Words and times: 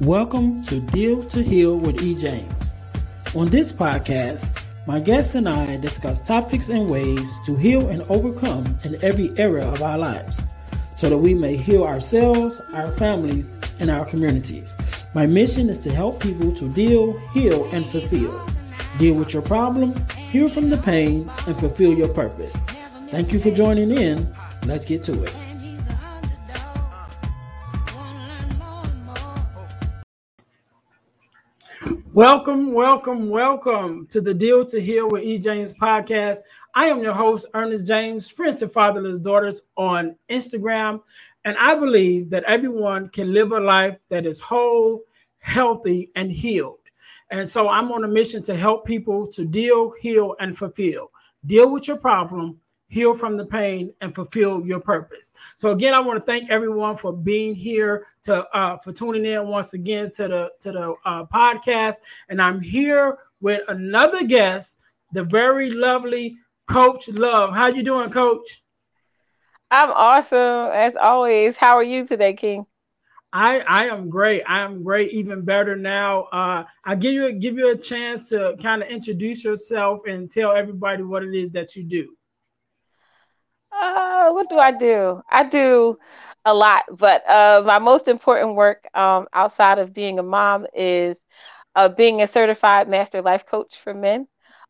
Welcome 0.00 0.62
to 0.66 0.78
Deal 0.78 1.24
to 1.24 1.42
Heal 1.42 1.76
with 1.76 2.00
E. 2.00 2.14
James. 2.14 2.78
On 3.34 3.50
this 3.50 3.72
podcast, 3.72 4.56
my 4.86 5.00
guest 5.00 5.34
and 5.34 5.48
I 5.48 5.76
discuss 5.78 6.24
topics 6.24 6.68
and 6.68 6.88
ways 6.88 7.34
to 7.46 7.56
heal 7.56 7.88
and 7.88 8.02
overcome 8.02 8.78
in 8.84 9.02
every 9.02 9.36
area 9.36 9.66
of 9.66 9.82
our 9.82 9.98
lives 9.98 10.40
so 10.96 11.08
that 11.08 11.18
we 11.18 11.34
may 11.34 11.56
heal 11.56 11.82
ourselves, 11.82 12.60
our 12.72 12.92
families, 12.92 13.52
and 13.80 13.90
our 13.90 14.04
communities. 14.04 14.76
My 15.14 15.26
mission 15.26 15.68
is 15.68 15.78
to 15.78 15.92
help 15.92 16.20
people 16.20 16.54
to 16.54 16.68
deal, 16.68 17.18
heal, 17.30 17.68
and 17.72 17.84
fulfill. 17.84 18.40
Deal 19.00 19.16
with 19.16 19.32
your 19.32 19.42
problem, 19.42 19.96
heal 20.30 20.48
from 20.48 20.70
the 20.70 20.78
pain, 20.78 21.28
and 21.48 21.58
fulfill 21.58 21.92
your 21.92 22.08
purpose. 22.08 22.56
Thank 23.08 23.32
you 23.32 23.40
for 23.40 23.50
joining 23.50 23.90
in. 23.90 24.32
Let's 24.64 24.84
get 24.84 25.02
to 25.04 25.24
it. 25.24 25.34
Welcome, 32.18 32.72
welcome, 32.72 33.30
welcome 33.30 34.04
to 34.08 34.20
the 34.20 34.34
Deal 34.34 34.64
to 34.64 34.80
Heal 34.80 35.08
with 35.08 35.22
E. 35.22 35.38
James 35.38 35.72
podcast. 35.72 36.38
I 36.74 36.86
am 36.86 36.98
your 36.98 37.14
host, 37.14 37.46
Earnest 37.54 37.86
James, 37.86 38.28
Friend 38.28 38.56
to 38.58 38.68
Fatherless 38.68 39.20
Daughters 39.20 39.62
on 39.76 40.16
Instagram. 40.28 41.00
And 41.44 41.56
I 41.58 41.76
believe 41.76 42.28
that 42.30 42.42
everyone 42.42 43.08
can 43.10 43.32
live 43.32 43.52
a 43.52 43.60
life 43.60 43.98
that 44.08 44.26
is 44.26 44.40
whole, 44.40 45.02
healthy, 45.38 46.10
and 46.16 46.28
healed. 46.28 46.80
And 47.30 47.48
so 47.48 47.68
I'm 47.68 47.92
on 47.92 48.02
a 48.02 48.08
mission 48.08 48.42
to 48.42 48.56
help 48.56 48.84
people 48.84 49.24
to 49.28 49.44
deal, 49.44 49.92
heal, 50.00 50.34
and 50.40 50.58
fulfill. 50.58 51.12
Deal 51.46 51.70
with 51.70 51.86
your 51.86 51.98
problem, 51.98 52.58
heal 52.88 53.14
from 53.14 53.36
the 53.36 53.46
pain, 53.46 53.92
and 54.00 54.14
fulfill 54.14 54.66
your 54.66 54.80
purpose. 54.80 55.32
So 55.54 55.70
again, 55.70 55.94
I 55.94 56.00
want 56.00 56.18
to 56.18 56.24
thank 56.24 56.50
everyone 56.50 56.96
for 56.96 57.12
being 57.12 57.54
here 57.54 58.06
to 58.22 58.46
uh, 58.56 58.76
for 58.78 58.92
tuning 58.92 59.24
in 59.24 59.46
once 59.48 59.74
again 59.74 60.10
to 60.12 60.28
the 60.28 60.50
to 60.60 60.72
the 60.72 60.94
uh, 61.04 61.24
podcast. 61.26 61.96
And 62.28 62.40
I'm 62.40 62.60
here 62.60 63.18
with 63.40 63.62
another 63.68 64.24
guest, 64.24 64.80
the 65.12 65.24
very 65.24 65.70
lovely 65.70 66.36
Coach 66.66 67.08
Love. 67.08 67.54
How 67.54 67.68
you 67.68 67.82
doing, 67.82 68.10
Coach? 68.10 68.62
I'm 69.70 69.90
awesome 69.90 70.72
as 70.72 70.94
always. 70.96 71.56
How 71.56 71.76
are 71.76 71.82
you 71.82 72.06
today, 72.06 72.34
King? 72.34 72.66
I 73.32 73.60
I 73.60 73.86
am 73.86 74.08
great. 74.08 74.42
I 74.48 74.60
am 74.60 74.82
great, 74.82 75.12
even 75.12 75.42
better 75.42 75.76
now. 75.76 76.22
Uh, 76.24 76.64
I 76.84 76.94
give 76.94 77.12
you 77.12 77.32
give 77.32 77.58
you 77.58 77.70
a 77.70 77.76
chance 77.76 78.28
to 78.30 78.56
kind 78.62 78.82
of 78.82 78.88
introduce 78.88 79.44
yourself 79.44 80.00
and 80.06 80.30
tell 80.30 80.52
everybody 80.52 81.02
what 81.02 81.22
it 81.22 81.34
is 81.34 81.50
that 81.50 81.76
you 81.76 81.84
do. 81.84 82.16
Uh, 83.80 84.30
what 84.32 84.48
do 84.48 84.56
I 84.58 84.72
do? 84.72 85.22
I 85.30 85.44
do 85.48 85.98
a 86.44 86.54
lot, 86.54 86.84
but 86.90 87.28
uh, 87.28 87.62
my 87.66 87.78
most 87.78 88.08
important 88.08 88.56
work 88.56 88.84
um, 88.94 89.26
outside 89.32 89.78
of 89.78 89.92
being 89.92 90.18
a 90.18 90.22
mom 90.22 90.66
is 90.74 91.16
uh, 91.76 91.88
being 91.88 92.22
a 92.22 92.28
certified 92.28 92.88
master 92.88 93.22
life 93.22 93.44
coach 93.46 93.74
for 93.84 93.94
men. 93.94 94.26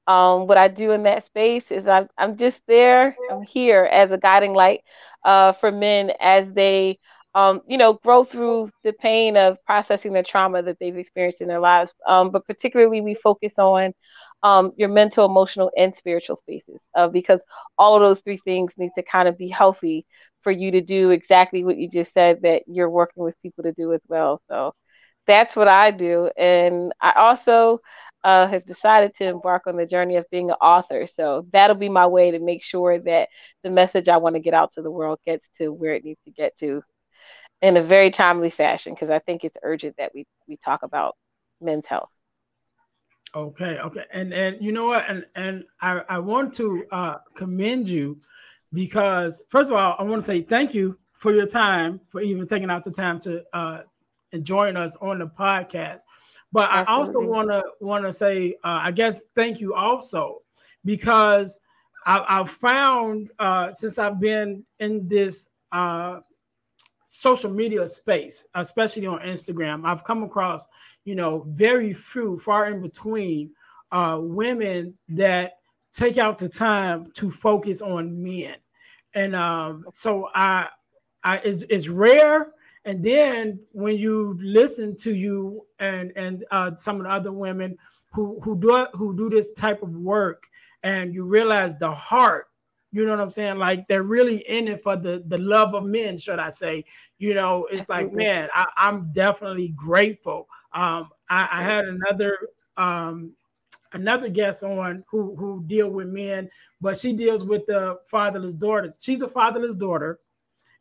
Um, 0.07 0.47
what 0.47 0.59
I 0.59 0.69
do 0.69 0.93
in 0.93 1.05
that 1.05 1.25
space 1.25 1.71
is 1.71 1.87
I'm, 1.87 2.09
I'm 2.19 2.37
just 2.37 2.63
there, 2.67 3.17
I'm 3.31 3.43
here 3.43 3.85
as 3.85 4.11
a 4.11 4.19
guiding 4.19 4.55
light 4.55 4.83
uh, 5.25 5.53
for 5.53 5.71
men 5.71 6.13
as 6.21 6.51
they, 6.53 6.99
um, 7.35 7.61
you 7.69 7.77
know, 7.79 7.95
grow 8.03 8.25
through 8.25 8.71
the 8.85 8.93
pain 8.95 9.37
of 9.37 9.59
processing 9.67 10.13
the 10.15 10.23
trauma 10.23 10.63
that 10.63 10.79
they've 10.81 10.97
experienced 10.97 11.43
in 11.43 11.49
their 11.49 11.61
lives. 11.61 11.95
Um, 12.07 12.31
but 12.31 12.47
particularly, 12.47 13.01
we 13.03 13.15
focus 13.15 13.59
on 13.59 13.93
um, 14.43 14.73
your 14.77 14.89
mental, 14.89 15.25
emotional, 15.27 15.71
and 15.77 15.95
spiritual 15.95 16.37
spaces 16.37 16.79
uh, 16.97 17.09
because 17.09 17.43
all 17.79 17.97
of 17.97 18.03
those 18.03 18.21
three 18.21 18.39
things 18.39 18.75
need 18.79 18.91
to 18.97 19.03
kind 19.03 19.29
of 19.29 19.39
be 19.39 19.49
healthy 19.49 20.07
for 20.43 20.53
you 20.53 20.71
to 20.73 20.81
do 20.81 21.11
exactly 21.11 21.65
what 21.65 21.77
you 21.77 21.89
just 21.89 22.13
said 22.13 22.43
that 22.43 22.63
you're 22.67 22.91
working 22.91 23.23
with 23.25 23.41
people 23.43 23.65
to 23.65 23.73
do 23.73 23.93
as 23.93 24.01
well. 24.09 24.41
So 24.49 24.75
that's 25.27 25.57
what 25.57 25.69
I 25.69 25.91
do. 25.91 26.31
And 26.37 26.93
I 27.01 27.13
also 27.13 27.81
uh, 28.25 28.47
have 28.49 28.67
decided 28.67 29.15
to 29.17 29.25
embark 29.27 29.67
on 29.67 29.77
the 29.77 29.87
journey 29.87 30.17
of 30.17 30.27
being 30.31 30.51
an 30.51 30.57
author. 30.61 31.07
So 31.07 31.47
that'll 31.53 31.77
be 31.77 31.89
my 31.89 32.07
way 32.07 32.31
to 32.33 32.39
make 32.39 32.63
sure 32.63 32.99
that 33.01 33.29
the 33.63 33.71
message 33.71 34.09
I 34.09 34.19
want 34.19 34.35
to 34.37 34.41
get 34.41 34.55
out 34.55 34.73
to 34.73 34.83
the 34.83 34.91
world 34.91 35.19
gets 35.27 35.49
to 35.59 35.69
where 35.73 35.95
it 35.95 36.05
needs 36.05 36.21
to 36.25 36.31
get 36.31 36.57
to 36.59 36.83
in 37.63 37.77
a 37.77 37.83
very 37.83 38.11
timely 38.11 38.51
fashion 38.51 38.95
because 38.95 39.11
I 39.11 39.19
think 39.21 39.45
it's 39.45 39.57
urgent 39.63 39.97
that 39.99 40.13
we, 40.15 40.27
we 40.49 40.57
talk 40.59 40.83
about 40.83 41.17
men's 41.61 41.87
health. 41.87 42.11
Okay, 43.39 43.79
okay, 43.79 44.05
and 44.13 44.35
and 44.35 44.57
you 44.61 44.73
know 44.73 44.87
what, 44.87 45.09
and 45.09 45.25
and 45.37 45.63
I 45.81 46.03
I 46.09 46.19
want 46.19 46.53
to 46.55 46.85
uh, 46.91 47.19
commend 47.35 47.89
you 47.89 48.19
because 48.73 49.43
first 49.49 49.71
of 49.71 49.77
all, 49.77 49.95
I 49.97 50.03
want 50.03 50.21
to 50.23 50.27
say 50.27 50.43
thank 50.43 50.75
you 50.75 50.99
for 51.13 51.33
your 51.33 51.47
time 51.47 52.01
for 52.09 52.21
even 52.21 52.49
taking 52.49 52.69
out 52.69 52.83
the 52.83 52.91
time 52.91 53.21
to 53.21 53.45
uh, 53.53 53.83
join 54.43 54.77
us 54.77 54.97
on 54.97 55.21
the 55.21 55.27
podcast. 55.29 56.03
But 56.51 56.69
Absolutely. 56.71 56.93
I 56.93 56.99
also 56.99 57.21
want 57.21 57.51
to 57.51 57.63
want 57.81 58.05
to 58.07 58.13
say, 58.13 58.55
uh, 58.65 58.81
I 58.83 58.91
guess, 58.91 59.23
thank 59.37 59.61
you 59.61 59.73
also 59.73 60.43
because 60.85 61.61
I, 62.05 62.39
have 62.39 62.51
found 62.51 63.31
uh, 63.39 63.71
since 63.71 64.01
I've 64.01 64.19
been 64.19 64.65
in 64.81 65.07
this 65.07 65.51
uh, 65.71 66.21
social 67.05 67.51
media 67.51 67.87
space, 67.87 68.47
especially 68.55 69.07
on 69.07 69.21
Instagram, 69.21 69.87
I've 69.87 70.05
come 70.05 70.23
across, 70.25 70.69
you 71.09 71.15
know, 71.15 71.47
very 71.49 71.95
few, 71.95 72.39
far 72.39 72.67
in 72.67 72.83
between, 72.83 73.51
uh, 73.93 74.19
women 74.21 74.93
that 75.09 75.53
take 75.91 76.19
out 76.19 76.37
the 76.37 76.49
time 76.49 77.11
to 77.15 77.31
focus 77.31 77.81
on 77.81 78.23
men, 78.23 78.57
and 79.15 79.35
um, 79.35 79.87
so 79.95 80.29
I, 80.35 80.67
I 81.25 81.39
it's, 81.39 81.63
it's 81.71 81.89
rare. 81.89 82.53
And 82.85 83.03
then 83.03 83.59
when 83.73 83.97
you 83.97 84.39
listen 84.43 84.97
to 84.97 85.15
you 85.15 85.65
and 85.79 86.13
and 86.15 86.45
uh, 86.51 86.75
some 86.75 86.97
of 86.97 87.05
the 87.05 87.11
other 87.11 87.33
women 87.33 87.79
who 88.13 88.39
who 88.41 88.61
do 88.61 88.87
who 88.93 89.17
do 89.17 89.31
this 89.31 89.53
type 89.53 89.83
of 89.83 89.97
work, 89.97 90.45
and 90.83 91.15
you 91.15 91.25
realize 91.25 91.75
the 91.75 91.91
heart 91.91 92.48
you 92.91 93.05
know 93.05 93.11
what 93.11 93.21
I'm 93.21 93.31
saying? 93.31 93.59
Like 93.59 93.87
they're 93.87 94.03
really 94.03 94.39
in 94.49 94.69
it 94.69 94.83
for 94.83 94.97
the 94.97 95.23
the 95.27 95.39
love 95.39 95.75
of 95.75 95.85
men, 95.85 96.17
should 96.17 96.39
I 96.39 96.49
say? 96.49 96.85
You 97.19 97.35
know, 97.35 97.67
it's 97.71 97.89
like, 97.89 98.13
man, 98.13 98.49
I, 98.55 98.67
am 98.77 99.11
definitely 99.13 99.69
grateful. 99.77 100.49
Um, 100.73 101.11
I, 101.29 101.49
I 101.53 101.63
had 101.63 101.85
another 101.85 102.39
um 102.77 103.33
another 103.93 104.29
guest 104.29 104.63
on 104.63 105.05
who 105.11 105.37
who 105.37 105.63
deal 105.67 105.91
with 105.91 106.09
men, 106.09 106.49
but 106.81 106.97
she 106.97 107.13
deals 107.13 107.45
with 107.45 107.67
the 107.67 107.99
fatherless 108.07 108.55
daughters. 108.55 108.99
She's 109.01 109.21
a 109.21 109.29
fatherless 109.29 109.75
daughter, 109.75 110.21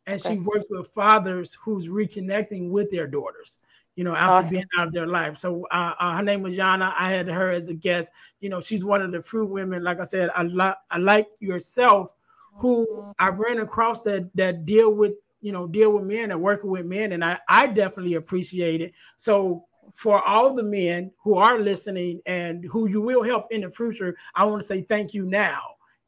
and 0.06 0.18
okay. 0.18 0.34
she 0.34 0.40
works 0.40 0.66
with 0.70 0.88
fathers 0.88 1.58
who's 1.62 1.88
reconnecting 1.88 2.70
with 2.70 2.90
their 2.90 3.06
daughters 3.06 3.58
you 3.98 4.04
know, 4.04 4.14
after 4.14 4.36
awesome. 4.36 4.50
being 4.50 4.64
out 4.78 4.86
of 4.86 4.92
their 4.92 5.08
life. 5.08 5.36
So 5.36 5.66
uh, 5.72 5.92
uh, 5.98 6.16
her 6.18 6.22
name 6.22 6.40
was 6.40 6.56
Yana. 6.56 6.94
I 6.96 7.10
had 7.10 7.26
her 7.26 7.50
as 7.50 7.68
a 7.68 7.74
guest. 7.74 8.12
You 8.38 8.48
know, 8.48 8.60
she's 8.60 8.84
one 8.84 9.02
of 9.02 9.10
the 9.10 9.20
few 9.20 9.44
women, 9.44 9.82
like 9.82 9.98
I 9.98 10.04
said, 10.04 10.30
I, 10.36 10.44
li- 10.44 10.78
I 10.88 10.98
like 10.98 11.26
yourself, 11.40 12.14
who. 12.54 13.12
I 13.18 13.30
ran 13.30 13.58
across 13.58 14.02
that 14.02 14.30
that 14.36 14.64
deal 14.64 14.94
with, 14.94 15.14
you 15.40 15.50
know, 15.50 15.66
deal 15.66 15.90
with 15.90 16.04
men 16.04 16.30
and 16.30 16.40
working 16.40 16.70
with 16.70 16.86
men, 16.86 17.10
and 17.10 17.24
I 17.24 17.40
I 17.48 17.66
definitely 17.66 18.14
appreciate 18.14 18.82
it. 18.82 18.94
So 19.16 19.64
for 19.94 20.24
all 20.24 20.54
the 20.54 20.62
men 20.62 21.10
who 21.18 21.34
are 21.34 21.58
listening 21.58 22.20
and 22.24 22.64
who 22.66 22.88
you 22.88 23.00
will 23.00 23.24
help 23.24 23.46
in 23.50 23.62
the 23.62 23.70
future, 23.70 24.16
I 24.36 24.44
want 24.44 24.60
to 24.60 24.66
say 24.66 24.82
thank 24.82 25.12
you 25.12 25.26
now 25.26 25.60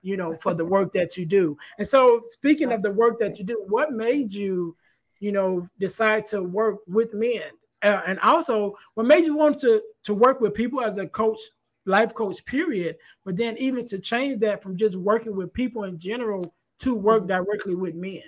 you 0.03 0.17
know, 0.17 0.35
for 0.35 0.55
the 0.55 0.65
work 0.65 0.93
that 0.93 1.19
you 1.19 1.27
do. 1.27 1.59
And 1.77 1.87
so, 1.87 2.21
speaking 2.31 2.73
of 2.73 2.81
the 2.81 2.91
work 2.91 3.19
that 3.19 3.39
you 3.39 3.45
do, 3.45 3.63
what 3.69 3.93
made 3.93 4.33
you, 4.33 4.75
you 5.19 5.31
know, 5.31 5.69
decide 5.79 6.25
to 6.27 6.43
work 6.43 6.79
with 6.87 7.13
men? 7.13 7.51
Uh, 7.83 8.03
and 8.07 8.19
also 8.21 8.77
what 8.95 9.07
made 9.07 9.25
you 9.25 9.37
want 9.37 9.59
to 9.59 9.83
to 10.05 10.15
work 10.15 10.41
with 10.41 10.55
people 10.55 10.83
as 10.83 10.99
a 10.99 11.07
coach 11.07 11.39
life 11.87 12.15
coach 12.15 12.45
period 12.45 12.97
but 13.25 13.37
then 13.37 13.57
even 13.59 13.85
to 13.87 13.99
change 13.99 14.39
that 14.41 14.63
from 14.63 14.77
just 14.77 14.97
working 14.97 15.35
with 15.35 15.53
people 15.53 15.85
in 15.85 15.99
general 15.99 16.55
to 16.79 16.95
work 16.95 17.23
mm-hmm. 17.23 17.45
directly 17.45 17.75
with 17.75 17.95
men 17.95 18.23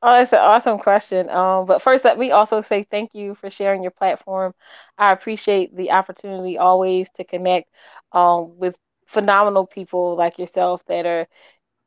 Oh, 0.00 0.12
that's 0.12 0.32
an 0.32 0.38
awesome 0.38 0.78
question. 0.78 1.28
Um, 1.28 1.66
but 1.66 1.82
first, 1.82 2.04
let 2.04 2.18
me 2.18 2.30
also 2.30 2.60
say 2.60 2.86
thank 2.88 3.10
you 3.14 3.34
for 3.34 3.50
sharing 3.50 3.82
your 3.82 3.90
platform. 3.90 4.54
I 4.96 5.10
appreciate 5.10 5.74
the 5.74 5.90
opportunity 5.90 6.56
always 6.56 7.08
to 7.16 7.24
connect 7.24 7.68
um, 8.12 8.56
with 8.58 8.76
phenomenal 9.08 9.66
people 9.66 10.14
like 10.16 10.38
yourself 10.38 10.82
that 10.86 11.04
are 11.04 11.26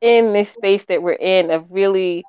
in 0.02 0.34
this 0.34 0.50
space 0.50 0.84
that 0.86 1.02
we're 1.02 1.12
in 1.12 1.50
of 1.50 1.66
really 1.70 2.24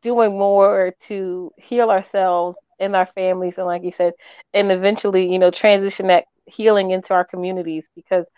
doing 0.00 0.38
more 0.38 0.94
to 1.00 1.52
heal 1.56 1.90
ourselves 1.90 2.56
in 2.78 2.94
our 2.94 3.06
families 3.06 3.58
and 3.58 3.66
like 3.66 3.82
you 3.84 3.90
said 3.92 4.12
and 4.54 4.70
eventually 4.72 5.30
you 5.32 5.38
know 5.38 5.50
transition 5.50 6.08
that 6.08 6.24
healing 6.46 6.90
into 6.90 7.14
our 7.14 7.24
communities 7.24 7.88
because 7.94 8.28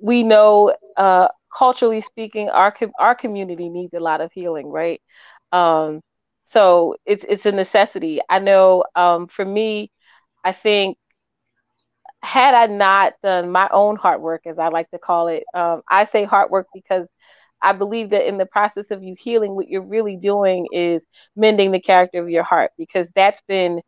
we 0.00 0.22
know 0.22 0.74
uh, 0.96 1.28
culturally 1.56 2.00
speaking 2.00 2.48
our 2.50 2.74
our 2.98 3.14
community 3.14 3.68
needs 3.68 3.94
a 3.94 4.00
lot 4.00 4.20
of 4.20 4.32
healing 4.32 4.68
right? 4.70 5.00
Um, 5.52 6.00
so 6.46 6.96
it's 7.06 7.24
it's 7.28 7.46
a 7.46 7.52
necessity. 7.52 8.20
I 8.28 8.38
know 8.40 8.84
um, 8.96 9.28
for 9.28 9.44
me 9.44 9.90
i 10.44 10.52
think 10.52 10.96
had 12.22 12.54
i 12.54 12.66
not 12.66 13.14
done 13.22 13.50
my 13.50 13.68
own 13.72 13.96
heart 13.96 14.20
work 14.20 14.42
as 14.46 14.58
i 14.58 14.68
like 14.68 14.90
to 14.90 14.98
call 14.98 15.28
it 15.28 15.44
um, 15.54 15.82
i 15.88 16.04
say 16.04 16.24
heart 16.24 16.50
work 16.50 16.66
because 16.74 17.06
I 17.62 17.72
believe 17.72 18.10
that 18.10 18.26
in 18.28 18.38
the 18.38 18.46
process 18.46 18.90
of 18.90 19.02
you 19.02 19.14
healing, 19.18 19.54
what 19.54 19.68
you're 19.68 19.82
really 19.86 20.16
doing 20.16 20.66
is 20.72 21.02
mending 21.36 21.72
the 21.72 21.80
character 21.80 22.22
of 22.22 22.30
your 22.30 22.42
heart 22.44 22.72
because 22.78 23.08
that's 23.14 23.42
been 23.42 23.80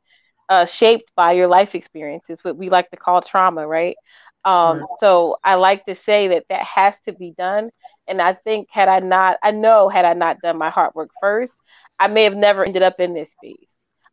uh, 0.49 0.65
shaped 0.67 1.13
by 1.17 1.33
your 1.33 1.47
life 1.47 1.75
experiences, 1.75 2.43
what 2.43 2.57
we 2.57 2.71
like 2.71 2.91
to 2.91 2.97
call 2.97 3.23
trauma, 3.23 3.67
right? 3.67 3.97
Um, 4.45 4.81
right. 4.81 4.89
So 5.01 5.37
I 5.45 5.55
like 5.55 5.85
to 5.87 5.95
say 5.95 6.29
that 6.29 6.45
that 6.49 6.63
has 6.65 6.99
to 7.01 7.13
be 7.13 7.33
done. 7.37 7.71
And 8.09 8.21
I 8.21 8.35
think 8.35 8.69
had 8.71 8.89
I 8.89 9.01
not, 9.01 9.39
I 9.43 9.53
know 9.53 9.89
had 9.89 10.05
I 10.05 10.15
not 10.15 10.41
done 10.43 10.59
my 10.59 10.71
heart 10.71 10.95
work 10.95 11.11
first, 11.21 11.57
I 11.99 12.09
may 12.09 12.25
have 12.25 12.37
never 12.37 12.65
ended 12.65 12.83
up 12.83 13.01
in 13.01 13.15
this 13.15 13.31
space. 13.33 13.69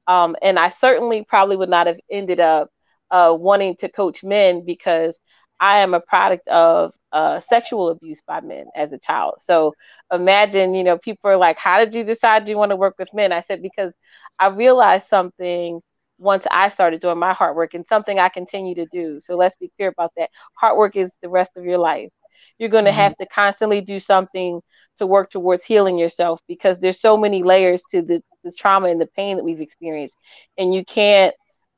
Um, 0.08 0.36
and 0.42 0.58
I 0.60 0.70
certainly 0.80 1.24
probably 1.28 1.58
would 1.58 1.70
not 1.70 1.88
have 1.88 2.00
ended 2.10 2.40
up 2.40 2.70
uh, 3.12 3.36
wanting 3.38 3.76
to 3.78 3.90
coach 3.90 4.24
men 4.24 4.64
because 4.66 5.18
I 5.60 5.80
am 5.80 5.94
a 5.94 6.00
product 6.02 6.48
of 6.48 6.94
uh, 7.12 7.40
sexual 7.50 7.90
abuse 7.90 8.22
by 8.28 8.42
men 8.42 8.66
as 8.76 8.94
a 8.94 9.00
child. 9.00 9.36
So 9.40 9.74
imagine, 10.12 10.74
you 10.74 10.84
know, 10.84 10.98
people 10.98 11.30
are 11.30 11.38
like, 11.38 11.58
how 11.58 11.84
did 11.84 11.94
you 11.96 12.04
decide 12.04 12.48
you 12.48 12.58
want 12.58 12.72
to 12.72 12.76
work 12.76 12.96
with 13.00 13.14
men? 13.14 13.32
I 13.32 13.42
said, 13.42 13.62
because 13.62 13.94
I 14.40 14.48
realized 14.48 15.08
something 15.08 15.82
once 16.18 16.46
I 16.52 16.70
started 16.70 17.02
doing 17.02 17.18
my 17.18 17.34
heart 17.34 17.56
work 17.56 17.74
and 17.74 17.86
something 17.88 18.20
I 18.20 18.30
continue 18.30 18.76
to 18.76 18.86
do. 18.88 19.20
So 19.20 19.36
let's 19.36 19.56
be 19.56 19.72
clear 19.78 19.90
about 19.90 20.12
that. 20.18 20.30
Heart 20.56 20.78
work 20.78 20.96
is 20.96 21.12
the 21.22 21.30
rest 21.30 21.52
of 21.56 21.64
your 21.64 21.78
life. 21.78 22.10
You're 22.58 22.70
going 22.70 22.86
to 22.86 22.92
mm-hmm. 22.92 23.00
have 23.00 23.18
to 23.18 23.26
constantly 23.28 23.82
do 23.82 24.00
something 24.00 24.62
to 24.98 25.08
work 25.08 25.32
towards 25.32 25.64
healing 25.64 25.98
yourself 25.98 26.42
because 26.48 26.80
there's 26.80 27.00
so 27.00 27.16
many 27.16 27.42
layers 27.42 27.82
to 27.92 28.02
the, 28.02 28.22
the 28.44 28.52
trauma 28.52 28.90
and 28.90 29.00
the 29.00 29.08
pain 29.08 29.38
that 29.38 29.44
we've 29.44 29.62
experienced. 29.62 30.18
And 30.58 30.74
you 30.74 30.84
can't 30.86 31.34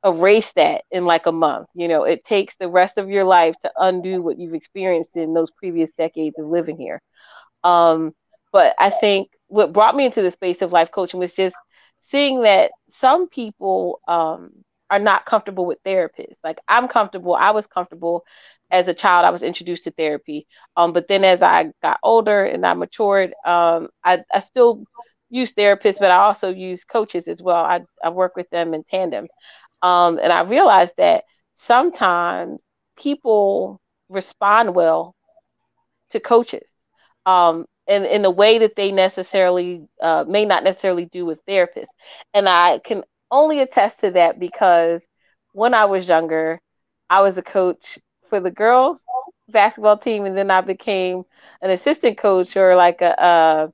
erase 0.05 0.51
that 0.53 0.83
in 0.91 1.05
like 1.05 1.25
a 1.25 1.31
month. 1.31 1.67
You 1.75 1.87
know, 1.87 2.03
it 2.03 2.23
takes 2.25 2.55
the 2.55 2.69
rest 2.69 2.97
of 2.97 3.09
your 3.09 3.23
life 3.23 3.55
to 3.61 3.71
undo 3.77 4.21
what 4.21 4.39
you've 4.39 4.53
experienced 4.53 5.15
in 5.17 5.33
those 5.33 5.51
previous 5.51 5.91
decades 5.97 6.37
of 6.39 6.47
living 6.47 6.77
here. 6.77 7.01
Um, 7.63 8.13
but 8.51 8.75
I 8.79 8.89
think 8.89 9.29
what 9.47 9.73
brought 9.73 9.95
me 9.95 10.05
into 10.05 10.21
the 10.21 10.31
space 10.31 10.61
of 10.61 10.71
life 10.71 10.91
coaching 10.91 11.19
was 11.19 11.33
just 11.33 11.55
seeing 12.01 12.41
that 12.43 12.71
some 12.89 13.27
people 13.29 14.01
um, 14.07 14.51
are 14.89 14.99
not 14.99 15.25
comfortable 15.25 15.65
with 15.65 15.83
therapists. 15.85 16.35
Like 16.43 16.57
I'm 16.67 16.87
comfortable, 16.87 17.33
I 17.35 17.51
was 17.51 17.67
comfortable 17.67 18.23
as 18.71 18.87
a 18.87 18.93
child. 18.93 19.25
I 19.25 19.31
was 19.31 19.43
introduced 19.43 19.83
to 19.85 19.91
therapy, 19.91 20.47
um, 20.77 20.93
but 20.93 21.07
then 21.07 21.23
as 21.23 21.41
I 21.41 21.71
got 21.81 21.99
older 22.03 22.43
and 22.45 22.65
I 22.65 22.73
matured, 22.73 23.33
um, 23.45 23.89
I, 24.03 24.23
I 24.33 24.39
still 24.39 24.83
use 25.29 25.53
therapists, 25.53 25.99
but 25.99 26.11
I 26.11 26.17
also 26.17 26.49
use 26.49 26.83
coaches 26.83 27.27
as 27.27 27.41
well. 27.41 27.63
I, 27.63 27.81
I 28.03 28.09
work 28.09 28.35
with 28.35 28.49
them 28.49 28.73
in 28.73 28.83
tandem. 28.83 29.27
Um, 29.81 30.19
and 30.19 30.31
I 30.31 30.41
realized 30.41 30.93
that 30.97 31.25
sometimes 31.55 32.59
people 32.97 33.79
respond 34.09 34.75
well 34.75 35.15
to 36.11 36.19
coaches 36.19 36.65
um, 37.25 37.65
in, 37.87 38.05
in 38.05 38.21
the 38.21 38.31
way 38.31 38.59
that 38.59 38.75
they 38.75 38.91
necessarily 38.91 39.87
uh, 40.01 40.25
may 40.27 40.45
not 40.45 40.63
necessarily 40.63 41.05
do 41.05 41.25
with 41.25 41.45
therapists. 41.45 41.87
And 42.33 42.47
I 42.47 42.79
can 42.83 43.03
only 43.31 43.59
attest 43.59 44.01
to 44.01 44.11
that 44.11 44.39
because 44.39 45.05
when 45.53 45.73
I 45.73 45.85
was 45.85 46.07
younger, 46.07 46.59
I 47.09 47.21
was 47.21 47.37
a 47.37 47.41
coach 47.43 47.97
for 48.29 48.39
the 48.39 48.51
girls 48.51 48.99
basketball 49.49 49.97
team, 49.97 50.25
and 50.25 50.37
then 50.37 50.49
I 50.49 50.61
became 50.61 51.23
an 51.61 51.71
assistant 51.71 52.17
coach 52.17 52.55
or 52.55 52.75
like 52.75 53.01
a, 53.01 53.21
uh, 53.21 53.67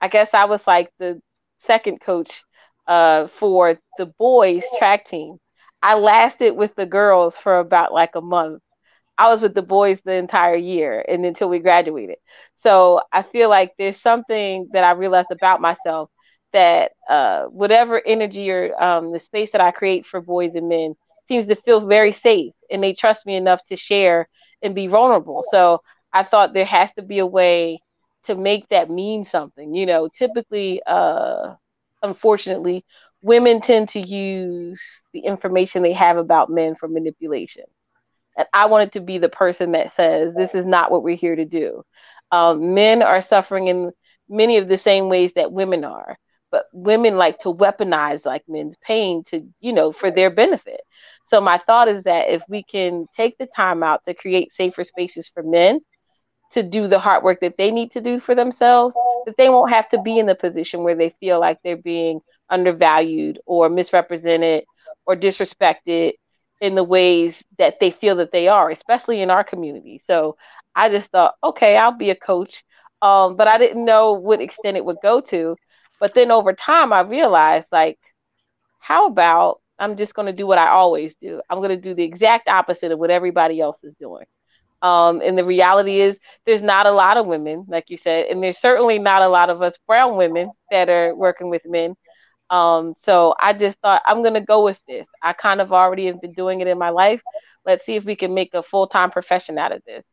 I 0.00 0.08
guess 0.08 0.30
I 0.32 0.44
was 0.46 0.66
like 0.66 0.90
the 0.98 1.20
second 1.58 2.00
coach 2.00 2.44
uh, 2.88 3.28
for 3.28 3.78
the 3.98 4.06
boys 4.06 4.64
track 4.78 5.06
team. 5.06 5.38
I 5.82 5.94
lasted 5.96 6.52
with 6.56 6.74
the 6.76 6.86
girls 6.86 7.36
for 7.36 7.60
about 7.60 7.92
like 7.92 8.16
a 8.16 8.22
month. 8.22 8.62
I 9.18 9.28
was 9.28 9.40
with 9.42 9.54
the 9.54 9.62
boys 9.62 10.00
the 10.04 10.14
entire 10.14 10.56
year 10.56 11.04
and 11.08 11.24
until 11.26 11.48
we 11.48 11.58
graduated. 11.60 12.16
So 12.56 13.00
I 13.12 13.22
feel 13.22 13.48
like 13.50 13.74
there's 13.78 13.96
something 14.00 14.68
that 14.72 14.84
I 14.84 14.92
realized 14.92 15.30
about 15.32 15.60
myself 15.60 16.10
that 16.52 16.92
uh, 17.08 17.46
whatever 17.46 18.00
energy 18.06 18.50
or 18.50 18.80
um, 18.82 19.12
the 19.12 19.20
space 19.20 19.50
that 19.52 19.60
I 19.60 19.70
create 19.72 20.06
for 20.06 20.20
boys 20.20 20.54
and 20.54 20.68
men 20.68 20.94
seems 21.28 21.46
to 21.46 21.56
feel 21.56 21.86
very 21.86 22.12
safe 22.12 22.54
and 22.70 22.82
they 22.82 22.94
trust 22.94 23.26
me 23.26 23.36
enough 23.36 23.64
to 23.66 23.76
share 23.76 24.28
and 24.62 24.74
be 24.74 24.86
vulnerable. 24.86 25.44
So 25.50 25.82
I 26.12 26.24
thought 26.24 26.54
there 26.54 26.64
has 26.64 26.92
to 26.94 27.02
be 27.02 27.18
a 27.18 27.26
way 27.26 27.82
to 28.24 28.34
make 28.34 28.68
that 28.68 28.90
mean 28.90 29.24
something. 29.24 29.74
You 29.74 29.86
know, 29.86 30.08
typically, 30.16 30.82
uh, 30.86 31.54
unfortunately, 32.02 32.84
women 33.22 33.60
tend 33.60 33.88
to 33.90 34.00
use 34.00 34.80
the 35.12 35.20
information 35.20 35.82
they 35.82 35.92
have 35.92 36.16
about 36.16 36.50
men 36.50 36.74
for 36.76 36.88
manipulation. 36.88 37.64
And 38.36 38.46
I 38.54 38.66
wanted 38.66 38.92
to 38.92 39.00
be 39.00 39.18
the 39.18 39.28
person 39.28 39.72
that 39.72 39.92
says, 39.92 40.34
this 40.34 40.54
is 40.54 40.64
not 40.64 40.90
what 40.90 41.02
we're 41.02 41.16
here 41.16 41.34
to 41.34 41.44
do. 41.44 41.82
Um, 42.30 42.74
men 42.74 43.02
are 43.02 43.20
suffering 43.20 43.68
in 43.68 43.90
many 44.28 44.58
of 44.58 44.68
the 44.68 44.78
same 44.78 45.08
ways 45.08 45.32
that 45.32 45.50
women 45.50 45.84
are, 45.84 46.16
but 46.52 46.66
women 46.72 47.16
like 47.16 47.38
to 47.40 47.52
weaponize 47.52 48.24
like 48.24 48.42
men's 48.46 48.76
pain 48.82 49.24
to, 49.24 49.46
you 49.60 49.72
know, 49.72 49.92
for 49.92 50.10
their 50.10 50.30
benefit. 50.30 50.80
So 51.24 51.40
my 51.40 51.60
thought 51.66 51.88
is 51.88 52.04
that 52.04 52.28
if 52.30 52.42
we 52.48 52.62
can 52.62 53.06
take 53.16 53.36
the 53.38 53.46
time 53.46 53.82
out 53.82 54.04
to 54.06 54.14
create 54.14 54.52
safer 54.52 54.84
spaces 54.84 55.28
for 55.28 55.42
men 55.42 55.80
to 56.52 56.62
do 56.62 56.86
the 56.88 56.98
hard 56.98 57.22
work 57.22 57.40
that 57.40 57.56
they 57.58 57.70
need 57.70 57.90
to 57.92 58.00
do 58.00 58.18
for 58.20 58.34
themselves, 58.34 58.96
that 59.26 59.36
they 59.36 59.48
won't 59.48 59.72
have 59.72 59.88
to 59.90 60.00
be 60.02 60.18
in 60.18 60.26
the 60.26 60.34
position 60.34 60.82
where 60.82 60.94
they 60.94 61.14
feel 61.20 61.38
like 61.40 61.58
they're 61.62 61.76
being 61.76 62.20
undervalued 62.48 63.38
or 63.46 63.68
misrepresented 63.68 64.64
or 65.06 65.14
disrespected 65.16 66.14
in 66.60 66.74
the 66.74 66.84
ways 66.84 67.44
that 67.58 67.78
they 67.80 67.90
feel 67.90 68.16
that 68.16 68.32
they 68.32 68.48
are, 68.48 68.70
especially 68.70 69.20
in 69.20 69.30
our 69.30 69.44
community. 69.44 70.00
So 70.04 70.36
I 70.74 70.88
just 70.88 71.10
thought, 71.10 71.34
okay, 71.44 71.76
I'll 71.76 71.96
be 71.96 72.10
a 72.10 72.16
coach. 72.16 72.64
Um, 73.00 73.36
but 73.36 73.46
I 73.46 73.58
didn't 73.58 73.84
know 73.84 74.12
what 74.14 74.40
extent 74.40 74.76
it 74.76 74.84
would 74.84 74.96
go 75.02 75.20
to. 75.20 75.56
But 76.00 76.14
then 76.14 76.30
over 76.30 76.52
time, 76.52 76.92
I 76.92 77.00
realized, 77.00 77.66
like, 77.70 77.98
how 78.80 79.06
about 79.06 79.60
I'm 79.78 79.96
just 79.96 80.14
going 80.14 80.26
to 80.26 80.32
do 80.32 80.46
what 80.46 80.58
I 80.58 80.68
always 80.68 81.14
do? 81.16 81.40
I'm 81.48 81.58
going 81.58 81.70
to 81.70 81.76
do 81.76 81.94
the 81.94 82.04
exact 82.04 82.48
opposite 82.48 82.90
of 82.92 82.98
what 82.98 83.10
everybody 83.10 83.60
else 83.60 83.84
is 83.84 83.94
doing. 84.00 84.24
Um, 84.82 85.20
and 85.24 85.36
the 85.36 85.44
reality 85.44 86.00
is, 86.00 86.18
there's 86.46 86.62
not 86.62 86.86
a 86.86 86.92
lot 86.92 87.16
of 87.16 87.26
women, 87.26 87.64
like 87.68 87.90
you 87.90 87.96
said, 87.96 88.26
and 88.26 88.42
there's 88.42 88.58
certainly 88.58 88.98
not 88.98 89.22
a 89.22 89.28
lot 89.28 89.50
of 89.50 89.60
us 89.62 89.76
brown 89.86 90.16
women 90.16 90.52
that 90.70 90.88
are 90.88 91.14
working 91.16 91.50
with 91.50 91.62
men. 91.66 91.96
Um, 92.50 92.94
so 92.98 93.34
I 93.40 93.52
just 93.52 93.78
thought 93.80 94.02
I'm 94.06 94.22
gonna 94.22 94.44
go 94.44 94.64
with 94.64 94.80
this. 94.88 95.06
I 95.22 95.32
kind 95.34 95.60
of 95.60 95.72
already 95.72 96.06
have 96.06 96.20
been 96.20 96.32
doing 96.32 96.60
it 96.60 96.68
in 96.68 96.78
my 96.78 96.90
life. 96.90 97.22
Let's 97.66 97.84
see 97.84 97.96
if 97.96 98.04
we 98.04 98.16
can 98.16 98.34
make 98.34 98.54
a 98.54 98.62
full 98.62 98.86
time 98.88 99.10
profession 99.10 99.58
out 99.58 99.72
of 99.72 99.82
this. 99.86 100.04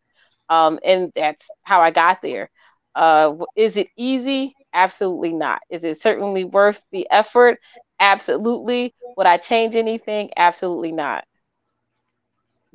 Um, 0.50 0.80
and 0.84 1.12
that's 1.16 1.48
how 1.64 1.82
I 1.82 1.92
got 1.92 2.22
there. 2.22 2.50
Uh, 2.96 3.36
is 3.56 3.78
it 3.78 3.88
easy? 3.98 4.56
Absolutely 4.74 5.34
not. 5.34 5.62
Is 5.70 5.84
it 5.84 6.02
certainly 6.02 6.44
worth 6.44 6.82
the 6.92 7.08
effort? 7.10 7.60
Absolutely. 8.00 8.94
Would 9.18 9.28
I 9.28 9.38
change 9.38 9.76
anything? 9.76 10.32
Absolutely 10.38 10.92
not. 10.92 11.26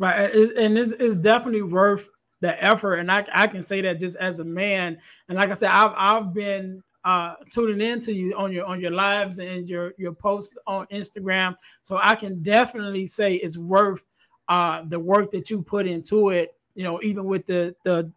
Right, 0.01 0.35
and 0.57 0.79
it's, 0.79 0.93
it's 0.93 1.15
definitely 1.15 1.61
worth 1.61 2.09
the 2.41 2.63
effort, 2.65 2.95
and 2.95 3.13
I, 3.13 3.23
I 3.35 3.47
can 3.47 3.63
say 3.63 3.83
that 3.83 4.01
just 4.01 4.17
as 4.17 4.41
a 4.41 4.45
man. 4.45 4.97
And 5.29 5.37
like 5.37 5.51
I 5.51 5.53
said, 5.53 5.69
I've 5.71 5.93
I've 5.95 6.33
been 6.33 6.83
uh, 7.05 7.35
tuning 7.51 7.87
in 7.87 8.01
to 8.01 8.13
you 8.13 8.35
on 8.35 8.51
your 8.51 8.65
on 8.65 8.81
your 8.81 8.93
lives 8.93 9.41
and 9.41 9.69
your 9.69 9.93
your 9.99 10.13
posts 10.13 10.57
on 10.67 10.87
Instagram. 10.87 11.55
So 11.83 11.99
I 12.03 12.15
can 12.15 12.43
definitely 12.43 13.07
say 13.07 13.35
it's 13.35 13.59
worth 13.59 14.03
uh, 14.49 14.85
the 14.87 14.99
work 14.99 15.31
that 15.33 15.51
you 15.51 15.61
put 15.61 15.87
into 15.87 16.31
it. 16.31 16.55
You 16.75 16.85
know, 16.85 16.99
even 17.03 17.27
with 17.27 17.45
the 17.45 17.77
the 17.85 18.11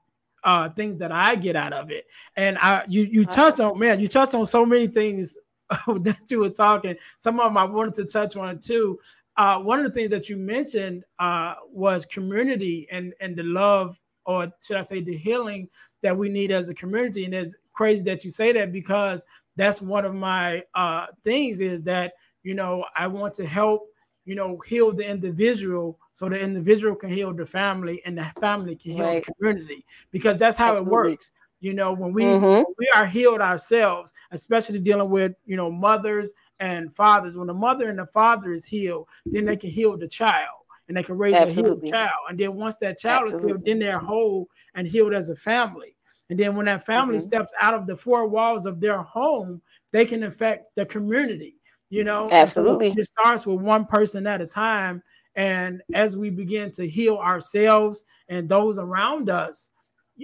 uh, 0.45 0.69
things 0.69 0.99
that 0.99 1.11
I 1.11 1.35
get 1.35 1.57
out 1.57 1.73
of 1.73 1.91
it. 1.91 2.05
And 2.37 2.57
I 2.59 2.85
you 2.87 3.03
you 3.03 3.25
touched 3.25 3.59
on 3.59 3.77
man, 3.77 3.99
you 3.99 4.07
touched 4.07 4.35
on 4.35 4.45
so 4.45 4.65
many 4.65 4.87
things 4.87 5.37
that 5.69 6.19
you 6.29 6.39
were 6.39 6.49
talking. 6.49 6.95
Some 7.17 7.39
of 7.39 7.45
them 7.45 7.57
I 7.57 7.65
wanted 7.65 7.93
to 7.95 8.05
touch 8.05 8.35
on 8.35 8.59
too. 8.59 8.99
Uh, 9.37 9.59
one 9.59 9.79
of 9.79 9.85
the 9.85 9.91
things 9.91 10.11
that 10.11 10.29
you 10.29 10.37
mentioned 10.37 11.03
uh, 11.19 11.55
was 11.71 12.05
community 12.05 12.87
and 12.91 13.13
and 13.19 13.35
the 13.35 13.43
love, 13.43 13.99
or 14.25 14.51
should 14.61 14.77
I 14.77 14.81
say, 14.81 15.01
the 15.01 15.15
healing 15.15 15.69
that 16.01 16.15
we 16.15 16.29
need 16.29 16.51
as 16.51 16.69
a 16.69 16.73
community. 16.73 17.25
And 17.25 17.33
it's 17.33 17.55
crazy 17.73 18.03
that 18.03 18.23
you 18.23 18.29
say 18.29 18.51
that 18.53 18.71
because 18.71 19.25
that's 19.55 19.81
one 19.81 20.05
of 20.05 20.13
my 20.13 20.63
uh, 20.75 21.07
things 21.23 21.61
is 21.61 21.83
that 21.83 22.13
you 22.43 22.53
know 22.53 22.85
I 22.95 23.07
want 23.07 23.33
to 23.35 23.47
help 23.47 23.87
you 24.25 24.35
know 24.35 24.59
heal 24.65 24.91
the 24.91 25.09
individual 25.09 25.99
so 26.11 26.29
the 26.29 26.39
individual 26.39 26.95
can 26.95 27.09
heal 27.09 27.33
the 27.33 27.45
family 27.45 28.01
and 28.05 28.17
the 28.17 28.31
family 28.39 28.75
can 28.75 28.93
heal 28.93 29.05
right. 29.05 29.25
the 29.25 29.33
community 29.33 29.85
because 30.11 30.37
that's 30.37 30.57
how 30.57 30.71
Absolutely. 30.71 30.89
it 30.89 30.91
works 30.91 31.31
you 31.59 31.73
know 31.73 31.93
when 31.93 32.13
we 32.13 32.23
mm-hmm. 32.23 32.45
when 32.45 32.65
we 32.77 32.89
are 32.95 33.05
healed 33.05 33.41
ourselves 33.41 34.13
especially 34.31 34.79
dealing 34.79 35.09
with 35.09 35.33
you 35.45 35.57
know 35.57 35.71
mothers 35.71 36.33
and 36.59 36.93
fathers 36.93 37.37
when 37.37 37.47
the 37.47 37.53
mother 37.53 37.89
and 37.89 37.99
the 37.99 38.05
father 38.05 38.53
is 38.53 38.65
healed 38.65 39.07
then 39.25 39.45
they 39.45 39.57
can 39.57 39.69
heal 39.69 39.97
the 39.97 40.07
child 40.07 40.59
and 40.87 40.97
they 40.97 41.03
can 41.03 41.17
raise 41.17 41.33
Absolutely. 41.33 41.61
a 41.61 41.65
healed 41.65 41.85
child 41.91 42.19
and 42.29 42.39
then 42.39 42.55
once 42.55 42.75
that 42.77 42.97
child 42.97 43.27
Absolutely. 43.27 43.51
is 43.51 43.55
healed 43.55 43.65
then 43.65 43.79
they're 43.79 43.99
whole 43.99 44.47
and 44.75 44.87
healed 44.87 45.13
as 45.13 45.29
a 45.29 45.35
family 45.35 45.95
and 46.29 46.39
then 46.39 46.55
when 46.55 46.65
that 46.65 46.85
family 46.85 47.17
mm-hmm. 47.17 47.23
steps 47.23 47.53
out 47.61 47.73
of 47.73 47.85
the 47.85 47.95
four 47.95 48.27
walls 48.27 48.65
of 48.65 48.79
their 48.79 49.01
home, 49.01 49.61
they 49.91 50.03
can 50.03 50.23
affect 50.23 50.75
the 50.75 50.85
community. 50.85 51.57
You 51.89 52.03
know, 52.03 52.27
absolutely. 52.31 52.91
So 52.91 52.99
it 52.99 53.05
starts 53.05 53.45
with 53.45 53.61
one 53.61 53.85
person 53.85 54.25
at 54.25 54.41
a 54.41 54.47
time. 54.47 55.03
And 55.35 55.83
as 55.93 56.17
we 56.17 56.31
begin 56.31 56.71
to 56.71 56.87
heal 56.87 57.17
ourselves 57.17 58.03
and 58.29 58.49
those 58.49 58.79
around 58.79 59.29
us, 59.29 59.69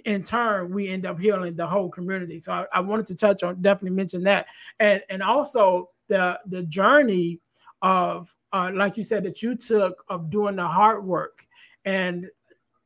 in 0.06 0.24
turn, 0.24 0.72
we 0.74 0.88
end 0.88 1.06
up 1.06 1.20
healing 1.20 1.56
the 1.56 1.68
whole 1.68 1.90
community. 1.90 2.40
So 2.40 2.54
I, 2.54 2.66
I 2.74 2.80
wanted 2.80 3.06
to 3.08 3.16
touch 3.16 3.44
on 3.44 3.62
definitely 3.62 3.96
mention 3.96 4.24
that. 4.24 4.48
And 4.80 5.04
and 5.10 5.22
also 5.22 5.90
the 6.10 6.40
the 6.48 6.64
journey 6.64 7.40
of, 7.82 8.34
uh, 8.52 8.72
like 8.74 8.98
you 8.98 9.04
said, 9.04 9.24
that 9.24 9.42
you 9.42 9.56
took 9.56 10.04
of 10.10 10.30
doing 10.30 10.58
the 10.58 10.68
hard 10.68 11.06
work 11.06 11.46
and 11.86 12.28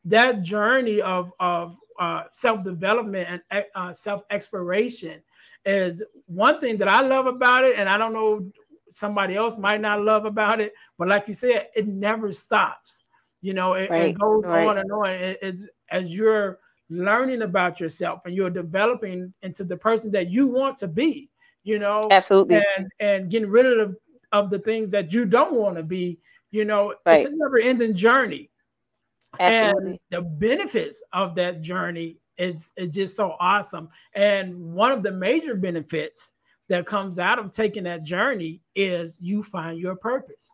that 0.06 0.42
journey 0.42 1.02
of 1.02 1.32
of 1.40 1.78
uh, 2.00 2.24
self 2.32 2.64
development 2.64 3.42
and 3.52 3.66
uh, 3.76 3.94
self 3.94 4.24
exploration 4.30 5.22
is 5.66 6.04
one 6.26 6.60
thing 6.60 6.78
that 6.78 6.88
I 6.88 7.02
love 7.02 7.26
about 7.26 7.64
it, 7.64 7.78
and 7.78 7.90
I 7.90 7.98
don't 7.98 8.14
know 8.14 8.52
somebody 8.92 9.36
else 9.36 9.58
might 9.58 9.82
not 9.82 10.02
love 10.02 10.26
about 10.26 10.62
it, 10.62 10.74
but 10.98 11.08
like 11.08 11.28
you 11.28 11.34
said, 11.34 11.70
it 11.76 11.88
never 11.88 12.32
stops. 12.32 13.04
You 13.42 13.54
know, 13.54 13.74
it, 13.74 13.90
right, 13.90 14.10
it 14.10 14.20
goes 14.20 14.46
right. 14.46 14.68
on 14.68 14.78
and 14.78 14.92
on. 14.92 15.10
It, 15.10 15.40
it's 15.42 15.68
as 15.90 16.14
you're 16.14 16.60
learning 16.90 17.42
about 17.42 17.80
yourself 17.80 18.22
and 18.26 18.36
you're 18.36 18.50
developing 18.50 19.34
into 19.42 19.64
the 19.64 19.76
person 19.76 20.12
that 20.12 20.30
you 20.30 20.48
want 20.48 20.78
to 20.78 20.88
be. 20.88 21.30
You 21.64 21.80
know, 21.80 22.08
absolutely, 22.12 22.62
and 22.78 22.92
and 23.00 23.30
getting 23.30 23.50
rid 23.50 23.66
of 23.80 23.96
of 24.32 24.50
the 24.50 24.60
things 24.60 24.90
that 24.90 25.14
you 25.14 25.26
don't 25.26 25.56
want 25.56 25.78
to 25.78 25.84
be. 25.84 26.20
You 26.52 26.66
know, 26.66 26.94
right. 27.06 27.18
it's 27.18 27.26
a 27.26 27.32
never 27.34 27.58
ending 27.58 27.96
journey. 27.96 28.50
Absolutely. 29.40 29.92
And 29.92 30.00
the 30.10 30.22
benefits 30.22 31.04
of 31.14 31.36
that 31.36 31.62
journey 31.62 32.18
is, 32.38 32.72
is 32.78 32.90
just 32.90 33.16
so 33.16 33.36
awesome. 33.40 33.90
And 34.14 34.56
one 34.74 34.92
of 34.92 35.04
the 35.04 35.12
major 35.12 35.56
benefits 35.56 36.34
that 36.70 36.86
comes 36.86 37.20
out 37.20 37.40
of 37.40 37.52
taking 37.52 37.84
that 37.84 38.04
journey 38.04 38.62
is 38.76 39.20
you 39.22 39.44
find 39.44 39.80
your 39.80 39.96
purpose. 39.96 40.54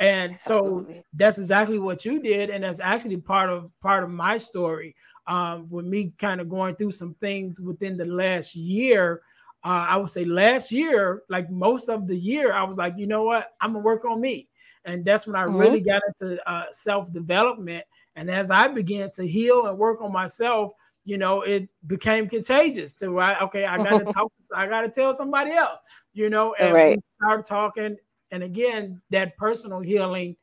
And 0.00 0.38
so 0.38 0.56
Absolutely. 0.56 1.04
that's 1.14 1.38
exactly 1.38 1.78
what 1.78 2.04
you 2.04 2.20
did. 2.20 2.50
And 2.50 2.62
that's 2.62 2.78
actually 2.78 3.16
part 3.16 3.50
of 3.50 3.70
part 3.80 4.04
of 4.04 4.10
my 4.10 4.36
story. 4.36 4.94
Um, 5.26 5.66
with 5.68 5.84
me 5.84 6.12
kind 6.18 6.40
of 6.40 6.48
going 6.48 6.76
through 6.76 6.92
some 6.92 7.14
things 7.20 7.60
within 7.60 7.96
the 7.96 8.06
last 8.06 8.54
year. 8.54 9.22
Uh, 9.64 9.86
I 9.88 9.96
would 9.96 10.10
say 10.10 10.24
last 10.24 10.70
year, 10.70 11.22
like 11.28 11.50
most 11.50 11.88
of 11.88 12.06
the 12.06 12.16
year, 12.16 12.52
I 12.52 12.62
was 12.62 12.76
like, 12.76 12.94
you 12.96 13.06
know 13.06 13.24
what, 13.24 13.48
I'm 13.60 13.72
gonna 13.72 13.84
work 13.84 14.04
on 14.04 14.20
me. 14.20 14.48
And 14.84 15.04
that's 15.04 15.26
when 15.26 15.36
I 15.36 15.44
mm-hmm. 15.44 15.56
really 15.56 15.80
got 15.80 16.00
into 16.08 16.50
uh, 16.50 16.66
self 16.70 17.12
development 17.12 17.84
and 18.18 18.28
as 18.32 18.50
I 18.50 18.66
began 18.66 19.12
to 19.12 19.26
heal 19.26 19.66
and 19.66 19.78
work 19.78 20.02
on 20.02 20.10
myself, 20.10 20.72
you 21.04 21.18
know, 21.18 21.42
it 21.42 21.68
became 21.86 22.28
contagious 22.28 22.92
to 22.94 23.10
right. 23.10 23.40
Okay, 23.42 23.64
I 23.64 23.76
got 23.76 23.98
to 23.98 24.04
talk. 24.12 24.32
I 24.52 24.66
got 24.66 24.80
to 24.80 24.88
tell 24.88 25.12
somebody 25.12 25.52
else. 25.52 25.78
You 26.14 26.28
know, 26.28 26.52
and 26.58 26.74
right. 26.74 26.96
we 26.96 27.02
start 27.22 27.46
talking. 27.46 27.96
And 28.32 28.42
again, 28.42 29.00
that 29.10 29.36
personal 29.36 29.78
healing 29.78 30.36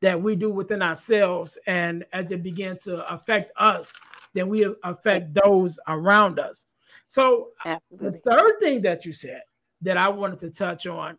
that 0.00 0.20
we 0.20 0.36
do 0.36 0.50
within 0.50 0.80
ourselves, 0.80 1.58
and 1.66 2.02
as 2.14 2.32
it 2.32 2.42
began 2.42 2.78
to 2.78 3.06
affect 3.12 3.52
us, 3.58 3.94
then 4.32 4.48
we 4.48 4.66
affect 4.82 5.34
those 5.34 5.78
around 5.86 6.38
us. 6.38 6.64
So 7.12 7.48
Absolutely. 7.66 8.08
the 8.08 8.18
third 8.20 8.58
thing 8.58 8.80
that 8.80 9.04
you 9.04 9.12
said 9.12 9.42
that 9.82 9.98
I 9.98 10.08
wanted 10.08 10.38
to 10.38 10.50
touch 10.50 10.86
on 10.86 11.18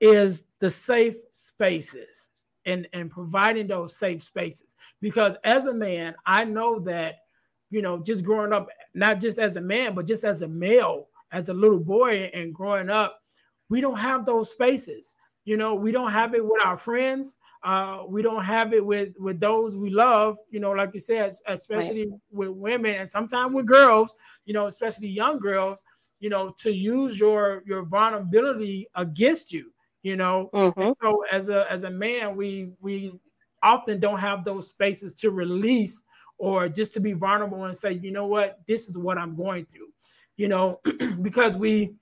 is 0.00 0.44
the 0.60 0.70
safe 0.70 1.18
spaces 1.32 2.30
and 2.64 2.88
and 2.94 3.10
providing 3.10 3.66
those 3.66 3.98
safe 3.98 4.22
spaces 4.22 4.76
because 5.02 5.34
as 5.44 5.66
a 5.66 5.72
man 5.72 6.14
i 6.26 6.44
know 6.44 6.78
that 6.78 7.16
you 7.70 7.80
know 7.80 7.98
just 8.02 8.24
growing 8.24 8.52
up 8.52 8.68
not 8.94 9.20
just 9.20 9.38
as 9.38 9.56
a 9.56 9.60
man 9.60 9.94
but 9.94 10.06
just 10.06 10.24
as 10.24 10.42
a 10.42 10.48
male 10.48 11.08
as 11.32 11.48
a 11.48 11.54
little 11.54 11.80
boy 11.80 12.30
and 12.34 12.54
growing 12.54 12.90
up 12.90 13.20
we 13.70 13.80
don't 13.80 13.98
have 13.98 14.26
those 14.26 14.50
spaces 14.50 15.14
you 15.44 15.56
know 15.56 15.74
we 15.74 15.92
don't 15.92 16.10
have 16.10 16.34
it 16.34 16.44
with 16.44 16.64
our 16.64 16.76
friends 16.76 17.38
uh, 17.62 18.02
we 18.08 18.22
don't 18.22 18.44
have 18.44 18.72
it 18.72 18.84
with 18.84 19.10
with 19.18 19.40
those 19.40 19.76
we 19.76 19.90
love 19.90 20.38
you 20.50 20.60
know 20.60 20.70
like 20.70 20.90
you 20.94 21.00
said 21.00 21.30
especially 21.46 22.08
right. 22.08 22.20
with 22.30 22.50
women 22.50 22.94
and 22.96 23.08
sometimes 23.08 23.52
with 23.52 23.66
girls 23.66 24.14
you 24.44 24.54
know 24.54 24.66
especially 24.66 25.08
young 25.08 25.38
girls 25.38 25.84
you 26.20 26.28
know 26.28 26.54
to 26.58 26.72
use 26.72 27.18
your 27.18 27.62
your 27.66 27.84
vulnerability 27.84 28.88
against 28.94 29.52
you 29.52 29.72
you 30.02 30.16
know. 30.16 30.50
Mm-hmm. 30.52 30.90
So 31.02 31.24
as 31.30 31.48
a 31.48 31.70
as 31.70 31.84
a 31.84 31.90
man, 31.90 32.36
we 32.36 32.72
we 32.80 33.12
often 33.62 34.00
don't 34.00 34.18
have 34.18 34.44
those 34.44 34.68
spaces 34.68 35.14
to 35.14 35.30
release 35.30 36.02
or 36.38 36.68
just 36.68 36.94
to 36.94 37.00
be 37.00 37.12
vulnerable 37.12 37.64
and 37.64 37.76
say, 37.76 37.92
you 37.92 38.10
know 38.10 38.26
what, 38.26 38.60
this 38.66 38.88
is 38.88 38.96
what 38.96 39.18
I'm 39.18 39.36
going 39.36 39.66
through, 39.66 39.88
you 40.38 40.48
know, 40.48 40.80
because 41.22 41.56
we 41.56 41.94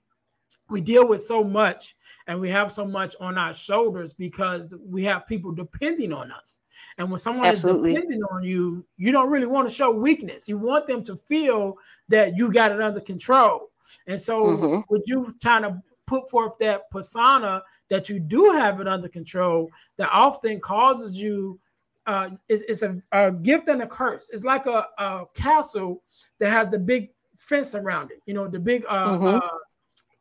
we 0.69 0.81
deal 0.81 1.07
with 1.07 1.21
so 1.21 1.43
much 1.43 1.95
and 2.29 2.39
we 2.39 2.47
have 2.47 2.71
so 2.71 2.85
much 2.85 3.15
on 3.19 3.39
our 3.39 3.55
shoulders 3.55 4.13
because 4.13 4.71
we 4.85 5.03
have 5.03 5.25
people 5.25 5.51
depending 5.51 6.13
on 6.13 6.31
us. 6.31 6.59
And 6.99 7.09
when 7.09 7.19
someone 7.19 7.47
Absolutely. 7.47 7.93
is 7.93 7.95
depending 7.95 8.21
on 8.31 8.43
you, 8.43 8.85
you 8.97 9.11
don't 9.11 9.31
really 9.31 9.47
want 9.47 9.67
to 9.67 9.73
show 9.73 9.89
weakness. 9.89 10.47
You 10.47 10.59
want 10.59 10.85
them 10.85 11.03
to 11.05 11.15
feel 11.15 11.73
that 12.07 12.37
you 12.37 12.51
got 12.51 12.71
it 12.71 12.81
under 12.81 13.01
control. 13.01 13.71
And 14.05 14.21
so, 14.21 14.43
mm-hmm. 14.43 14.81
with 14.89 15.01
you 15.07 15.35
trying 15.41 15.63
to 15.63 15.81
put 16.05 16.29
forth 16.29 16.55
that 16.59 16.87
persona 16.91 17.63
that 17.89 18.09
you 18.09 18.19
do 18.19 18.51
have 18.51 18.79
it 18.79 18.87
under 18.87 19.09
control 19.09 19.67
that 19.97 20.09
often 20.11 20.59
causes 20.59 21.19
you 21.19 21.59
uh, 22.05 22.29
it's, 22.47 22.61
it's 22.63 22.83
a, 22.83 22.95
a, 23.11 23.31
gift 23.31 23.67
and 23.67 23.83
a 23.83 23.87
curse. 23.87 24.31
It's 24.33 24.43
like 24.43 24.65
a, 24.65 24.87
a, 24.97 25.25
castle 25.35 26.01
that 26.39 26.49
has 26.49 26.67
the 26.67 26.79
big 26.79 27.09
fence 27.37 27.75
around 27.75 28.09
it, 28.09 28.21
you 28.25 28.33
know, 28.33 28.47
the 28.47 28.59
big 28.59 28.83
uh, 28.89 29.09
mm-hmm. 29.09 29.27
uh, 29.27 29.57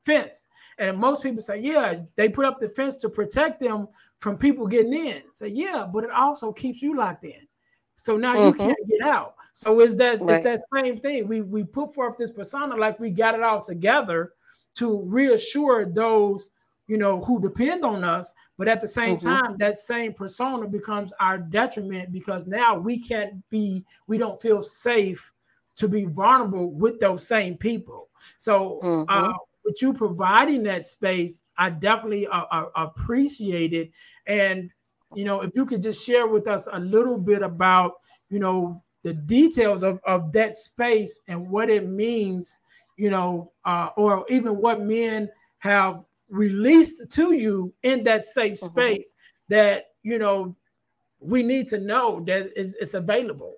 fence. 0.08 0.46
And 0.78 0.96
most 0.96 1.22
people 1.22 1.42
say, 1.42 1.60
yeah, 1.60 1.96
they 2.16 2.28
put 2.28 2.44
up 2.44 2.60
the 2.60 2.68
fence 2.68 2.96
to 2.96 3.08
protect 3.08 3.60
them 3.60 3.88
from 4.18 4.38
people 4.38 4.66
getting 4.66 4.94
in. 4.94 5.22
Say, 5.30 5.48
yeah, 5.48 5.86
but 5.92 6.04
it 6.04 6.10
also 6.10 6.52
keeps 6.52 6.80
you 6.82 6.96
locked 6.96 7.24
in. 7.24 7.46
So 7.94 8.16
now 8.16 8.34
mm-hmm. 8.34 8.60
you 8.60 8.66
can't 8.66 8.88
get 8.88 9.02
out. 9.02 9.34
So 9.52 9.80
is 9.80 9.96
that 9.96 10.20
right. 10.20 10.36
it's 10.36 10.44
that 10.44 10.60
same 10.72 11.00
thing. 11.00 11.26
We 11.26 11.40
we 11.40 11.64
put 11.64 11.94
forth 11.94 12.16
this 12.16 12.30
persona 12.30 12.76
like 12.76 13.00
we 13.00 13.10
got 13.10 13.34
it 13.34 13.42
all 13.42 13.60
together, 13.60 14.32
to 14.78 15.02
reassure 15.06 15.84
those 15.84 16.50
you 16.86 16.96
know 16.96 17.20
who 17.20 17.40
depend 17.40 17.84
on 17.84 18.04
us 18.04 18.32
but 18.56 18.68
at 18.68 18.80
the 18.80 18.86
same 18.86 19.16
mm-hmm. 19.16 19.28
time 19.28 19.56
that 19.58 19.76
same 19.76 20.12
persona 20.14 20.66
becomes 20.66 21.12
our 21.20 21.36
detriment 21.36 22.12
because 22.12 22.46
now 22.46 22.78
we 22.78 22.98
can't 22.98 23.34
be 23.50 23.84
we 24.06 24.16
don't 24.16 24.40
feel 24.40 24.62
safe 24.62 25.32
to 25.74 25.88
be 25.88 26.04
vulnerable 26.04 26.70
with 26.70 26.98
those 27.00 27.26
same 27.26 27.56
people 27.56 28.08
so 28.36 28.80
mm-hmm. 28.82 29.04
uh, 29.08 29.32
with 29.68 29.82
you 29.82 29.92
providing 29.92 30.62
that 30.62 30.86
space 30.86 31.42
i 31.58 31.68
definitely 31.68 32.26
uh, 32.26 32.44
uh, 32.50 32.66
appreciate 32.76 33.72
it 33.72 33.90
and 34.26 34.70
you 35.14 35.24
know 35.24 35.42
if 35.42 35.50
you 35.54 35.66
could 35.66 35.82
just 35.82 36.04
share 36.04 36.26
with 36.26 36.48
us 36.48 36.68
a 36.72 36.78
little 36.78 37.18
bit 37.18 37.42
about 37.42 37.92
you 38.30 38.38
know 38.38 38.82
the 39.04 39.12
details 39.12 39.84
of, 39.84 40.00
of 40.06 40.32
that 40.32 40.56
space 40.56 41.20
and 41.28 41.48
what 41.48 41.70
it 41.70 41.86
means 41.86 42.58
you 42.98 43.10
know, 43.10 43.52
uh, 43.64 43.88
or 43.96 44.26
even 44.28 44.56
what 44.56 44.82
men 44.82 45.30
have 45.60 46.02
released 46.28 47.10
to 47.10 47.32
you 47.32 47.72
in 47.82 48.04
that 48.04 48.24
safe 48.24 48.60
mm-hmm. 48.60 48.72
space 48.72 49.14
mm-hmm. 49.14 49.54
that 49.54 49.84
you 50.02 50.18
know 50.18 50.54
we 51.20 51.42
need 51.42 51.68
to 51.68 51.78
know 51.78 52.22
that 52.26 52.50
is 52.58 52.76
it's 52.80 52.94
available. 52.94 53.54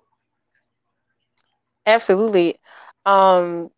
Absolutely. 1.87 2.59
Um, 3.05 3.71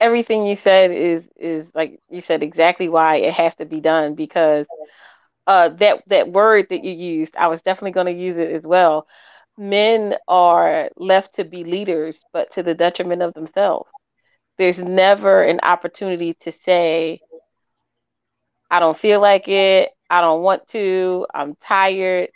everything 0.00 0.46
you 0.46 0.56
said 0.56 0.90
is 0.90 1.28
is 1.36 1.70
like 1.74 2.00
you 2.10 2.20
said 2.20 2.42
exactly 2.42 2.88
why 2.88 3.16
it 3.16 3.32
has 3.34 3.54
to 3.56 3.66
be 3.66 3.80
done 3.80 4.14
because 4.14 4.66
uh, 5.46 5.70
that 5.70 6.02
that 6.08 6.30
word 6.32 6.66
that 6.70 6.84
you 6.84 6.92
used, 6.92 7.36
I 7.36 7.48
was 7.48 7.62
definitely 7.62 7.92
going 7.92 8.06
to 8.06 8.12
use 8.22 8.36
it 8.36 8.52
as 8.52 8.66
well. 8.66 9.06
Men 9.58 10.16
are 10.28 10.90
left 10.96 11.34
to 11.36 11.44
be 11.44 11.64
leaders, 11.64 12.24
but 12.32 12.52
to 12.52 12.62
the 12.62 12.74
detriment 12.74 13.22
of 13.22 13.34
themselves 13.34 13.92
there's 14.58 14.78
never 14.78 15.42
an 15.42 15.60
opportunity 15.62 16.34
to 16.34 16.52
say, 16.52 17.20
I 18.70 18.80
don't 18.80 18.98
feel 18.98 19.20
like 19.20 19.48
it. 19.48 19.90
I 20.10 20.20
don't 20.20 20.42
want 20.42 20.68
to. 20.68 21.26
I'm 21.34 21.54
tired. 21.56 22.28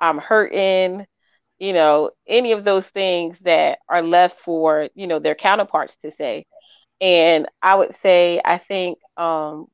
I'm 0.00 0.18
hurting. 0.18 1.06
You 1.58 1.72
know, 1.72 2.10
any 2.26 2.52
of 2.52 2.64
those 2.64 2.86
things 2.88 3.38
that 3.40 3.78
are 3.88 4.02
left 4.02 4.40
for, 4.40 4.88
you 4.94 5.06
know, 5.06 5.18
their 5.18 5.34
counterparts 5.34 5.96
to 6.04 6.12
say. 6.12 6.46
And 7.00 7.46
I 7.62 7.74
would 7.74 7.94
say, 7.96 8.40
I 8.44 8.58
think 8.58 8.98
um, 9.16 9.66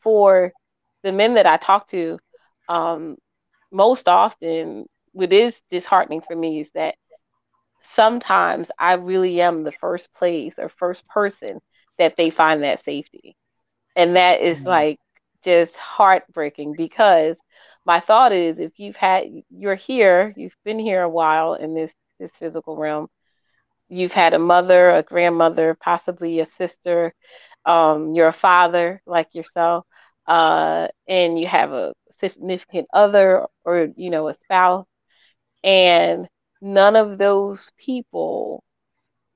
for 0.00 0.52
the 1.02 1.12
men 1.12 1.34
that 1.34 1.46
I 1.46 1.56
talk 1.56 1.88
to, 1.88 2.18
um, 2.68 3.16
most 3.70 4.08
often, 4.08 4.86
what 5.12 5.32
is 5.32 5.60
disheartening 5.70 6.20
for 6.20 6.34
me 6.34 6.60
is 6.60 6.70
that 6.74 6.96
sometimes 7.94 8.70
I 8.78 8.94
really 8.94 9.40
am 9.40 9.62
the 9.62 9.72
first 9.72 10.12
place 10.12 10.54
or 10.58 10.68
first 10.68 11.06
person 11.08 11.60
that 11.98 12.16
they 12.16 12.30
find 12.30 12.62
that 12.62 12.82
safety. 12.82 13.36
And 13.94 14.16
that 14.16 14.40
is 14.40 14.58
mm-hmm. 14.58 14.68
like 14.68 15.00
just 15.44 15.76
heartbreaking 15.76 16.74
because 16.76 17.38
my 17.84 18.00
thought 18.00 18.32
is 18.32 18.58
if 18.58 18.78
you've 18.78 18.96
had 18.96 19.26
you're 19.48 19.76
here, 19.76 20.34
you've 20.36 20.56
been 20.64 20.78
here 20.78 21.02
a 21.02 21.08
while 21.08 21.54
in 21.54 21.74
this 21.74 21.92
this 22.18 22.32
physical 22.38 22.76
realm, 22.76 23.08
you've 23.88 24.12
had 24.12 24.34
a 24.34 24.38
mother, 24.38 24.90
a 24.90 25.02
grandmother, 25.02 25.76
possibly 25.80 26.40
a 26.40 26.46
sister, 26.46 27.14
um, 27.64 28.12
you're 28.12 28.28
a 28.28 28.32
father 28.32 29.02
like 29.06 29.34
yourself, 29.34 29.86
uh, 30.26 30.88
and 31.08 31.38
you 31.38 31.46
have 31.46 31.72
a 31.72 31.94
significant 32.18 32.88
other 32.92 33.46
or 33.64 33.88
you 33.96 34.10
know 34.10 34.28
a 34.28 34.34
spouse, 34.34 34.86
and 35.64 36.28
none 36.60 36.96
of 36.96 37.18
those 37.18 37.72
people, 37.78 38.62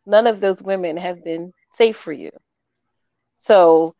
none 0.06 0.26
of 0.26 0.40
those 0.40 0.62
women 0.62 0.96
have 0.96 1.24
been 1.24 1.52
safe 1.76 1.96
for 1.96 2.12
you. 2.12 2.30
So 3.38 3.94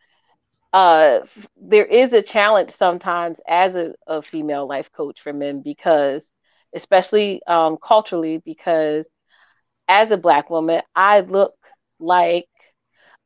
uh, 0.73 1.21
there 1.57 1.87
is 1.87 2.13
a 2.13 2.23
challenge 2.23 2.71
sometimes 2.71 3.39
as 3.47 3.75
a, 3.75 3.95
a, 4.07 4.23
female 4.23 4.69
life 4.69 4.91
coach 4.93 5.21
for 5.21 5.33
men 5.33 5.63
because, 5.63 6.33
especially 6.75 7.43
um, 7.47 7.77
culturally, 7.83 8.39
because 8.45 9.05
as 9.91 10.13
a 10.13 10.17
black 10.17 10.49
woman, 10.49 10.83
I 10.95 11.21
look 11.21 11.55
like 11.99 12.47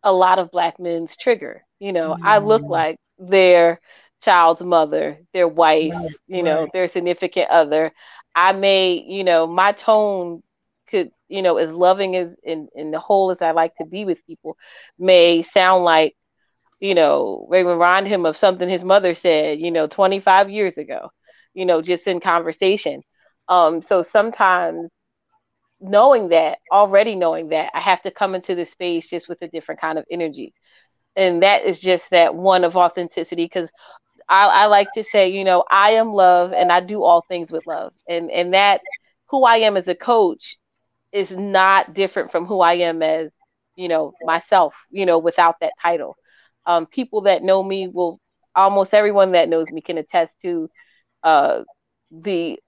a 0.02 0.12
lot 0.12 0.38
of 0.38 0.50
black 0.50 0.80
men's 0.80 1.16
trigger. 1.16 1.62
You 1.78 1.92
know, 1.92 2.14
mm-hmm. 2.14 2.26
I 2.26 2.38
look 2.38 2.62
mm. 2.62 2.71
like 2.71 2.97
their 3.18 3.80
child's 4.23 4.62
mother, 4.62 5.18
their 5.35 5.47
wife, 5.47 5.92
right, 5.92 6.11
you 6.26 6.42
know, 6.42 6.62
right. 6.62 6.71
their 6.73 6.88
significant 6.88 7.50
other. 7.50 7.92
I 8.35 8.52
may, 8.52 9.04
you 9.06 9.25
know, 9.25 9.47
my 9.47 9.73
tone 9.73 10.42
could, 10.88 11.11
you 11.28 11.42
know, 11.42 11.59
as 11.59 11.71
loving 11.71 12.16
as 12.16 12.28
in, 12.42 12.68
in 12.75 12.90
the 12.90 12.99
whole 12.99 13.30
as 13.30 13.42
I 13.42 13.50
like 13.50 13.75
to 13.76 13.85
be 13.85 14.06
with 14.06 14.26
people, 14.26 14.56
may 14.99 15.42
sound 15.42 15.85
like 15.85 16.16
you 16.80 16.94
know, 16.94 17.47
remind 17.49 18.06
him 18.06 18.26
of 18.26 18.37
something 18.37 18.68
his 18.68 18.85
mother 18.85 19.14
said, 19.14 19.59
you 19.59 19.71
know, 19.71 19.87
25 19.87 20.50
years 20.50 20.75
ago, 20.76 21.11
you 21.54 21.64
know, 21.64 21.80
just 21.80 22.06
in 22.06 22.21
conversation. 22.21 23.00
Um, 23.49 23.80
so 23.80 24.02
sometimes 24.02 24.90
knowing 25.85 26.31
that, 26.31 26.59
already 26.73 27.17
knowing 27.17 27.50
that, 27.50 27.71
I 27.75 27.81
have 27.81 28.03
to 28.03 28.11
come 28.12 28.35
into 28.35 28.55
the 28.55 28.67
space 28.67 29.09
just 29.09 29.29
with 29.29 29.43
a 29.43 29.49
different 29.49 29.81
kind 29.81 29.99
of 29.99 30.07
energy. 30.11 30.55
And 31.17 31.43
that 31.43 31.64
is 31.64 31.81
just 31.81 32.11
that 32.11 32.35
one 32.35 32.64
of 32.64 32.76
authenticity 32.76 33.45
because 33.47 33.73
I, 34.29 34.47
I 34.47 34.67
like 34.67 34.93
to 34.93 35.05
say, 35.05 35.29
you 35.31 35.45
know, 35.45 35.64
I 35.71 35.93
am 35.93 36.12
love 36.12 36.53
and 36.53 36.73
I 36.73 36.81
do 36.81 37.03
all 37.03 37.25
things 37.29 37.50
with 37.53 37.67
love. 37.67 37.93
And 38.09 38.31
and 38.31 38.55
that 38.55 38.83
who 39.29 39.45
I 39.45 39.59
am 39.59 39.76
as 39.76 39.88
a 39.88 39.95
coach 39.95 40.57
is 41.12 41.31
not 41.31 41.95
different 41.95 42.33
from 42.33 42.47
who 42.47 42.61
I 42.61 42.75
am 42.75 43.03
as, 43.03 43.31
you 43.76 43.88
know, 43.88 44.14
myself, 44.23 44.75
you 44.91 45.07
know, 45.07 45.19
without 45.19 45.57
that 45.61 45.75
title 45.81 46.17
um, 46.67 46.87
people 46.87 47.23
that 47.23 47.43
know 47.43 47.62
me 47.62 47.88
will 47.88 48.21
almost 48.57 48.95
everyone 48.95 49.33
that 49.33 49.49
knows 49.49 49.71
me 49.71 49.81
can 49.83 49.99
attest 49.99 50.35
to 50.43 50.69
uh, 51.25 51.62
the 52.11 52.59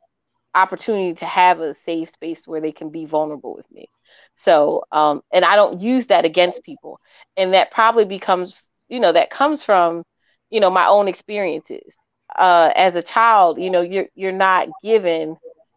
opportunity 0.56 1.14
to 1.14 1.26
have 1.26 1.60
a 1.60 1.74
safe 1.84 2.10
space 2.10 2.46
where 2.46 2.60
they 2.60 2.72
can 2.72 2.90
be 2.90 3.04
vulnerable 3.04 3.54
with 3.54 3.70
me. 3.70 3.88
So, 4.36 4.84
um, 4.92 5.22
and 5.32 5.44
I 5.44 5.56
don't 5.56 5.80
use 5.80 6.06
that 6.06 6.24
against 6.24 6.62
people. 6.62 7.00
And 7.36 7.54
that 7.54 7.70
probably 7.70 8.04
becomes, 8.04 8.62
you 8.88 9.00
know, 9.00 9.12
that 9.12 9.30
comes 9.30 9.62
from, 9.62 10.04
you 10.50 10.60
know, 10.60 10.70
my 10.70 10.86
own 10.86 11.08
experiences. 11.08 11.92
Uh, 12.36 12.70
as 12.74 12.94
a 12.94 13.02
child, 13.02 13.58
you 13.58 13.70
know, 13.70 13.82
you're 13.82 14.06
you're 14.14 14.32
not 14.32 14.68
given 14.82 15.36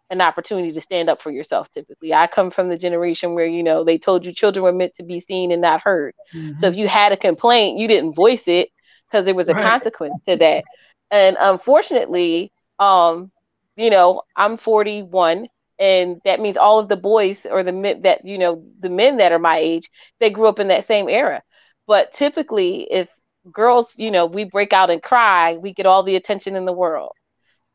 an 0.10 0.22
opportunity 0.22 0.72
to 0.72 0.82
stand 0.82 1.10
up 1.10 1.22
for 1.22 1.32
yourself 1.32 1.70
typically. 1.72 2.14
I 2.14 2.28
come 2.28 2.50
from 2.50 2.70
the 2.70 2.78
generation 2.78 3.36
where, 3.36 3.46
you 3.46 3.62
know, 3.62 3.84
they 3.84 3.98
told 3.98 4.26
you 4.26 4.34
children 4.34 4.64
were 4.64 4.74
meant 4.74 4.96
to 4.96 5.04
be 5.04 5.20
seen 5.20 5.52
and 5.52 5.62
not 5.62 5.82
heard. 5.82 6.16
Mm-hmm. 6.34 6.60
So 6.60 6.68
if 6.68 6.76
you 6.76 6.88
had 6.88 7.12
a 7.12 7.18
complaint, 7.18 7.78
you 7.78 7.88
didn't 7.88 8.16
voice 8.16 8.48
it 8.48 8.70
because 9.06 9.26
there 9.26 9.36
was 9.36 9.50
a 9.50 9.54
right. 9.54 9.64
consequence 9.64 10.16
to 10.28 10.36
that. 10.38 10.64
And 11.12 11.38
unfortunately, 11.40 12.52
um, 12.80 13.32
you 13.80 13.90
know, 13.92 14.24
I'm 14.36 14.58
41 14.58 15.48
and 15.80 16.22
that 16.26 16.42
means 16.42 16.58
all 16.58 16.80
of 16.80 16.90
the 16.90 16.98
boys 16.98 17.46
or 17.50 17.64
the 17.64 17.74
men 17.74 18.04
that, 18.04 18.26
you 18.26 18.38
know, 18.38 18.64
the 18.82 18.90
men 18.90 19.18
that 19.18 19.32
are 19.34 19.40
my 19.40 19.58
age, 19.60 19.90
they 20.20 20.32
grew 20.32 20.48
up 20.48 20.60
in 20.60 20.70
that 20.70 20.88
same 20.88 21.10
era. 21.10 21.44
But 21.88 22.14
typically 22.14 22.88
if 22.92 23.10
girls, 23.52 23.94
you 23.98 24.12
know, 24.12 24.28
we 24.28 24.46
break 24.46 24.74
out 24.74 24.92
and 24.92 25.02
cry, 25.04 25.58
we 25.58 25.74
get 25.74 25.88
all 25.88 26.04
the 26.04 26.18
attention 26.18 26.56
in 26.56 26.66
the 26.66 26.74
world 26.74 27.14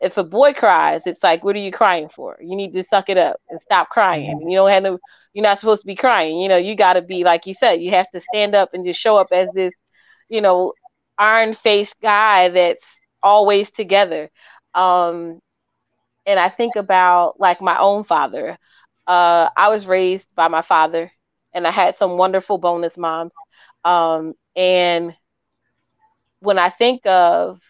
if 0.00 0.18
a 0.18 0.24
boy 0.24 0.52
cries, 0.52 1.02
it's 1.06 1.22
like, 1.22 1.44
what 1.44 1.56
are 1.56 1.60
you 1.60 1.72
crying 1.72 2.08
for? 2.10 2.36
You 2.40 2.56
need 2.56 2.74
to 2.74 2.84
suck 2.84 3.08
it 3.08 3.18
up 3.18 3.40
and 3.48 3.60
stop 3.62 3.88
crying. 3.88 4.38
Mm-hmm. 4.38 4.48
You 4.50 4.58
don't 4.58 4.70
have 4.70 4.82
no, 4.82 4.98
you're 5.32 5.42
not 5.42 5.58
supposed 5.58 5.82
to 5.82 5.86
be 5.86 5.96
crying. 5.96 6.38
You 6.38 6.48
know, 6.48 6.58
you 6.58 6.76
got 6.76 6.94
to 6.94 7.02
be 7.02 7.24
like 7.24 7.46
you 7.46 7.54
said, 7.54 7.80
you 7.80 7.90
have 7.92 8.10
to 8.12 8.20
stand 8.20 8.54
up 8.54 8.70
and 8.74 8.84
just 8.84 9.00
show 9.00 9.16
up 9.16 9.28
as 9.32 9.48
this, 9.54 9.72
you 10.28 10.42
know, 10.42 10.74
iron 11.18 11.54
faced 11.54 11.94
guy 12.02 12.50
that's 12.50 12.84
always 13.22 13.70
together. 13.70 14.30
Um, 14.74 15.40
and 16.26 16.38
I 16.38 16.48
think 16.48 16.76
about 16.76 17.38
like 17.38 17.60
my 17.60 17.78
own 17.78 18.04
father. 18.04 18.58
Uh, 19.06 19.48
I 19.56 19.68
was 19.68 19.86
raised 19.86 20.26
by 20.34 20.48
my 20.48 20.62
father, 20.62 21.10
and 21.52 21.66
I 21.66 21.70
had 21.70 21.96
some 21.96 22.16
wonderful 22.16 22.58
bonus 22.58 22.96
moms. 22.96 23.32
Um, 23.84 24.34
and 24.56 25.14
when 26.40 26.58
I 26.58 26.70
think 26.70 27.04
of 27.06 27.60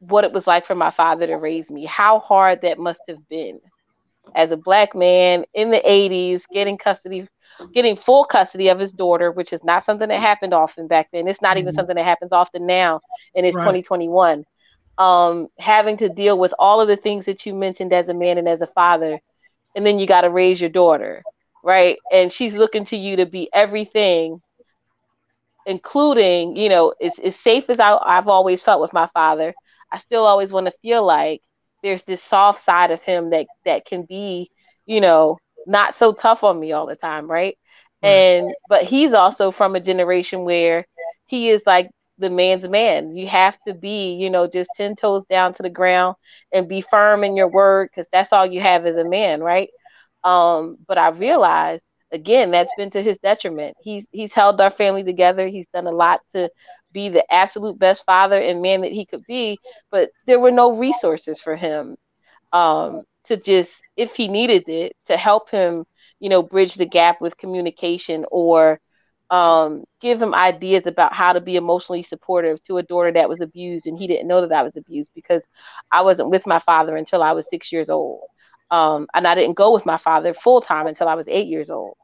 what 0.00 0.24
it 0.24 0.32
was 0.32 0.46
like 0.46 0.66
for 0.66 0.74
my 0.74 0.90
father 0.90 1.26
to 1.26 1.36
raise 1.36 1.70
me, 1.70 1.84
how 1.84 2.18
hard 2.18 2.62
that 2.62 2.78
must 2.78 3.02
have 3.08 3.28
been 3.28 3.60
as 4.34 4.50
a 4.50 4.56
black 4.56 4.94
man 4.94 5.44
in 5.54 5.70
the 5.70 5.80
80s, 5.80 6.42
getting 6.52 6.78
custody, 6.78 7.28
getting 7.74 7.96
full 7.96 8.24
custody 8.24 8.68
of 8.68 8.78
his 8.78 8.92
daughter, 8.92 9.30
which 9.30 9.52
is 9.52 9.62
not 9.62 9.84
something 9.84 10.08
that 10.08 10.20
happened 10.20 10.54
often 10.54 10.86
back 10.86 11.08
then. 11.12 11.28
It's 11.28 11.42
not 11.42 11.56
even 11.56 11.70
mm-hmm. 11.70 11.76
something 11.76 11.96
that 11.96 12.04
happens 12.04 12.32
often 12.32 12.66
now, 12.66 13.00
and 13.34 13.46
it's 13.46 13.56
right. 13.56 13.62
2021. 13.62 14.44
Um, 14.98 15.48
having 15.58 15.96
to 15.98 16.08
deal 16.08 16.38
with 16.38 16.52
all 16.58 16.80
of 16.80 16.88
the 16.88 16.96
things 16.96 17.26
that 17.26 17.46
you 17.46 17.54
mentioned 17.54 17.92
as 17.92 18.08
a 18.08 18.14
man 18.14 18.38
and 18.38 18.48
as 18.48 18.62
a 18.62 18.66
father, 18.68 19.20
and 19.74 19.86
then 19.86 19.98
you 19.98 20.06
got 20.06 20.22
to 20.22 20.30
raise 20.30 20.60
your 20.60 20.70
daughter, 20.70 21.22
right? 21.64 21.98
And 22.12 22.30
she's 22.32 22.54
looking 22.54 22.84
to 22.86 22.96
you 22.96 23.16
to 23.16 23.26
be 23.26 23.48
everything 23.52 24.40
including, 25.66 26.56
you 26.56 26.68
know, 26.68 26.94
as, 27.00 27.18
as 27.18 27.36
safe 27.36 27.64
as 27.68 27.78
I, 27.78 27.96
I've 28.02 28.28
always 28.28 28.62
felt 28.62 28.80
with 28.80 28.92
my 28.92 29.08
father, 29.14 29.54
I 29.90 29.98
still 29.98 30.26
always 30.26 30.52
want 30.52 30.66
to 30.66 30.72
feel 30.82 31.04
like 31.04 31.42
there's 31.82 32.02
this 32.04 32.22
soft 32.22 32.64
side 32.64 32.90
of 32.90 33.02
him 33.02 33.30
that 33.30 33.46
that 33.64 33.84
can 33.84 34.04
be, 34.04 34.50
you 34.86 35.00
know, 35.00 35.38
not 35.66 35.96
so 35.96 36.12
tough 36.12 36.42
on 36.44 36.58
me 36.58 36.72
all 36.72 36.86
the 36.86 36.96
time, 36.96 37.30
right? 37.30 37.56
right? 38.02 38.08
And 38.08 38.52
but 38.68 38.84
he's 38.84 39.12
also 39.12 39.50
from 39.52 39.74
a 39.76 39.80
generation 39.80 40.44
where 40.44 40.86
he 41.26 41.50
is 41.50 41.62
like 41.66 41.90
the 42.18 42.30
man's 42.30 42.68
man. 42.68 43.14
You 43.16 43.26
have 43.28 43.58
to 43.66 43.74
be, 43.74 44.14
you 44.14 44.30
know, 44.30 44.46
just 44.48 44.74
10 44.74 44.96
toes 44.96 45.24
down 45.30 45.54
to 45.54 45.62
the 45.62 45.70
ground 45.70 46.16
and 46.52 46.68
be 46.68 46.80
firm 46.82 47.24
in 47.24 47.36
your 47.36 47.48
word 47.48 47.88
because 47.90 48.08
that's 48.12 48.32
all 48.32 48.46
you 48.46 48.60
have 48.60 48.86
as 48.86 48.96
a 48.96 49.04
man, 49.04 49.40
right? 49.42 49.68
Um, 50.24 50.76
but 50.86 50.98
I 50.98 51.08
realized 51.10 51.82
again 52.12 52.50
that's 52.50 52.72
been 52.72 52.90
to 52.90 53.02
his 53.02 53.18
detriment. 53.18 53.76
He's 53.82 54.06
he's 54.12 54.32
held 54.32 54.60
our 54.60 54.70
family 54.70 55.04
together. 55.04 55.46
He's 55.48 55.66
done 55.72 55.86
a 55.86 55.92
lot 55.92 56.20
to 56.32 56.50
be 56.92 57.08
the 57.08 57.24
absolute 57.32 57.78
best 57.78 58.04
father 58.04 58.38
and 58.40 58.62
man 58.62 58.82
that 58.82 58.92
he 58.92 59.06
could 59.06 59.24
be, 59.26 59.58
but 59.90 60.10
there 60.26 60.40
were 60.40 60.50
no 60.50 60.76
resources 60.76 61.40
for 61.40 61.56
him 61.56 61.96
um, 62.52 63.02
to 63.24 63.36
just, 63.36 63.72
if 63.96 64.12
he 64.14 64.28
needed 64.28 64.68
it, 64.68 64.92
to 65.06 65.16
help 65.16 65.50
him, 65.50 65.84
you 66.20 66.28
know, 66.28 66.42
bridge 66.42 66.74
the 66.74 66.86
gap 66.86 67.20
with 67.20 67.36
communication 67.36 68.24
or 68.30 68.80
um, 69.32 69.84
give 70.00 70.22
him 70.22 70.34
ideas 70.34 70.86
about 70.86 71.14
how 71.14 71.32
to 71.32 71.40
be 71.40 71.56
emotionally 71.56 72.02
supportive 72.02 72.62
to 72.64 72.78
a 72.78 72.84
daughter 72.84 73.12
that 73.12 73.30
was 73.30 73.40
abused 73.40 73.86
and 73.86 73.98
he 73.98 74.06
didn't 74.06 74.28
know 74.28 74.42
that 74.46 74.52
I 74.52 74.62
was 74.62 74.76
abused 74.76 75.12
because 75.14 75.42
I 75.90 76.02
wasn't 76.02 76.30
with 76.30 76.46
my 76.46 76.60
father 76.60 76.96
until 76.96 77.22
I 77.22 77.32
was 77.32 77.48
six 77.50 77.72
years 77.72 77.90
old. 77.90 78.20
Um, 78.70 79.08
and 79.14 79.26
I 79.26 79.34
didn't 79.34 79.56
go 79.56 79.72
with 79.74 79.86
my 79.86 79.98
father 79.98 80.34
full 80.34 80.60
time 80.60 80.86
until 80.86 81.08
I 81.08 81.14
was 81.16 81.28
eight 81.28 81.48
years 81.48 81.70
old. 81.70 81.96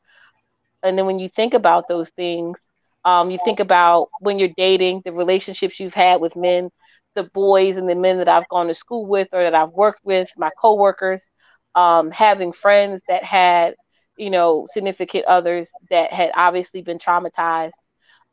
And 0.82 0.98
then 0.98 1.06
when 1.06 1.18
you 1.18 1.28
think 1.28 1.54
about 1.54 1.88
those 1.88 2.10
things, 2.10 2.58
um, 3.04 3.30
you 3.30 3.38
think 3.44 3.60
about 3.60 4.08
when 4.20 4.38
you're 4.38 4.50
dating, 4.56 5.02
the 5.04 5.12
relationships 5.12 5.80
you've 5.80 5.94
had 5.94 6.20
with 6.20 6.36
men, 6.36 6.70
the 7.14 7.24
boys 7.24 7.76
and 7.76 7.88
the 7.88 7.94
men 7.94 8.18
that 8.18 8.28
I've 8.28 8.48
gone 8.48 8.68
to 8.68 8.74
school 8.74 9.06
with 9.06 9.28
or 9.32 9.42
that 9.42 9.54
I've 9.54 9.70
worked 9.72 10.00
with, 10.04 10.30
my 10.36 10.50
coworkers, 10.60 11.28
um, 11.74 12.10
having 12.10 12.52
friends 12.52 13.02
that 13.08 13.24
had, 13.24 13.74
you 14.18 14.30
know, 14.30 14.66
significant 14.72 15.24
others 15.26 15.70
that 15.90 16.12
had 16.12 16.30
obviously 16.34 16.82
been 16.82 16.98
traumatized. 16.98 17.72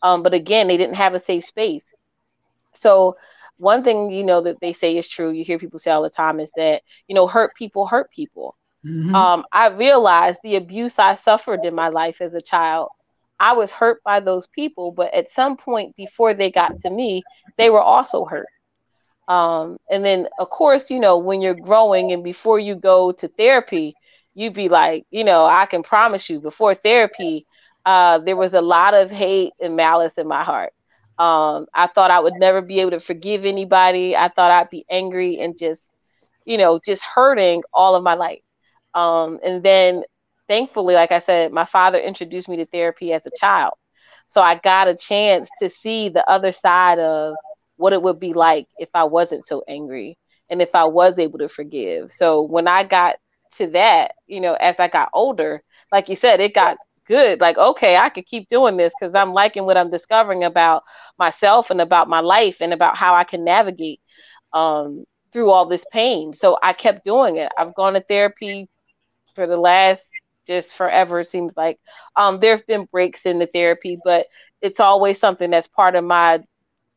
Um, 0.01 0.23
but 0.23 0.33
again, 0.33 0.67
they 0.67 0.77
didn't 0.77 0.95
have 0.95 1.13
a 1.13 1.23
safe 1.23 1.45
space. 1.45 1.83
So 2.73 3.17
one 3.57 3.83
thing 3.83 4.11
you 4.11 4.23
know 4.23 4.41
that 4.41 4.59
they 4.59 4.73
say 4.73 4.97
is 4.97 5.07
true, 5.07 5.31
you 5.31 5.43
hear 5.43 5.59
people 5.59 5.79
say 5.79 5.91
all 5.91 6.03
the 6.03 6.09
time, 6.09 6.39
is 6.39 6.51
that 6.57 6.81
you 7.07 7.15
know, 7.15 7.27
hurt 7.27 7.55
people 7.55 7.87
hurt 7.87 8.11
people. 8.11 8.55
Mm-hmm. 8.85 9.15
Um, 9.15 9.45
I 9.51 9.69
realized 9.69 10.39
the 10.43 10.57
abuse 10.57 10.99
I 10.99 11.15
suffered 11.15 11.65
in 11.65 11.73
my 11.73 11.89
life 11.89 12.17
as 12.19 12.35
a 12.35 12.41
child 12.41 12.89
I 13.39 13.53
was 13.53 13.71
hurt 13.71 14.01
by 14.03 14.19
those 14.19 14.47
people, 14.47 14.91
but 14.91 15.13
at 15.13 15.31
some 15.31 15.57
point 15.57 15.95
before 15.95 16.33
they 16.33 16.51
got 16.51 16.79
to 16.81 16.89
me, 16.89 17.23
they 17.57 17.69
were 17.69 17.81
also 17.81 18.25
hurt. 18.25 18.47
Um, 19.27 19.77
and 19.89 20.05
then, 20.05 20.27
of 20.39 20.49
course, 20.49 20.89
you 20.89 20.99
know, 20.99 21.17
when 21.17 21.41
you're 21.41 21.55
growing 21.55 22.11
and 22.11 22.23
before 22.23 22.59
you 22.59 22.75
go 22.75 23.11
to 23.13 23.27
therapy, 23.27 23.95
you'd 24.35 24.53
be 24.53 24.69
like, 24.69 25.05
you 25.11 25.23
know, 25.23 25.45
I 25.45 25.65
can 25.65 25.83
promise 25.83 26.29
you 26.29 26.39
before 26.39 26.75
therapy, 26.75 27.47
uh, 27.85 28.19
there 28.19 28.37
was 28.37 28.53
a 28.53 28.61
lot 28.61 28.93
of 28.93 29.11
hate 29.11 29.53
and 29.61 29.75
malice 29.75 30.13
in 30.17 30.27
my 30.27 30.43
heart. 30.43 30.73
Um, 31.17 31.67
I 31.73 31.87
thought 31.87 32.11
I 32.11 32.19
would 32.19 32.35
never 32.35 32.61
be 32.61 32.81
able 32.81 32.91
to 32.91 32.99
forgive 32.99 33.45
anybody. 33.45 34.15
I 34.15 34.29
thought 34.29 34.51
I'd 34.51 34.69
be 34.69 34.85
angry 34.89 35.39
and 35.39 35.57
just, 35.57 35.89
you 36.45 36.57
know, 36.57 36.79
just 36.85 37.01
hurting 37.03 37.63
all 37.73 37.95
of 37.95 38.03
my 38.03 38.15
life. 38.15 38.41
Um, 38.93 39.39
and 39.43 39.63
then 39.63 40.03
thankfully, 40.47 40.95
like 40.95 41.11
I 41.11 41.19
said, 41.19 41.51
my 41.53 41.65
father 41.65 41.99
introduced 41.99 42.49
me 42.49 42.57
to 42.57 42.65
therapy 42.65 43.13
as 43.13 43.25
a 43.25 43.31
child. 43.39 43.73
So 44.27 44.41
I 44.41 44.55
got 44.59 44.87
a 44.87 44.95
chance 44.95 45.49
to 45.59 45.69
see 45.69 46.09
the 46.09 46.27
other 46.29 46.51
side 46.51 46.99
of 46.99 47.35
what 47.77 47.93
it 47.93 48.01
would 48.01 48.19
be 48.19 48.33
like 48.33 48.67
if 48.77 48.89
I 48.93 49.05
wasn't 49.05 49.45
so 49.45 49.63
angry 49.67 50.17
and 50.49 50.61
if 50.61 50.69
I 50.73 50.85
was 50.85 51.19
able 51.19 51.39
to 51.39 51.49
forgive. 51.49 52.11
So 52.11 52.41
when 52.41 52.67
I 52.67 52.83
got 52.83 53.17
to 53.57 53.67
that, 53.71 54.13
you 54.27 54.39
know, 54.41 54.53
as 54.55 54.75
I 54.79 54.87
got 54.87 55.09
older, 55.13 55.63
like 55.91 56.09
you 56.09 56.15
said, 56.15 56.39
it 56.39 56.53
got 56.53 56.77
good. 57.07 57.39
Like, 57.41 57.57
okay, 57.57 57.97
I 57.97 58.09
could 58.09 58.25
keep 58.25 58.49
doing 58.49 58.77
this 58.77 58.93
because 58.99 59.15
I'm 59.15 59.33
liking 59.33 59.65
what 59.65 59.77
I'm 59.77 59.91
discovering 59.91 60.43
about 60.43 60.83
myself 61.19 61.69
and 61.69 61.81
about 61.81 62.09
my 62.09 62.19
life 62.21 62.57
and 62.61 62.73
about 62.73 62.97
how 62.97 63.13
I 63.15 63.23
can 63.23 63.43
navigate 63.43 64.01
um, 64.53 65.05
through 65.33 65.51
all 65.51 65.67
this 65.67 65.85
pain. 65.91 66.33
So 66.33 66.57
I 66.63 66.73
kept 66.73 67.05
doing 67.05 67.37
it. 67.37 67.51
I've 67.57 67.75
gone 67.75 67.93
to 67.93 68.01
therapy 68.01 68.69
for 69.35 69.47
the 69.47 69.57
last 69.57 70.03
just 70.47 70.73
forever, 70.75 71.21
it 71.21 71.27
seems 71.29 71.53
like. 71.55 71.79
Um, 72.15 72.39
there 72.39 72.55
have 72.55 72.65
been 72.67 72.85
breaks 72.91 73.25
in 73.25 73.39
the 73.39 73.47
therapy, 73.47 73.99
but 74.03 74.27
it's 74.61 74.79
always 74.79 75.19
something 75.19 75.49
that's 75.49 75.67
part 75.67 75.95
of 75.95 76.03
my 76.03 76.41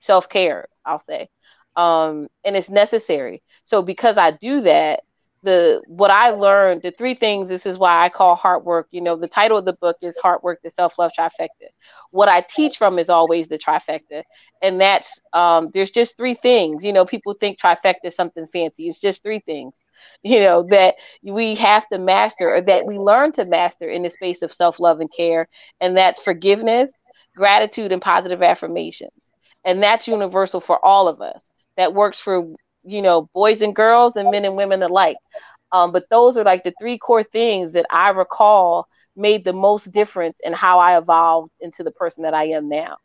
self 0.00 0.28
care, 0.28 0.68
I'll 0.84 1.02
say. 1.08 1.28
Um, 1.76 2.28
and 2.44 2.56
it's 2.56 2.70
necessary. 2.70 3.42
So 3.64 3.82
because 3.82 4.18
I 4.18 4.32
do 4.32 4.62
that, 4.62 5.00
the 5.48 5.82
what 5.88 6.10
I 6.10 6.30
learned, 6.30 6.82
the 6.82 6.92
three 6.92 7.14
things, 7.14 7.48
this 7.48 7.66
is 7.66 7.78
why 7.78 8.04
I 8.04 8.10
call 8.10 8.36
heart 8.36 8.64
work. 8.64 8.88
You 8.92 9.00
know, 9.00 9.16
the 9.16 9.28
title 9.28 9.58
of 9.58 9.64
the 9.64 9.72
book 9.74 9.96
is 10.02 10.16
Heart 10.18 10.44
Work, 10.44 10.60
the 10.62 10.70
Self 10.70 10.98
Love 10.98 11.12
Trifecta. 11.18 11.68
What 12.10 12.28
I 12.28 12.42
teach 12.48 12.78
from 12.78 12.98
is 12.98 13.08
always 13.08 13.48
the 13.48 13.58
trifecta. 13.58 14.24
And 14.62 14.80
that's 14.80 15.20
um, 15.32 15.70
there's 15.72 15.90
just 15.90 16.16
three 16.16 16.34
things. 16.34 16.84
You 16.84 16.92
know, 16.92 17.06
people 17.06 17.34
think 17.34 17.58
trifecta 17.60 18.04
is 18.04 18.14
something 18.16 18.46
fancy. 18.52 18.88
It's 18.88 19.00
just 19.00 19.22
three 19.22 19.40
things, 19.40 19.74
you 20.22 20.40
know, 20.40 20.66
that 20.70 20.96
we 21.22 21.54
have 21.56 21.88
to 21.88 21.98
master 21.98 22.54
or 22.54 22.62
that 22.62 22.86
we 22.86 22.98
learn 22.98 23.32
to 23.32 23.44
master 23.44 23.88
in 23.88 24.02
the 24.02 24.10
space 24.10 24.42
of 24.42 24.52
self 24.52 24.78
love 24.80 25.00
and 25.00 25.10
care. 25.14 25.48
And 25.80 25.96
that's 25.96 26.20
forgiveness, 26.20 26.90
gratitude, 27.36 27.92
and 27.92 28.02
positive 28.02 28.42
affirmations. 28.42 29.12
And 29.64 29.82
that's 29.82 30.08
universal 30.08 30.60
for 30.60 30.84
all 30.84 31.08
of 31.08 31.20
us. 31.20 31.50
That 31.76 31.94
works 31.94 32.20
for 32.20 32.44
you 32.84 33.02
know, 33.02 33.28
boys 33.34 33.60
and 33.60 33.74
girls 33.74 34.16
and 34.16 34.30
men 34.30 34.44
and 34.44 34.56
women 34.56 34.82
alike. 34.82 35.18
Um, 35.72 35.92
but 35.92 36.04
those 36.10 36.36
are 36.36 36.44
like 36.44 36.64
the 36.64 36.74
three 36.78 36.98
core 36.98 37.22
things 37.24 37.72
that 37.74 37.86
I 37.90 38.10
recall 38.10 38.86
made 39.16 39.44
the 39.44 39.52
most 39.52 39.92
difference 39.92 40.38
in 40.42 40.52
how 40.52 40.78
I 40.78 40.96
evolved 40.98 41.52
into 41.60 41.82
the 41.82 41.90
person 41.90 42.22
that 42.22 42.34
I 42.34 42.44
am 42.50 42.68
now. 42.68 42.96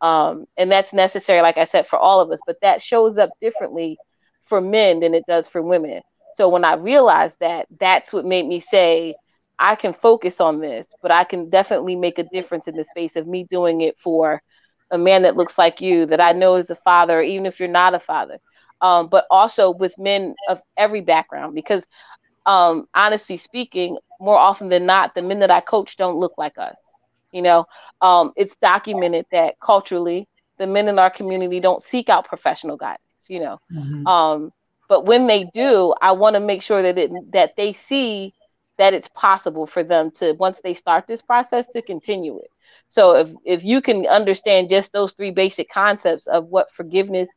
Um, 0.00 0.46
and 0.56 0.70
that's 0.70 0.92
necessary, 0.92 1.40
like 1.40 1.56
I 1.56 1.64
said, 1.64 1.86
for 1.88 1.98
all 1.98 2.20
of 2.20 2.30
us, 2.30 2.40
but 2.46 2.56
that 2.62 2.82
shows 2.82 3.18
up 3.18 3.30
differently 3.40 3.98
for 4.44 4.60
men 4.60 5.00
than 5.00 5.14
it 5.14 5.26
does 5.26 5.48
for 5.48 5.62
women. 5.62 6.02
So 6.34 6.48
when 6.48 6.64
I 6.64 6.74
realized 6.74 7.38
that, 7.40 7.66
that's 7.80 8.12
what 8.12 8.26
made 8.26 8.46
me 8.46 8.60
say, 8.60 9.16
I 9.58 9.76
can 9.76 9.94
focus 9.94 10.40
on 10.40 10.60
this, 10.60 10.86
but 11.00 11.10
I 11.10 11.24
can 11.24 11.48
definitely 11.48 11.96
make 11.96 12.18
a 12.18 12.24
difference 12.24 12.68
in 12.68 12.76
the 12.76 12.84
space 12.84 13.16
of 13.16 13.26
me 13.26 13.44
doing 13.44 13.80
it 13.80 13.96
for 13.98 14.42
a 14.90 14.98
man 14.98 15.22
that 15.22 15.36
looks 15.36 15.56
like 15.56 15.80
you, 15.80 16.06
that 16.06 16.20
I 16.20 16.32
know 16.32 16.56
is 16.56 16.70
a 16.70 16.76
father, 16.76 17.22
even 17.22 17.46
if 17.46 17.58
you're 17.58 17.68
not 17.68 17.94
a 17.94 18.00
father 18.00 18.38
um, 18.80 19.08
but 19.08 19.24
also 19.30 19.70
with 19.70 19.92
men 19.98 20.34
of 20.48 20.60
every 20.76 21.00
background 21.00 21.54
because 21.54 21.84
um, 22.46 22.86
honestly 22.94 23.36
speaking 23.36 23.96
more 24.20 24.36
often 24.38 24.68
than 24.68 24.86
not 24.86 25.14
the 25.14 25.22
men 25.22 25.40
that 25.40 25.50
i 25.50 25.60
coach 25.60 25.96
don't 25.96 26.16
look 26.16 26.34
like 26.38 26.58
us 26.58 26.76
you 27.32 27.42
know? 27.42 27.66
Um, 28.00 28.32
it's 28.36 28.56
documented 28.62 29.26
that 29.32 29.54
culturally 29.60 30.28
the 30.58 30.66
men 30.66 30.88
in 30.88 30.98
our 30.98 31.10
community 31.10 31.60
don't 31.60 31.82
seek 31.82 32.08
out 32.08 32.26
professional 32.26 32.76
guidance 32.76 33.00
you 33.28 33.40
know? 33.40 33.58
Mm-hmm. 33.72 34.06
um, 34.06 34.52
but 34.88 35.06
when 35.06 35.26
they 35.26 35.44
do 35.54 35.94
i 36.00 36.12
want 36.12 36.34
to 36.34 36.40
make 36.40 36.62
sure 36.62 36.82
that 36.82 36.98
it 36.98 37.10
that 37.32 37.52
they 37.56 37.72
see 37.72 38.32
that 38.78 38.94
it's 38.94 39.08
possible 39.08 39.66
for 39.66 39.82
them 39.82 40.10
to 40.10 40.32
once 40.38 40.60
they 40.62 40.74
start 40.74 41.06
this 41.06 41.22
process 41.22 41.66
to 41.68 41.82
continue 41.82 42.38
it. 42.38 42.50
So 42.88 43.14
if 43.16 43.28
if 43.44 43.64
you 43.64 43.80
can 43.80 44.06
understand 44.06 44.68
just 44.68 44.92
those 44.92 45.12
three 45.12 45.30
basic 45.30 45.68
concepts 45.70 46.26
of 46.26 46.46
what 46.46 46.72
forgiveness 46.76 47.28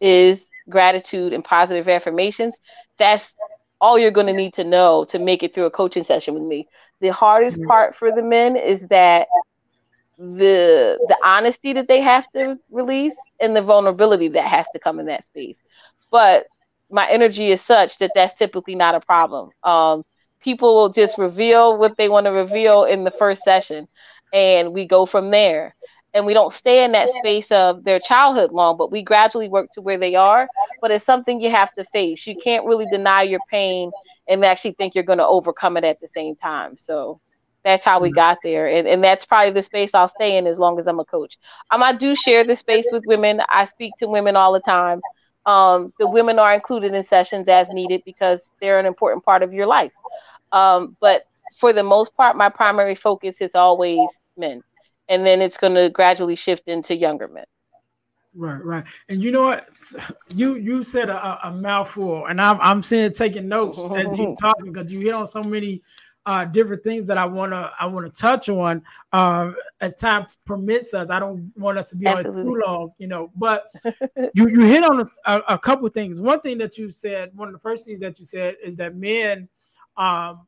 is 0.00 0.48
gratitude, 0.68 1.32
and 1.32 1.44
positive 1.44 1.88
affirmations, 1.88 2.54
that's 2.98 3.34
all 3.80 3.98
you're 3.98 4.10
going 4.10 4.26
to 4.26 4.32
need 4.32 4.54
to 4.54 4.64
know 4.64 5.04
to 5.04 5.18
make 5.18 5.42
it 5.42 5.54
through 5.54 5.66
a 5.66 5.70
coaching 5.70 6.04
session 6.04 6.34
with 6.34 6.42
me. 6.42 6.66
The 7.00 7.12
hardest 7.12 7.58
mm-hmm. 7.58 7.68
part 7.68 7.94
for 7.94 8.10
the 8.10 8.22
men 8.22 8.56
is 8.56 8.86
that 8.88 9.28
the 10.16 10.96
the 11.08 11.18
honesty 11.24 11.72
that 11.72 11.88
they 11.88 12.00
have 12.00 12.30
to 12.32 12.56
release 12.70 13.16
and 13.40 13.54
the 13.54 13.62
vulnerability 13.62 14.28
that 14.28 14.46
has 14.46 14.66
to 14.72 14.78
come 14.78 15.00
in 15.00 15.06
that 15.06 15.26
space. 15.26 15.58
But 16.10 16.46
my 16.90 17.08
energy 17.08 17.50
is 17.50 17.60
such 17.60 17.98
that 17.98 18.12
that's 18.14 18.34
typically 18.34 18.76
not 18.76 18.94
a 18.94 19.00
problem. 19.00 19.50
Um, 19.64 20.04
people 20.40 20.76
will 20.76 20.90
just 20.90 21.18
reveal 21.18 21.76
what 21.76 21.96
they 21.96 22.08
want 22.08 22.26
to 22.26 22.30
reveal 22.30 22.84
in 22.84 23.02
the 23.02 23.10
first 23.10 23.42
session, 23.42 23.88
and 24.32 24.72
we 24.72 24.86
go 24.86 25.04
from 25.04 25.30
there 25.30 25.74
and 26.14 26.24
we 26.24 26.32
don't 26.32 26.52
stay 26.52 26.84
in 26.84 26.92
that 26.92 27.10
space 27.10 27.50
of 27.50 27.82
their 27.82 27.98
childhood 27.98 28.52
long, 28.52 28.76
but 28.76 28.92
we 28.92 29.02
gradually 29.02 29.48
work 29.48 29.68
to 29.74 29.82
where 29.82 29.98
they 29.98 30.14
are. 30.14 30.48
But 30.80 30.92
it's 30.92 31.04
something 31.04 31.40
you 31.40 31.50
have 31.50 31.72
to 31.74 31.84
face. 31.86 32.24
You 32.26 32.40
can't 32.42 32.64
really 32.64 32.86
deny 32.90 33.22
your 33.22 33.40
pain 33.50 33.90
and 34.28 34.44
actually 34.44 34.72
think 34.72 34.94
you're 34.94 35.04
going 35.04 35.18
to 35.18 35.26
overcome 35.26 35.76
it 35.76 35.82
at 35.82 36.00
the 36.00 36.06
same 36.06 36.36
time. 36.36 36.78
So 36.78 37.20
that's 37.64 37.84
how 37.84 38.00
we 38.00 38.10
mm-hmm. 38.10 38.14
got 38.14 38.38
there. 38.44 38.68
And, 38.68 38.86
and 38.86 39.02
that's 39.02 39.24
probably 39.24 39.52
the 39.52 39.64
space 39.64 39.90
I'll 39.92 40.08
stay 40.08 40.38
in 40.38 40.46
as 40.46 40.56
long 40.56 40.78
as 40.78 40.86
I'm 40.86 41.00
a 41.00 41.04
coach. 41.04 41.36
Um, 41.72 41.82
I 41.82 41.96
do 41.96 42.14
share 42.14 42.44
the 42.44 42.54
space 42.54 42.86
with 42.92 43.02
women. 43.06 43.40
I 43.48 43.64
speak 43.64 43.92
to 43.98 44.06
women 44.06 44.36
all 44.36 44.52
the 44.52 44.60
time. 44.60 45.00
Um, 45.46 45.92
the 45.98 46.08
women 46.08 46.38
are 46.38 46.54
included 46.54 46.94
in 46.94 47.04
sessions 47.04 47.48
as 47.48 47.68
needed 47.70 48.02
because 48.06 48.50
they're 48.60 48.78
an 48.78 48.86
important 48.86 49.24
part 49.24 49.42
of 49.42 49.52
your 49.52 49.66
life. 49.66 49.92
Um, 50.52 50.96
but 51.00 51.24
for 51.58 51.72
the 51.72 51.82
most 51.82 52.16
part, 52.16 52.36
my 52.36 52.48
primary 52.48 52.94
focus 52.94 53.40
is 53.40 53.54
always 53.54 54.08
men 54.36 54.62
and 55.08 55.26
then 55.26 55.40
it's 55.40 55.56
going 55.56 55.74
to 55.74 55.90
gradually 55.90 56.36
shift 56.36 56.68
into 56.68 56.96
younger 56.96 57.28
men. 57.28 57.44
Right, 58.36 58.64
right. 58.64 58.84
And 59.08 59.22
you 59.22 59.30
know 59.30 59.44
what? 59.44 59.68
You 60.34 60.56
you 60.56 60.82
said 60.82 61.08
a, 61.08 61.38
a 61.44 61.52
mouthful, 61.52 62.26
and 62.26 62.40
I'm 62.40 62.58
I'm 62.60 62.82
sitting 62.82 63.12
taking 63.12 63.48
notes 63.48 63.78
as 63.78 64.18
you 64.18 64.34
talking 64.40 64.72
because 64.72 64.92
you 64.92 64.98
hit 65.00 65.14
on 65.14 65.26
so 65.26 65.42
many 65.42 65.82
uh, 66.26 66.44
different 66.46 66.82
things 66.82 67.06
that 67.06 67.16
I 67.16 67.26
wanna 67.26 67.70
I 67.78 67.86
wanna 67.86 68.10
touch 68.10 68.48
on 68.48 68.82
um, 69.12 69.54
as 69.80 69.94
time 69.94 70.26
permits 70.46 70.94
us. 70.94 71.10
I 71.10 71.20
don't 71.20 71.52
want 71.56 71.78
us 71.78 71.90
to 71.90 71.96
be 71.96 72.06
Absolutely. 72.06 72.40
on 72.40 72.46
too 72.46 72.62
long, 72.66 72.92
you 72.98 73.06
know. 73.06 73.30
But 73.36 73.66
you 74.34 74.48
you 74.48 74.60
hit 74.62 74.82
on 74.82 75.08
a, 75.26 75.40
a, 75.48 75.58
couple 75.58 75.88
things. 75.90 76.20
One 76.20 76.40
thing 76.40 76.58
that 76.58 76.76
you 76.76 76.90
said, 76.90 77.30
one 77.34 77.46
of 77.46 77.54
the 77.54 77.60
first 77.60 77.84
things 77.84 78.00
that 78.00 78.18
you 78.18 78.24
said 78.24 78.56
is 78.62 78.76
that 78.76 78.96
men 78.96 79.48
um, 79.96 80.46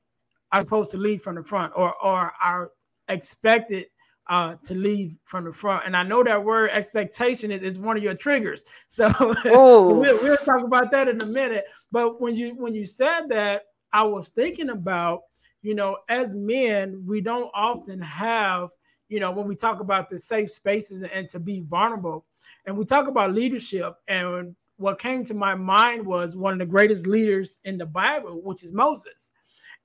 are 0.50 0.60
supposed 0.60 0.90
to 0.92 0.96
lead 0.96 1.22
from 1.22 1.36
the 1.36 1.44
front, 1.44 1.72
or 1.76 1.94
or 2.02 2.32
are 2.42 2.72
expected 3.08 3.86
uh, 4.28 4.54
to 4.64 4.74
leave 4.74 5.16
from 5.24 5.44
the 5.44 5.52
front. 5.52 5.86
And 5.86 5.96
I 5.96 6.02
know 6.02 6.24
that 6.24 6.42
word 6.42 6.70
expectation 6.70 7.50
is, 7.50 7.62
is 7.62 7.78
one 7.78 7.96
of 7.96 8.02
your 8.02 8.14
triggers. 8.14 8.64
So 8.88 9.12
we'll, 9.44 10.22
we'll 10.22 10.36
talk 10.38 10.64
about 10.64 10.90
that 10.92 11.08
in 11.08 11.20
a 11.20 11.26
minute. 11.26 11.64
But 11.92 12.20
when 12.20 12.34
you 12.34 12.54
when 12.54 12.74
you 12.74 12.86
said 12.86 13.28
that, 13.28 13.62
I 13.92 14.02
was 14.04 14.30
thinking 14.30 14.70
about, 14.70 15.22
you 15.62 15.74
know, 15.74 15.98
as 16.08 16.34
men, 16.34 17.02
we 17.06 17.20
don't 17.20 17.50
often 17.54 18.00
have, 18.00 18.70
you 19.08 19.20
know, 19.20 19.30
when 19.30 19.46
we 19.46 19.54
talk 19.54 19.80
about 19.80 20.08
the 20.08 20.18
safe 20.18 20.50
spaces 20.50 21.02
and 21.02 21.28
to 21.30 21.38
be 21.38 21.60
vulnerable, 21.60 22.24
and 22.64 22.76
we 22.76 22.84
talk 22.84 23.06
about 23.06 23.34
leadership 23.34 23.96
and 24.08 24.54
what 24.78 24.98
came 24.98 25.24
to 25.24 25.34
my 25.34 25.54
mind 25.54 26.04
was 26.04 26.36
one 26.36 26.52
of 26.52 26.58
the 26.58 26.66
greatest 26.66 27.06
leaders 27.06 27.58
in 27.64 27.78
the 27.78 27.86
Bible, 27.86 28.40
which 28.42 28.62
is 28.62 28.72
Moses. 28.72 29.32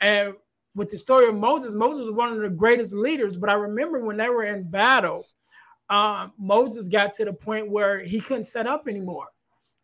And 0.01 0.33
with 0.75 0.89
the 0.89 0.97
story 0.97 1.27
of 1.27 1.35
Moses, 1.35 1.73
Moses 1.73 2.07
was 2.07 2.15
one 2.15 2.33
of 2.33 2.39
the 2.39 2.49
greatest 2.49 2.93
leaders. 2.93 3.37
But 3.37 3.49
I 3.49 3.55
remember 3.55 3.99
when 3.99 4.17
they 4.17 4.29
were 4.29 4.45
in 4.45 4.69
battle, 4.69 5.25
uh, 5.89 6.29
Moses 6.37 6.87
got 6.87 7.13
to 7.13 7.25
the 7.25 7.33
point 7.33 7.69
where 7.69 7.99
he 7.99 8.21
couldn't 8.21 8.45
set 8.45 8.67
up 8.67 8.87
anymore, 8.87 9.27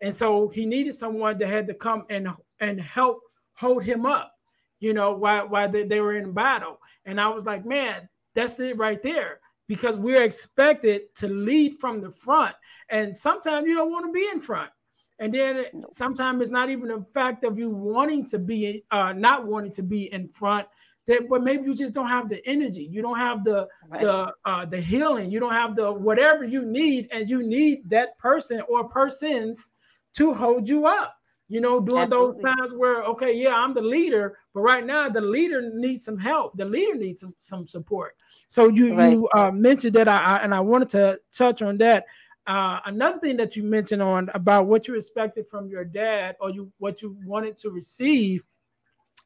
and 0.02 0.13
so 0.13 0.47
he 0.47 0.65
needed 0.65 0.93
someone 0.93 1.38
that 1.38 1.47
had 1.47 1.67
to 1.67 1.73
come 1.73 2.06
and 2.10 2.30
and 2.60 2.80
help 2.80 3.19
hold 3.56 3.84
him 3.84 4.06
up. 4.06 4.32
You 4.80 4.93
know, 4.93 5.12
while 5.12 5.50
while 5.50 5.69
they, 5.69 5.84
they 5.84 6.00
were 6.00 6.15
in 6.15 6.32
battle, 6.32 6.80
and 7.06 7.19
I 7.19 7.28
was 7.28 7.45
like, 7.45 7.65
man, 7.65 8.08
that's 8.36 8.60
it 8.60 8.78
right 8.78 9.02
there. 9.02 9.39
Because 9.67 10.00
we're 10.00 10.23
expected 10.23 11.13
to 11.15 11.28
lead 11.28 11.73
from 11.82 12.00
the 12.00 12.10
front, 12.10 12.56
and 12.89 13.15
sometimes 13.15 13.67
you 13.67 13.76
don't 13.76 13.91
want 13.91 14.06
to 14.06 14.12
be 14.13 14.30
in 14.32 14.39
front. 14.39 14.69
And 15.19 15.34
then 15.34 15.65
sometimes 15.91 16.41
it's 16.41 16.51
not 16.51 16.69
even 16.69 16.91
a 16.91 17.01
fact 17.13 17.43
of 17.43 17.58
you 17.58 17.69
wanting 17.69 18.25
to 18.25 18.39
be, 18.39 18.84
uh, 18.91 19.13
not 19.13 19.45
wanting 19.45 19.71
to 19.71 19.84
be 19.84 20.12
in 20.13 20.27
front. 20.27 20.67
That, 21.08 21.30
but 21.30 21.41
maybe 21.41 21.63
you 21.63 21.73
just 21.73 21.93
don't 21.93 22.10
have 22.10 22.27
the 22.27 22.45
energy. 22.45 22.84
You 22.84 23.01
don't 23.01 23.17
have 23.17 23.45
the 23.45 23.67
right. 23.88 24.01
the 24.01 24.34
uh, 24.43 24.65
the 24.65 24.80
healing. 24.80 25.32
You 25.32 25.39
don't 25.39 25.53
have 25.53 25.73
the 25.73 25.89
whatever 25.89 26.43
you 26.43 26.65
need, 26.65 27.08
and 27.12 27.30
you 27.30 27.41
need 27.41 27.89
that 27.89 28.17
person 28.17 28.62
or 28.67 28.89
persons 28.89 29.71
to 30.15 30.34
hold 30.34 30.67
you 30.67 30.86
up. 30.86 31.15
You 31.47 31.62
know, 31.62 31.80
during 31.80 32.03
Absolutely. 32.03 32.43
those 32.43 32.56
times 32.56 32.73
where 32.73 33.03
okay, 33.03 33.32
yeah, 33.32 33.56
I'm 33.56 33.73
the 33.73 33.82
leader, 33.82 34.38
but 34.53 34.60
right 34.60 34.86
now 34.86 35.08
the 35.08 35.21
leader 35.21 35.71
needs 35.73 36.03
some 36.03 36.17
help. 36.17 36.58
The 36.58 36.65
leader 36.65 36.95
needs 36.95 37.21
some 37.21 37.34
some 37.39 37.67
support. 37.67 38.17
So 38.49 38.67
you 38.67 38.93
right. 38.93 39.13
you 39.13 39.30
uh, 39.34 39.51
mentioned 39.51 39.95
that, 39.95 40.10
I, 40.10 40.17
I 40.17 40.38
and 40.39 40.53
I 40.53 40.60
wanted 40.60 40.89
to 40.89 41.21
touch 41.32 41.62
on 41.62 41.77
that. 41.77 42.06
Uh, 42.47 42.79
another 42.86 43.19
thing 43.19 43.36
that 43.36 43.57
you 43.57 43.63
mentioned 43.63 44.01
on 44.01 44.29
about 44.33 44.67
what 44.67 44.88
you 44.88 44.95
expected 44.95 45.45
from 45.45 45.67
your 45.67 45.83
dad 45.83 46.36
or 46.39 46.49
you 46.49 46.71
what 46.77 47.01
you 47.01 47.17
wanted 47.25 47.57
to 47.57 47.69
receive 47.69 48.41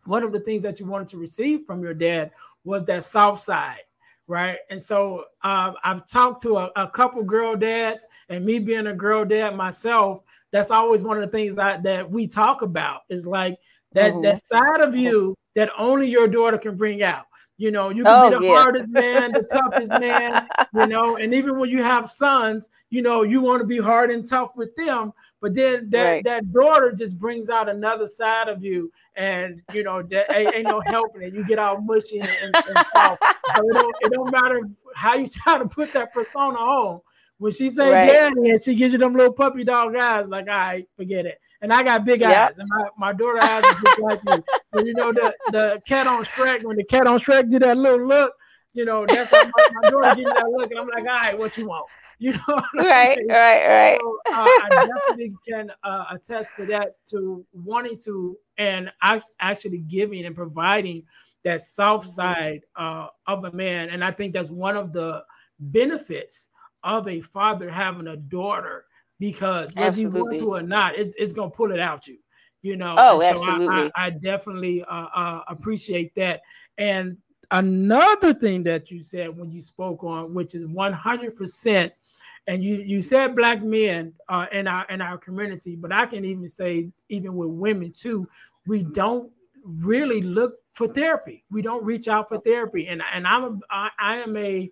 one 0.06 0.24
of 0.24 0.32
the 0.32 0.40
things 0.40 0.64
that 0.64 0.80
you 0.80 0.88
wanted 0.88 1.08
to 1.08 1.18
receive 1.18 1.64
from 1.64 1.84
your 1.84 1.94
dad 1.94 2.32
was 2.64 2.84
that 2.86 3.04
soft 3.04 3.40
side 3.40 3.82
right 4.28 4.58
and 4.70 4.82
so 4.82 5.26
uh, 5.44 5.74
i've 5.84 6.06
talked 6.08 6.42
to 6.42 6.58
a, 6.58 6.72
a, 6.76 6.88
couple 6.88 7.22
girl 7.24 7.56
dads 7.56 8.08
and 8.30 8.44
me 8.46 8.58
being 8.58 8.88
a 8.88 8.94
girl 8.94 9.24
dad 9.24 9.56
myself 9.56 10.22
that's 10.52 10.72
always 10.72 11.04
one 11.04 11.18
of 11.18 11.24
the 11.24 11.30
things 11.30 11.56
that, 11.56 11.84
that 11.84 12.10
we 12.10 12.26
talk 12.26 12.64
about 12.64 13.02
is 13.10 13.26
like 13.26 13.58
that 13.94 14.14
mm-hmm. 14.14 14.22
that 14.22 14.38
side 14.38 14.82
of 14.82 14.96
you 14.96 15.36
that 15.54 15.70
only 15.78 16.10
your 16.10 16.28
daughter 16.28 16.58
can 16.58 16.76
bring 16.76 17.04
out 17.04 17.26
You 17.62 17.70
know, 17.70 17.90
you 17.90 18.04
can 18.04 18.12
oh, 18.12 18.30
be 18.32 18.38
the 18.38 18.52
yeah. 18.52 18.56
hardest 18.60 18.88
man, 18.88 19.34
the 19.34 19.44
toughest 19.44 19.92
man, 19.92 20.48
you 20.74 20.88
know, 20.88 21.18
and 21.22 21.32
even 21.32 21.60
when 21.60 21.70
you 21.70 21.84
have 21.84 22.10
sons, 22.10 22.72
you 22.90 23.04
know, 23.04 23.22
you 23.22 23.40
want 23.40 23.62
to 23.62 23.68
be 23.68 23.78
hard 23.78 24.10
and 24.10 24.28
tough 24.28 24.56
with 24.56 24.76
them. 24.76 25.14
But 25.42 25.54
then 25.54 25.88
that, 25.92 26.04
right. 26.04 26.24
that 26.24 26.52
daughter 26.52 26.92
just 26.92 27.20
brings 27.20 27.52
out 27.52 27.70
another 27.70 28.08
side 28.08 28.50
of 28.50 28.64
you, 28.64 28.92
and 29.16 29.62
you 29.74 29.84
know, 29.84 30.02
that 30.02 30.36
ain't, 30.36 30.56
ain't 30.56 30.68
no 30.68 30.82
helping 30.82 31.22
it. 31.22 31.36
You 31.36 31.46
get 31.46 31.60
all 31.60 31.80
mushy 31.80 32.20
and, 32.20 32.30
and, 32.42 32.56
and 32.56 32.88
So 32.90 33.70
it 33.70 33.74
don't, 33.74 33.96
it 34.02 34.12
don't 34.12 34.32
matter 34.32 34.68
how 34.96 35.14
you 35.14 35.28
try 35.32 35.60
to 35.60 35.68
put 35.68 35.94
that 35.94 36.12
persona 36.16 36.58
on 36.58 37.02
when 37.42 37.52
she 37.52 37.72
say 37.72 37.92
right. 37.92 38.14
daddy 38.14 38.52
and 38.52 38.64
she 38.64 38.76
gives 38.76 38.92
you 38.92 39.00
them 39.00 39.14
little 39.14 39.34
puppy 39.34 39.64
dog 39.64 39.96
eyes, 39.96 40.28
like, 40.30 40.46
all 40.48 40.54
right, 40.54 40.88
forget 40.96 41.26
it. 41.26 41.40
And 41.64 41.74
I 41.74 41.82
got 41.82 42.06
big 42.06 42.22
yep. 42.22 42.50
eyes, 42.50 42.60
and 42.60 42.70
my, 42.70 42.86
my 43.00 43.14
daughter 43.14 43.42
eyes 43.42 43.64
are 43.64 43.82
just 43.84 44.00
like 44.00 44.20
you. 44.28 44.44
So 44.72 44.86
you 44.86 44.94
know 44.94 45.12
the 45.12 45.34
the 45.52 45.82
cat 45.88 46.06
on 46.06 46.24
Shrek, 46.24 46.64
when 46.64 46.78
the 46.78 46.84
cat 46.84 47.08
on 47.08 47.18
Shrek 47.18 47.50
did 47.50 47.64
that 47.64 47.78
little 47.78 48.08
look, 48.08 48.36
you 48.74 48.86
know, 48.86 49.08
that's 49.08 49.32
how 49.32 49.44
my, 49.44 49.68
my 49.82 49.90
daughter 49.90 50.22
me 50.22 50.26
that 50.26 50.52
look, 50.56 50.70
and 50.70 50.80
I'm 50.80 50.88
like, 50.88 51.00
all 51.00 51.06
right, 51.06 51.38
what 51.38 51.58
you 51.58 51.66
want? 51.68 51.88
You 52.22 52.34
know, 52.34 52.62
right, 52.76 53.18
right, 53.28 53.68
right. 53.68 54.00
So, 54.00 54.18
uh, 54.32 54.46
I 54.46 54.88
definitely 55.10 55.36
can 55.50 55.72
uh, 55.84 56.06
attest 56.12 56.54
to 56.58 56.68
that, 56.68 56.98
to 57.08 57.44
wanting 57.52 57.98
to, 58.04 58.38
and 58.60 58.92
I 59.02 59.20
actually 59.40 59.80
giving 59.80 60.24
and 60.28 60.36
providing 60.36 61.02
that 61.44 61.62
soft 61.62 62.08
side 62.08 62.62
uh, 62.76 63.08
of 63.26 63.46
a 63.46 63.52
man, 63.54 63.90
and 63.90 64.04
I 64.04 64.12
think 64.12 64.36
that's 64.36 64.52
one 64.52 64.78
of 64.78 64.94
the 64.94 65.24
benefits 65.60 66.51
of 66.84 67.08
a 67.08 67.22
father 67.22 67.70
having 67.70 68.08
a 68.08 68.18
daughter 68.18 68.86
because 69.20 69.74
whether 69.76 69.88
absolutely. 69.88 70.20
you 70.20 70.26
want 70.26 70.38
to 70.40 70.56
or 70.56 70.62
not, 70.62 70.96
it's, 70.96 71.14
it's 71.18 71.32
gonna 71.32 71.52
pull 71.52 71.72
it 71.72 71.80
out 71.80 72.08
you. 72.08 72.18
You 72.64 72.78
know. 72.78 72.96
Oh, 72.98 73.20
so 73.20 73.26
absolutely. 73.26 73.68
I, 73.68 73.92
I, 73.96 74.06
I 74.06 74.10
definitely 74.12 74.84
uh, 74.84 75.08
uh, 75.16 75.42
appreciate 75.48 76.14
that. 76.16 76.42
And 76.78 77.18
another 77.50 78.34
thing 78.34 78.64
that 78.64 78.92
you 78.92 79.02
said 79.02 79.36
when 79.36 79.52
you 79.52 79.62
spoke 79.62 80.04
on, 80.04 80.34
which 80.34 80.54
is 80.56 80.66
one 80.66 80.94
hundred 80.94 81.36
percent, 81.36 81.92
and 82.48 82.64
you 82.64 82.76
you 82.78 83.02
said 83.02 83.36
black 83.36 83.64
men 83.64 84.14
uh, 84.30 84.46
in 84.52 84.68
our 84.68 84.86
in 84.90 85.02
our 85.02 85.18
community, 85.18 85.76
but 85.76 85.92
I 85.92 86.06
can 86.06 86.24
even 86.26 86.48
say 86.48 86.90
even 87.10 87.36
with 87.36 87.50
women 87.50 87.94
too, 87.96 88.28
we 88.68 88.84
don't 88.84 89.32
really 89.64 90.22
look 90.22 90.56
for 90.74 90.88
therapy. 90.88 91.44
We 91.52 91.62
don't 91.62 91.84
reach 91.84 92.08
out 92.08 92.30
for 92.30 92.40
therapy, 92.40 92.88
and 92.88 93.02
and 93.14 93.28
I'm 93.28 93.44
a, 93.44 93.60
I, 93.70 93.90
I 94.00 94.18
am 94.18 94.38
a 94.38 94.72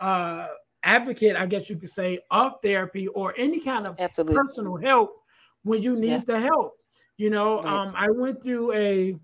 uh, 0.00 0.48
advocate, 0.82 1.36
I 1.36 1.46
guess 1.46 1.68
you 1.68 1.76
could 1.76 1.90
say, 1.90 2.20
of 2.30 2.54
therapy 2.62 3.08
or 3.08 3.34
any 3.36 3.60
kind 3.60 3.86
of 3.86 3.96
Absolutely. 3.98 4.36
personal 4.36 4.76
help 4.76 5.22
when 5.62 5.82
you 5.82 5.96
need 5.96 6.08
yeah. 6.08 6.22
the 6.26 6.40
help. 6.40 6.74
You 7.16 7.30
know, 7.30 7.62
right. 7.62 7.66
um, 7.66 7.94
I 7.96 8.08
went 8.10 8.42
through 8.42 8.72
a 8.72 9.16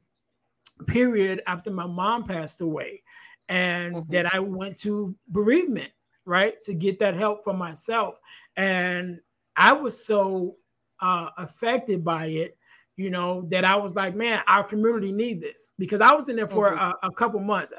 period 0.86 1.42
after 1.46 1.70
my 1.70 1.86
mom 1.86 2.24
passed 2.24 2.60
away, 2.60 3.02
and 3.48 3.94
mm-hmm. 3.94 4.12
that 4.12 4.34
I 4.34 4.40
went 4.40 4.78
to 4.80 5.14
bereavement, 5.28 5.90
right, 6.24 6.60
to 6.64 6.74
get 6.74 6.98
that 6.98 7.14
help 7.14 7.44
for 7.44 7.54
myself. 7.54 8.18
And 8.56 9.20
I 9.56 9.72
was 9.72 10.04
so 10.04 10.56
uh, 11.00 11.30
affected 11.38 12.04
by 12.04 12.26
it, 12.26 12.58
you 12.96 13.10
know, 13.10 13.42
that 13.50 13.64
I 13.64 13.76
was 13.76 13.94
like, 13.94 14.14
man, 14.14 14.40
our 14.48 14.64
community 14.64 15.12
need 15.12 15.40
this 15.40 15.72
because 15.78 16.00
I 16.00 16.12
was 16.12 16.28
in 16.28 16.36
there 16.36 16.48
for 16.48 16.70
mm-hmm. 16.70 17.06
a, 17.06 17.08
a 17.08 17.12
couple 17.12 17.40
months. 17.40 17.72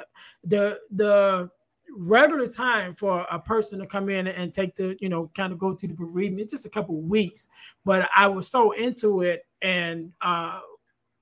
The 0.44 0.80
the 0.92 1.50
regular 1.92 2.48
time 2.48 2.94
for 2.96 3.26
a 3.32 3.40
person 3.40 3.80
to 3.80 3.86
come 3.86 4.10
in 4.10 4.28
and 4.28 4.54
take 4.54 4.76
the, 4.76 4.96
you 5.00 5.10
know, 5.10 5.32
kind 5.36 5.54
of 5.54 5.60
go 5.60 5.76
through 5.76 5.90
the 5.90 5.96
bereavement, 5.96 6.50
just 6.50 6.66
a 6.66 6.70
couple 6.70 6.96
weeks. 6.96 7.48
But 7.84 8.10
I 8.16 8.28
was 8.28 8.48
so 8.48 8.72
into 8.72 9.22
it, 9.22 9.46
and 9.62 10.12
uh, 10.22 10.60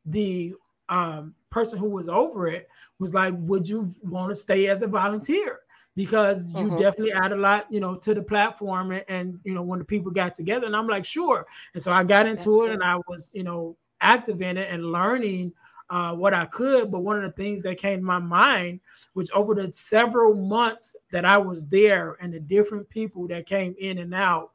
the 0.05 0.53
um, 0.89 1.33
person 1.49 1.79
who 1.79 1.89
was 1.89 2.09
over 2.09 2.47
it 2.47 2.67
was 2.99 3.13
like, 3.13 3.33
"Would 3.37 3.67
you 3.67 3.93
want 4.01 4.29
to 4.29 4.35
stay 4.35 4.67
as 4.67 4.81
a 4.81 4.87
volunteer?" 4.87 5.59
Because 5.95 6.51
you 6.53 6.65
mm-hmm. 6.65 6.79
definitely 6.79 7.13
add 7.13 7.33
a 7.33 7.35
lot, 7.35 7.67
you 7.69 7.79
know, 7.79 7.95
to 7.97 8.15
the 8.15 8.21
platform, 8.23 8.91
and, 8.91 9.05
and, 9.07 9.39
you 9.43 9.53
know, 9.53 9.61
when 9.61 9.77
the 9.77 9.85
people 9.85 10.11
got 10.11 10.33
together, 10.33 10.65
and 10.65 10.75
I'm 10.75 10.87
like, 10.87 11.05
"Sure." 11.05 11.45
And 11.73 11.83
so 11.83 11.91
I 11.91 12.03
got 12.03 12.25
into 12.25 12.65
it, 12.65 12.71
and 12.71 12.83
I 12.83 12.97
was, 13.07 13.29
you 13.33 13.43
know, 13.43 13.77
active 14.01 14.41
in 14.41 14.57
it 14.57 14.69
and 14.71 14.91
learning 14.91 15.53
uh, 15.93 16.11
what 16.11 16.33
I 16.33 16.45
could. 16.45 16.91
But 16.91 17.01
one 17.01 17.17
of 17.17 17.21
the 17.21 17.31
things 17.31 17.61
that 17.61 17.77
came 17.77 17.99
to 17.99 18.05
my 18.05 18.17
mind, 18.17 18.79
which 19.13 19.29
over 19.31 19.53
the 19.53 19.71
several 19.71 20.33
months 20.33 20.95
that 21.11 21.23
I 21.23 21.37
was 21.37 21.67
there 21.67 22.17
and 22.19 22.33
the 22.33 22.39
different 22.39 22.89
people 22.89 23.27
that 23.27 23.45
came 23.45 23.75
in 23.77 23.99
and 23.99 24.11
out, 24.11 24.51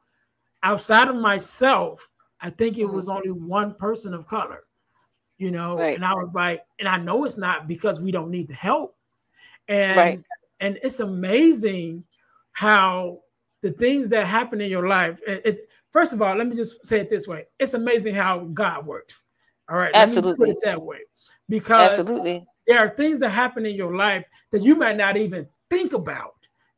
outside 0.63 1.07
of 1.07 1.15
myself, 1.15 2.09
I 2.41 2.49
think 2.49 2.77
it 2.77 2.85
was 2.85 3.07
mm-hmm. 3.07 3.17
only 3.17 3.31
one 3.31 3.73
person 3.73 4.13
of 4.13 4.27
color, 4.27 4.65
you 5.37 5.49
know. 5.49 5.77
Right. 5.77 5.95
And 5.95 6.03
I 6.03 6.13
was 6.13 6.29
like, 6.33 6.65
and 6.77 6.89
I 6.89 6.97
know 6.97 7.23
it's 7.23 7.37
not 7.37 7.69
because 7.69 8.01
we 8.01 8.11
don't 8.11 8.31
need 8.31 8.49
the 8.49 8.53
help. 8.53 8.97
And 9.69 9.97
right. 9.97 10.23
and 10.59 10.77
it's 10.83 10.99
amazing 10.99 12.03
how 12.51 13.21
the 13.61 13.71
things 13.71 14.09
that 14.09 14.27
happen 14.27 14.59
in 14.59 14.69
your 14.69 14.89
life. 14.89 15.21
It, 15.25 15.41
it, 15.45 15.59
first 15.91 16.11
of 16.11 16.21
all, 16.21 16.35
let 16.35 16.47
me 16.47 16.57
just 16.57 16.85
say 16.85 16.99
it 16.99 17.09
this 17.09 17.29
way: 17.29 17.45
it's 17.59 17.75
amazing 17.75 18.13
how 18.13 18.39
God 18.39 18.85
works. 18.85 19.23
All 19.69 19.77
right, 19.77 19.91
absolutely. 19.93 20.47
put 20.47 20.57
it 20.57 20.61
that 20.63 20.81
way 20.81 20.99
because 21.49 21.99
Absolutely. 21.99 22.45
there 22.67 22.79
are 22.79 22.89
things 22.89 23.19
that 23.19 23.29
happen 23.29 23.65
in 23.65 23.75
your 23.75 23.95
life 23.95 24.27
that 24.51 24.61
you 24.61 24.75
might 24.75 24.95
not 24.95 25.17
even 25.17 25.47
think 25.69 25.93
about. 25.93 26.35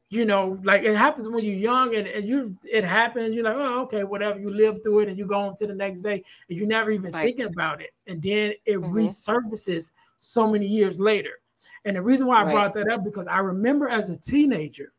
You 0.10 0.26
know, 0.26 0.60
like 0.64 0.84
it 0.84 0.96
happens 0.96 1.30
when 1.30 1.46
you're 1.46 1.56
young 1.56 1.96
and, 1.96 2.06
and 2.06 2.28
you 2.28 2.58
it 2.70 2.84
happens, 2.84 3.34
you're 3.34 3.46
like, 3.46 3.56
oh, 3.56 3.84
okay, 3.84 4.04
whatever. 4.04 4.40
You 4.40 4.50
live 4.50 4.84
through 4.84 5.02
it 5.02 5.10
and 5.10 5.18
you 5.18 5.26
go 5.26 5.40
on 5.40 5.56
to 5.56 5.68
the 5.68 5.74
next 5.74 6.02
day 6.02 6.22
and 6.50 6.58
you 6.58 6.68
never 6.68 6.92
even 6.92 7.14
right. 7.14 7.24
thinking 7.24 7.46
about 7.46 7.82
it. 7.82 7.92
And 8.08 8.22
then 8.22 8.54
it 8.66 8.78
mm-hmm. 8.78 8.94
resurfaces 8.94 9.94
so 10.20 10.48
many 10.52 10.68
years 10.68 11.00
later. 11.00 11.40
And 11.86 11.96
the 11.96 12.02
reason 12.02 12.28
why 12.28 12.42
I 12.42 12.44
right. 12.44 12.54
brought 12.54 12.74
that 12.74 12.90
up 12.92 13.06
because 13.06 13.26
I 13.28 13.40
remember 13.40 13.88
as 13.88 14.10
a 14.10 14.18
teenager, 14.18 14.92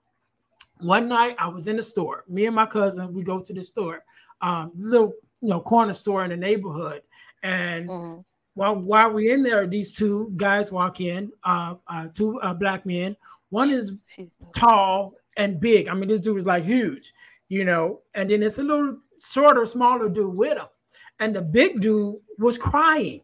one 0.80 1.08
night 1.08 1.36
I 1.38 1.48
was 1.48 1.68
in 1.68 1.76
the 1.76 1.82
store. 1.82 2.24
Me 2.26 2.46
and 2.46 2.56
my 2.56 2.66
cousin, 2.66 3.12
we 3.12 3.22
go 3.22 3.38
to 3.38 3.52
the 3.52 3.62
store, 3.62 4.02
um, 4.40 4.72
little 4.74 5.12
you 5.42 5.48
know 5.48 5.60
corner 5.60 5.92
store 5.92 6.24
in 6.24 6.30
the 6.30 6.36
neighborhood, 6.38 7.02
and 7.42 7.88
mm-hmm 7.88 8.20
while 8.54 8.76
while 8.76 9.12
we're 9.12 9.34
in 9.34 9.42
there, 9.42 9.66
these 9.66 9.90
two 9.90 10.32
guys 10.36 10.70
walk 10.70 11.00
in, 11.00 11.32
uh, 11.44 11.74
uh 11.86 12.08
two 12.14 12.40
uh, 12.40 12.54
black 12.54 12.84
men. 12.84 13.16
One 13.50 13.70
is 13.70 13.96
tall 14.54 15.14
and 15.36 15.60
big. 15.60 15.88
I 15.88 15.94
mean, 15.94 16.08
this 16.08 16.20
dude 16.20 16.38
is 16.38 16.46
like 16.46 16.64
huge, 16.64 17.12
you 17.48 17.64
know. 17.64 18.00
And 18.14 18.30
then 18.30 18.42
it's 18.42 18.58
a 18.58 18.62
little 18.62 18.98
shorter, 19.22 19.64
smaller 19.66 20.08
dude 20.08 20.34
with 20.34 20.58
him. 20.58 20.66
And 21.20 21.34
the 21.34 21.42
big 21.42 21.80
dude 21.80 22.16
was 22.38 22.58
crying. 22.58 23.22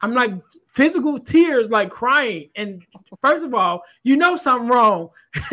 I'm 0.00 0.14
like 0.14 0.32
physical 0.68 1.18
tears, 1.18 1.70
like 1.70 1.90
crying. 1.90 2.50
And 2.56 2.84
first 3.20 3.44
of 3.44 3.54
all, 3.54 3.82
you 4.02 4.16
know 4.16 4.34
something 4.34 4.68
wrong 4.68 5.10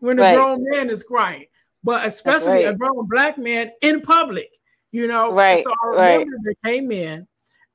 when 0.00 0.18
a 0.18 0.22
right. 0.22 0.34
grown 0.34 0.62
man 0.70 0.90
is 0.90 1.02
crying, 1.02 1.46
but 1.82 2.04
especially 2.04 2.64
right. 2.64 2.68
a 2.68 2.74
grown 2.74 3.08
black 3.08 3.38
man 3.38 3.70
in 3.80 4.02
public, 4.02 4.50
you 4.92 5.06
know. 5.06 5.32
Right. 5.32 5.64
So 5.64 5.72
I 5.82 5.86
remember 5.86 6.36
right. 6.44 6.56
they 6.64 6.70
came 6.70 6.92
in 6.92 7.26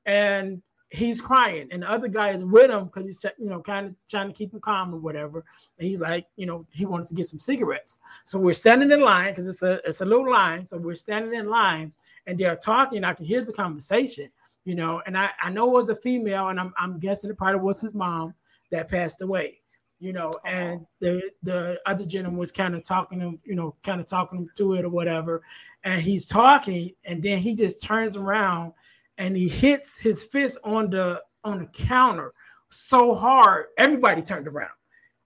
and 0.05 0.61
he's 0.89 1.19
crying, 1.19 1.67
and 1.71 1.83
the 1.83 1.91
other 1.91 2.07
guy 2.07 2.29
is 2.29 2.43
with 2.43 2.71
him 2.71 2.85
because 2.85 3.05
he's 3.05 3.25
you 3.37 3.49
know 3.49 3.61
kind 3.61 3.87
of 3.87 3.95
trying 4.09 4.27
to 4.27 4.33
keep 4.33 4.53
him 4.53 4.59
calm 4.59 4.93
or 4.93 4.99
whatever. 4.99 5.43
And 5.77 5.87
he's 5.87 5.99
like, 5.99 6.27
you 6.35 6.45
know, 6.45 6.65
he 6.71 6.85
wants 6.85 7.09
to 7.09 7.15
get 7.15 7.27
some 7.27 7.39
cigarettes. 7.39 7.99
So 8.23 8.39
we're 8.39 8.53
standing 8.53 8.91
in 8.91 9.01
line 9.01 9.31
because 9.31 9.47
it's 9.47 9.63
a 9.63 9.79
it's 9.85 10.01
a 10.01 10.05
little 10.05 10.29
line. 10.29 10.65
So 10.65 10.77
we're 10.77 10.95
standing 10.95 11.33
in 11.33 11.47
line, 11.47 11.93
and 12.27 12.37
they're 12.37 12.55
talking. 12.55 13.03
I 13.03 13.13
can 13.13 13.25
hear 13.25 13.43
the 13.43 13.53
conversation, 13.53 14.29
you 14.63 14.75
know, 14.75 15.01
and 15.05 15.17
I 15.17 15.29
I 15.41 15.49
know 15.49 15.67
it 15.69 15.73
was 15.73 15.89
a 15.89 15.95
female, 15.95 16.49
and 16.49 16.59
I'm 16.59 16.73
I'm 16.77 16.99
guessing 16.99 17.29
the 17.29 17.35
part 17.35 17.55
of 17.55 17.61
was 17.61 17.81
his 17.81 17.93
mom 17.93 18.33
that 18.71 18.89
passed 18.89 19.21
away 19.21 19.61
you 19.99 20.11
know, 20.11 20.33
oh, 20.35 20.47
and 20.47 20.85
the 20.99 21.21
the 21.43 21.79
other 21.85 22.05
gentleman 22.05 22.37
was 22.37 22.51
kind 22.51 22.75
of 22.75 22.83
talking 22.83 23.19
to 23.19 23.39
you 23.45 23.55
know, 23.55 23.75
kind 23.83 24.01
of 24.01 24.05
talking 24.05 24.47
to 24.57 24.73
it 24.73 24.83
or 24.83 24.89
whatever, 24.89 25.41
and 25.83 26.01
he's 26.01 26.25
talking, 26.25 26.91
and 27.05 27.23
then 27.23 27.37
he 27.39 27.55
just 27.55 27.81
turns 27.81 28.17
around 28.17 28.73
and 29.17 29.36
he 29.36 29.47
hits 29.47 29.97
his 29.97 30.23
fist 30.23 30.58
on 30.63 30.89
the 30.89 31.21
on 31.43 31.60
the 31.60 31.67
counter 31.67 32.34
so 32.75 33.13
hard, 33.13 33.67
everybody 33.78 34.21
turned 34.21 34.47
around, 34.47 34.73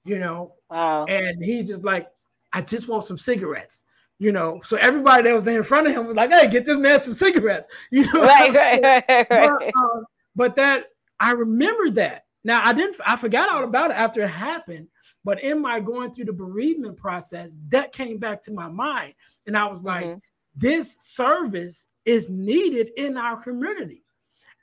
you 0.06 0.19
know. 0.19 0.54
Wow. 0.69 1.06
And 1.06 1.43
he 1.43 1.63
just 1.63 1.84
like, 1.84 2.08
I 2.54 2.62
just 2.62 2.88
want 2.88 3.04
some 3.04 3.17
cigarettes, 3.17 3.84
you 4.19 4.32
know. 4.32 4.60
So 4.63 4.78
everybody 4.78 5.23
that 5.23 5.34
was 5.34 5.45
there 5.45 5.58
in 5.58 5.63
front 5.63 5.88
of 5.88 5.93
him 5.93 6.06
was 6.06 6.15
like, 6.15 6.30
hey, 6.30 6.47
get 6.47 6.65
this 6.65 6.80
man 6.80 6.99
some 6.99 7.13
cigarettes, 7.13 7.67
you 7.91 8.04
know. 8.13 8.21
Right, 8.21 8.54
right, 8.54 8.82
right, 8.82 9.28
right. 9.30 9.49
But, 9.60 9.75
um, 9.75 10.06
but 10.36 10.56
that 10.56 10.86
I 11.19 11.32
remember 11.32 11.89
that. 11.91 12.25
Now 12.45 12.62
I 12.63 12.71
didn't 12.71 12.95
I 13.06 13.17
forgot 13.17 13.49
all 13.49 13.65
about 13.65 13.91
it 13.91 13.97
after 13.97 14.21
it 14.21 14.30
happened, 14.30 14.88
but 15.25 15.43
in 15.43 15.62
my 15.62 15.82
going 15.82 16.12
through 16.12 16.25
the 16.25 16.34
bereavement 16.34 16.95
process, 16.97 17.60
that 17.67 17.91
came 17.91 18.17
back 18.17 18.41
to 18.43 18.54
my 18.54 18.69
mind. 18.69 19.13
And 19.45 19.58
I 19.58 19.65
was 19.65 19.84
like, 19.84 20.06
mm-hmm. 20.06 20.19
this 20.56 21.02
service 21.02 21.89
is 22.09 22.27
needed 22.27 22.89
in 22.97 23.17
our 23.17 23.39
community. 23.39 24.01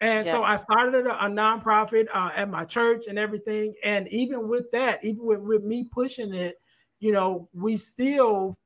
And 0.00 0.26
yeah. 0.26 0.32
so 0.32 0.42
I 0.42 0.56
started 0.56 1.06
a, 1.06 1.26
a 1.26 1.28
nonprofit 1.28 2.08
uh, 2.12 2.30
at 2.34 2.50
my 2.50 2.64
church 2.64 3.04
and 3.06 3.20
everything. 3.20 3.72
And 3.84 4.08
even 4.08 4.48
with 4.48 4.68
that, 4.72 5.04
even 5.04 5.24
with, 5.24 5.38
with 5.38 5.62
me 5.62 5.84
pushing 5.84 6.34
it, 6.34 6.60
you 6.98 7.12
know, 7.12 7.48
we 7.54 7.76
still 7.76 8.58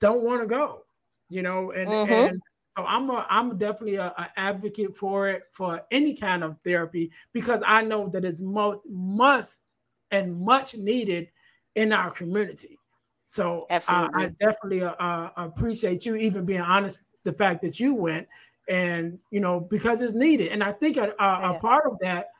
don't 0.00 0.24
want 0.24 0.42
to 0.42 0.48
go, 0.48 0.82
you 1.28 1.42
know, 1.42 1.70
and, 1.70 1.88
mm-hmm. 1.88 2.12
and 2.12 2.42
so 2.66 2.84
I'm 2.84 3.08
a, 3.10 3.24
I'm 3.30 3.56
definitely 3.58 3.96
a, 3.96 4.06
a, 4.06 4.28
advocate 4.36 4.96
for 4.96 5.28
it 5.28 5.44
for 5.52 5.80
any 5.92 6.16
kind 6.16 6.42
of 6.42 6.56
therapy 6.64 7.12
because 7.32 7.62
I 7.64 7.82
know 7.82 8.08
that 8.08 8.24
it's 8.24 8.40
mo- 8.40 8.82
must 8.88 9.62
and 10.10 10.40
much 10.40 10.76
needed 10.76 11.28
in 11.76 11.92
our 11.92 12.10
community. 12.10 12.76
So 13.24 13.66
uh, 13.70 14.08
I 14.14 14.32
definitely 14.40 14.82
uh, 14.82 14.94
uh, 14.94 15.30
appreciate 15.36 16.04
you 16.04 16.16
even 16.16 16.44
being 16.44 16.60
honest 16.60 17.02
the 17.28 17.36
fact 17.36 17.60
that 17.62 17.78
you 17.78 17.94
went 17.94 18.26
and 18.68 19.18
you 19.30 19.40
know 19.40 19.60
because 19.60 20.02
it's 20.02 20.14
needed. 20.14 20.48
And 20.48 20.62
i 20.62 20.72
think 20.72 20.96
a, 20.96 21.14
a, 21.18 21.54
a 21.54 21.58
part 21.60 21.86
of 21.86 21.98
that 22.00 22.30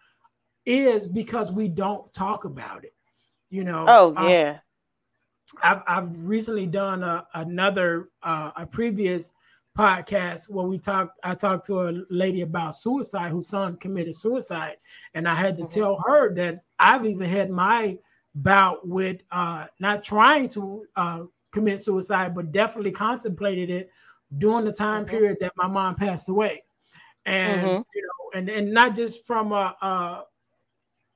is 0.67 1.07
because 1.07 1.51
we 1.51 1.69
don't 1.69 2.13
talk 2.13 2.45
about 2.45 2.85
it 2.85 2.93
you 3.51 3.65
know. 3.65 3.85
Oh 3.89 4.15
um, 4.17 4.29
yeah. 4.29 4.59
I've, 5.63 5.83
I've 5.87 6.27
recently 6.27 6.67
done 6.67 7.03
a, 7.03 7.27
another 7.35 8.11
uh, 8.23 8.51
a 8.57 8.67
previous 8.67 9.33
podcast 9.77 10.51
where 10.51 10.67
we 10.67 10.77
talked 10.77 11.21
i 11.23 11.35
talked 11.37 11.65
to 11.65 11.89
a 11.89 12.03
lady 12.11 12.41
about 12.41 12.75
suicide 12.75 13.31
whose 13.31 13.49
son 13.49 13.77
committed 13.77 14.15
suicide. 14.15 14.77
And 15.15 15.29
i 15.29 15.35
had 15.35 15.55
to 15.57 15.63
mm-hmm. 15.63 15.81
tell 15.81 16.03
her 16.07 16.35
that 16.35 16.63
i've 16.81 17.07
even 17.07 17.29
had 17.29 17.51
my 17.51 17.97
bout 18.35 18.87
with 18.87 19.21
uh, 19.31 19.67
not 19.79 20.03
trying 20.03 20.49
to 20.49 20.85
uh, 20.97 21.23
commit 21.53 21.81
suicide 21.81 22.35
but 22.35 22.51
definitely 22.51 22.91
contemplated 22.91 23.71
it 23.71 23.91
during 24.37 24.65
the 24.65 24.73
time 24.73 25.05
mm-hmm. 25.05 25.17
period 25.17 25.39
that 25.41 25.53
my 25.57 25.67
mom 25.67 25.95
passed 25.95 26.29
away 26.29 26.63
and 27.25 27.61
mm-hmm. 27.63 27.83
you 27.95 28.03
know 28.03 28.39
and 28.39 28.49
and 28.49 28.73
not 28.73 28.95
just 28.95 29.27
from 29.27 29.53
a, 29.53 29.75
a 29.81 30.25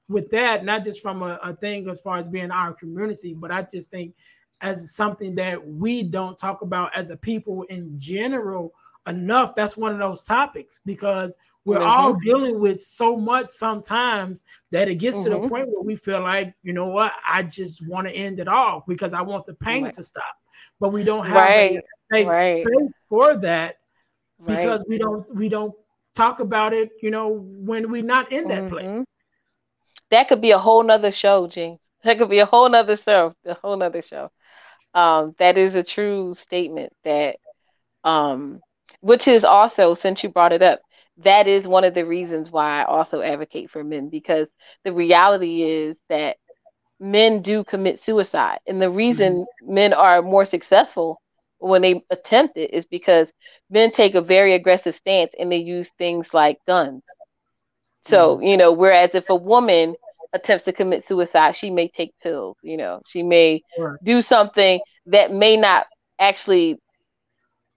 with 0.09 0.31
that 0.31 0.65
not 0.65 0.83
just 0.83 1.03
from 1.03 1.23
a, 1.23 1.39
a, 1.43 1.55
thing 1.57 1.89
as 1.89 2.01
far 2.01 2.19
as 2.19 2.29
being 2.29 2.51
our 2.51 2.73
community 2.73 3.35
but 3.35 3.51
i 3.51 3.63
just 3.63 3.91
think 3.91 4.15
as 4.61 4.95
something 4.95 5.35
that 5.35 5.67
we 5.67 6.03
don't 6.03 6.39
talk 6.39 6.63
about 6.63 6.97
as 6.97 7.11
a 7.11 7.17
people 7.17 7.65
in 7.65 7.99
general 7.99 8.73
enough 9.09 9.55
that's 9.55 9.77
one 9.77 9.93
of 9.93 9.99
those 9.99 10.23
topics 10.23 10.81
because 10.87 11.37
we're 11.65 11.79
mm-hmm. 11.79 11.87
all 11.87 12.15
dealing 12.15 12.61
with 12.61 12.81
so 12.81 13.17
much 13.17 13.49
sometimes 13.49 14.45
that 14.71 14.89
it 14.89 14.97
gets 14.97 15.17
to 15.19 15.29
the 15.31 15.37
mm-hmm. 15.37 15.49
point 15.49 15.69
where 15.69 15.83
we 15.83 15.97
feel 15.97 16.21
like 16.21 16.55
you 16.63 16.73
know 16.73 16.87
what 16.87 17.13
i 17.27 17.43
just 17.43 17.87
want 17.89 18.07
to 18.07 18.13
end 18.13 18.39
it 18.39 18.49
all 18.49 18.85
because 18.87 19.13
i 19.13 19.21
want 19.21 19.45
the 19.45 19.55
pain 19.55 19.85
right. 19.85 19.93
to 19.93 20.03
stop 20.03 20.37
but 20.83 20.93
we 20.93 21.05
don't 21.05 21.25
have 21.25 21.37
right 21.37 21.81
make 22.11 22.27
right. 22.27 22.67
space 22.67 22.91
for 23.09 23.37
that 23.37 23.77
because 24.45 24.81
right. 24.81 24.89
we 24.89 24.99
don't 24.99 25.35
we 25.35 25.49
don't 25.49 25.73
talk 26.15 26.41
about 26.41 26.73
it 26.75 26.91
you 27.01 27.11
know 27.11 27.29
when 27.39 27.89
we're 27.91 28.03
not 28.03 28.33
in 28.33 28.49
that 28.49 28.65
mm-hmm. 28.65 28.69
place 28.69 29.05
that 30.11 30.29
could 30.29 30.43
be 30.43 30.51
a 30.51 30.59
whole 30.59 30.83
nother 30.83 31.13
show 31.13 31.47
james 31.47 31.79
that 32.03 32.19
could 32.19 32.29
be 32.29 32.41
a 32.41 32.47
whole 32.47 32.69
nother 32.69 32.97
show 32.97 33.33
a 33.47 33.55
whole 33.55 33.77
nother 33.77 34.03
show 34.03 34.29
um 34.95 35.35
that 35.39 35.57
is 35.57 35.77
a 35.77 35.85
true 35.85 36.35
statement 36.35 36.93
that 37.05 37.37
um 38.03 38.61
which 39.01 39.29
is 39.29 39.45
also 39.45 39.95
since 39.95 40.23
you 40.25 40.29
brought 40.29 40.53
it 40.53 40.63
up 40.63 40.81
that 41.19 41.47
is 41.47 41.69
one 41.69 41.85
of 41.85 41.95
the 41.95 42.05
reasons 42.05 42.51
why 42.51 42.83
i 42.83 42.85
also 42.85 43.21
advocate 43.23 43.71
for 43.71 43.85
men 43.85 44.09
because 44.09 44.49
the 44.85 44.93
reality 44.93 45.63
is 45.63 45.97
that 46.09 46.37
men 47.03 47.43
do 47.43 47.65
commit 47.65 47.99
suicide 47.99 48.59
and 48.67 48.81
the 48.81 48.89
reason 48.89 49.45
mm-hmm. 49.45 49.75
men 49.75 49.93
are 49.93 50.23
more 50.23 50.45
successful 50.45 51.21
when 51.59 51.83
they 51.83 52.05
attempt 52.11 52.57
it 52.57 52.73
is 52.73 52.85
because 52.87 53.33
men 53.71 53.91
take 53.91 54.15
a 54.15 54.23
very 54.23 54.55
aggressive 54.55 54.95
stance 54.95 55.33
and 55.39 55.51
they 55.51 55.59
use 55.59 55.91
things 55.97 56.35
like 56.35 56.59
guns. 56.67 57.03
So, 58.07 58.37
mm-hmm. 58.37 58.45
you 58.45 58.57
know, 58.57 58.73
whereas 58.73 59.11
if 59.15 59.31
a 59.31 59.37
woman 59.37 59.95
attempts 60.33 60.65
to 60.65 60.73
commit 60.73 61.05
suicide, 61.05 61.55
she 61.55 61.71
may 61.71 61.89
take 61.89 62.15
pills, 62.21 62.57
you 62.63 62.77
know, 62.77 63.01
she 63.07 63.23
may 63.23 63.63
right. 63.79 63.97
do 64.03 64.23
something 64.23 64.81
that 65.07 65.33
may 65.33 65.57
not 65.57 65.87
actually, 66.19 66.81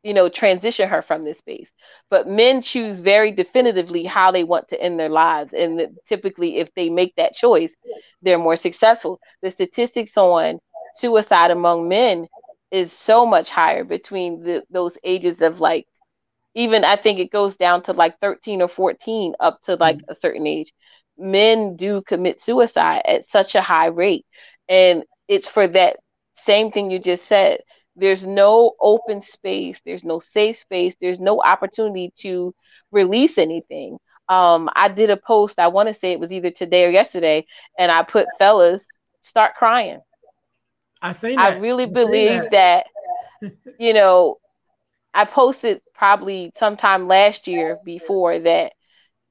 you 0.06 0.14
know, 0.14 0.30
transition 0.30 0.90
her 0.90 1.04
from 1.04 1.26
this 1.26 1.40
space. 1.40 1.72
But 2.12 2.30
men 2.30 2.62
choose 2.62 3.02
very 3.02 3.34
definitively 3.34 4.06
how 4.06 4.32
they 4.32 4.46
want 4.46 4.70
to 4.70 4.82
end 4.82 5.00
their 5.00 5.10
lives. 5.10 5.54
And 5.54 5.98
typically, 6.08 6.60
if 6.60 6.70
they 6.76 6.90
make 6.90 7.16
that 7.18 7.36
choice, 7.36 7.74
they're 8.24 8.40
more 8.40 8.58
successful. 8.58 9.20
The 9.44 9.52
statistics 9.52 10.18
on 10.18 10.60
suicide 10.96 11.52
among 11.52 11.90
men 11.90 12.28
is 12.72 12.94
so 12.94 13.26
much 13.26 13.50
higher 13.50 13.84
between 13.84 14.44
the, 14.44 14.64
those 14.72 14.98
ages 15.04 15.42
of 15.42 15.62
like 15.62 15.88
even 16.56 16.84
I 16.86 16.98
think 16.98 17.20
it 17.20 17.32
goes 17.32 17.58
down 17.58 17.84
to 17.84 17.94
like 17.94 18.20
13 18.22 18.62
or 18.62 18.70
14 18.70 19.36
up 19.40 19.62
to 19.64 19.76
like 19.76 20.00
a 20.10 20.16
certain 20.16 20.48
age. 20.48 20.74
Men 21.18 21.76
do 21.78 22.02
commit 22.02 22.42
suicide 22.42 23.04
at 23.06 23.28
such 23.30 23.56
a 23.56 23.62
high 23.62 23.88
rate. 23.88 24.26
And 24.70 25.04
it's 25.28 25.48
for 25.48 25.68
that 25.68 25.98
same 26.46 26.72
thing 26.72 26.92
you 26.92 27.00
just 27.00 27.26
said. 27.26 27.62
There's 27.96 28.26
no 28.26 28.74
open 28.82 29.22
space, 29.22 29.80
there's 29.86 30.04
no 30.04 30.20
safe 30.20 30.58
space, 30.58 30.96
there's 31.00 31.20
no 31.20 31.42
opportunity 31.42 32.12
to 32.20 32.54
release 32.92 33.38
anything. 33.38 33.98
Um, 34.28 34.70
I 34.76 34.90
did 34.90 35.10
a 35.10 35.18
post, 35.18 35.60
I 35.60 35.68
want 35.68 35.88
to 35.90 35.94
say 35.94 36.12
it 36.12 36.20
was 36.20 36.32
either 36.34 36.52
today 36.52 36.86
or 36.86 36.90
yesterday, 36.90 37.46
and 37.78 37.92
I 37.92 38.04
put 38.04 38.28
fellas 38.40 38.84
start 39.22 39.56
crying. 39.56 40.00
I 41.02 41.12
say 41.12 41.36
I 41.36 41.58
really 41.58 41.86
I 41.86 41.88
believe 41.88 42.42
that. 42.44 42.52
that 42.52 42.86
you 43.80 43.94
know, 43.94 44.38
I 45.14 45.26
posted 45.26 45.82
probably 45.94 46.52
sometime 46.58 47.08
last 47.08 47.48
year 47.48 47.80
before 47.84 48.40
that 48.40 48.74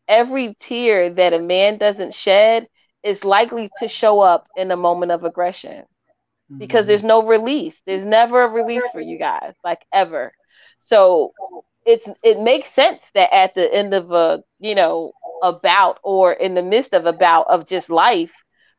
every 0.09 0.55
tear 0.61 1.11
that 1.11 1.33
a 1.33 1.39
man 1.39 1.79
doesn't 1.79 2.15
shed 2.15 2.67
is 3.03 3.25
likely 3.25 3.71
to 3.81 3.89
show 3.89 4.21
up 4.21 4.47
in 4.57 4.71
a 4.71 4.77
moment 4.77 5.13
of 5.13 5.25
aggression 5.25 5.85
because 6.59 6.83
mm-hmm. 6.83 6.89
there's 6.89 7.05
no 7.05 7.27
release. 7.27 7.77
There's 7.87 8.05
never 8.05 8.43
a 8.43 8.49
release 8.49 8.85
for 8.93 9.01
you 9.01 9.19
guys, 9.19 9.55
like 9.65 9.81
ever. 9.93 10.33
So 10.81 11.33
it's 11.87 12.09
it 12.23 12.41
makes 12.41 12.69
sense 12.73 13.05
that 13.15 13.35
at 13.35 13.55
the 13.55 13.73
end 13.73 13.95
of 13.95 14.11
a 14.13 14.43
you 14.61 14.75
know 14.75 15.13
about 15.43 15.99
or 16.03 16.33
in 16.33 16.55
the 16.55 16.63
midst 16.63 16.95
of 16.95 17.07
a 17.07 17.13
bout 17.13 17.47
of 17.49 17.67
just 17.67 17.91
life 17.91 18.33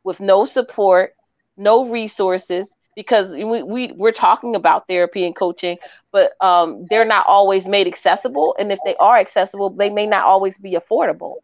with 0.04 0.20
no 0.20 0.46
support, 0.46 1.14
no 1.58 1.90
resources, 1.90 2.76
because 2.96 3.30
we, 3.30 3.64
we 3.64 3.92
we're 3.96 4.12
talking 4.12 4.56
about 4.56 4.88
therapy 4.88 5.26
and 5.26 5.36
coaching 5.36 5.78
but 6.12 6.32
um, 6.42 6.86
they're 6.90 7.06
not 7.06 7.26
always 7.28 7.68
made 7.68 7.88
accessible 7.88 8.56
and 8.58 8.72
if 8.72 8.80
they 8.86 8.96
are 8.98 9.18
accessible 9.18 9.70
they 9.70 9.90
may 9.90 10.08
not 10.08 10.26
always 10.26 10.58
be 10.58 10.78
affordable 10.78 11.36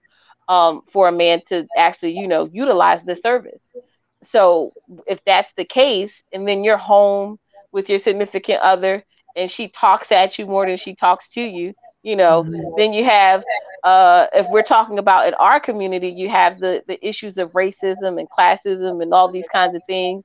um, 0.48 0.82
for 0.92 1.08
a 1.08 1.12
man 1.12 1.42
to 1.48 1.68
actually 1.78 2.14
you 2.14 2.28
know 2.28 2.50
utilize 2.52 3.04
the 3.04 3.16
service 3.16 3.62
so 4.24 4.74
if 5.08 5.20
that's 5.26 5.52
the 5.58 5.66
case 5.66 6.24
and 6.32 6.48
then 6.48 6.64
you're 6.64 6.78
home 6.78 7.40
with 7.72 7.90
your 7.90 8.00
significant 8.00 8.60
other 8.62 9.04
and 9.36 9.50
she 9.50 9.70
talks 9.70 10.12
at 10.12 10.38
you 10.38 10.46
more 10.46 10.66
than 10.66 10.78
she 10.78 10.96
talks 10.96 11.30
to 11.30 11.42
you 11.42 11.74
you 12.04 12.16
know 12.16 12.44
mm-hmm. 12.44 12.74
then 12.78 12.94
you 12.94 13.04
have 13.04 13.44
uh, 13.84 14.28
if 14.34 14.46
we're 14.52 14.62
talking 14.62 15.00
about 15.00 15.28
in 15.28 15.34
our 15.36 15.60
community 15.60 16.10
you 16.10 16.30
have 16.30 16.60
the 16.60 16.84
the 16.88 17.04
issues 17.08 17.38
of 17.38 17.52
racism 17.52 18.20
and 18.20 18.30
classism 18.30 19.02
and 19.02 19.14
all 19.14 19.32
these 19.32 19.48
kinds 19.48 19.76
of 19.76 19.82
things 19.88 20.24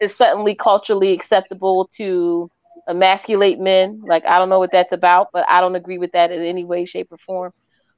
it's 0.00 0.16
suddenly 0.16 0.54
culturally 0.54 1.12
acceptable 1.12 1.88
to 1.96 2.50
emasculate 2.88 3.58
men. 3.58 4.02
Like 4.06 4.24
I 4.26 4.38
don't 4.38 4.48
know 4.48 4.58
what 4.58 4.72
that's 4.72 4.92
about, 4.92 5.28
but 5.32 5.46
I 5.48 5.60
don't 5.60 5.76
agree 5.76 5.98
with 5.98 6.12
that 6.12 6.30
in 6.30 6.42
any 6.42 6.64
way, 6.64 6.84
shape, 6.84 7.08
or 7.10 7.18
form. 7.18 7.52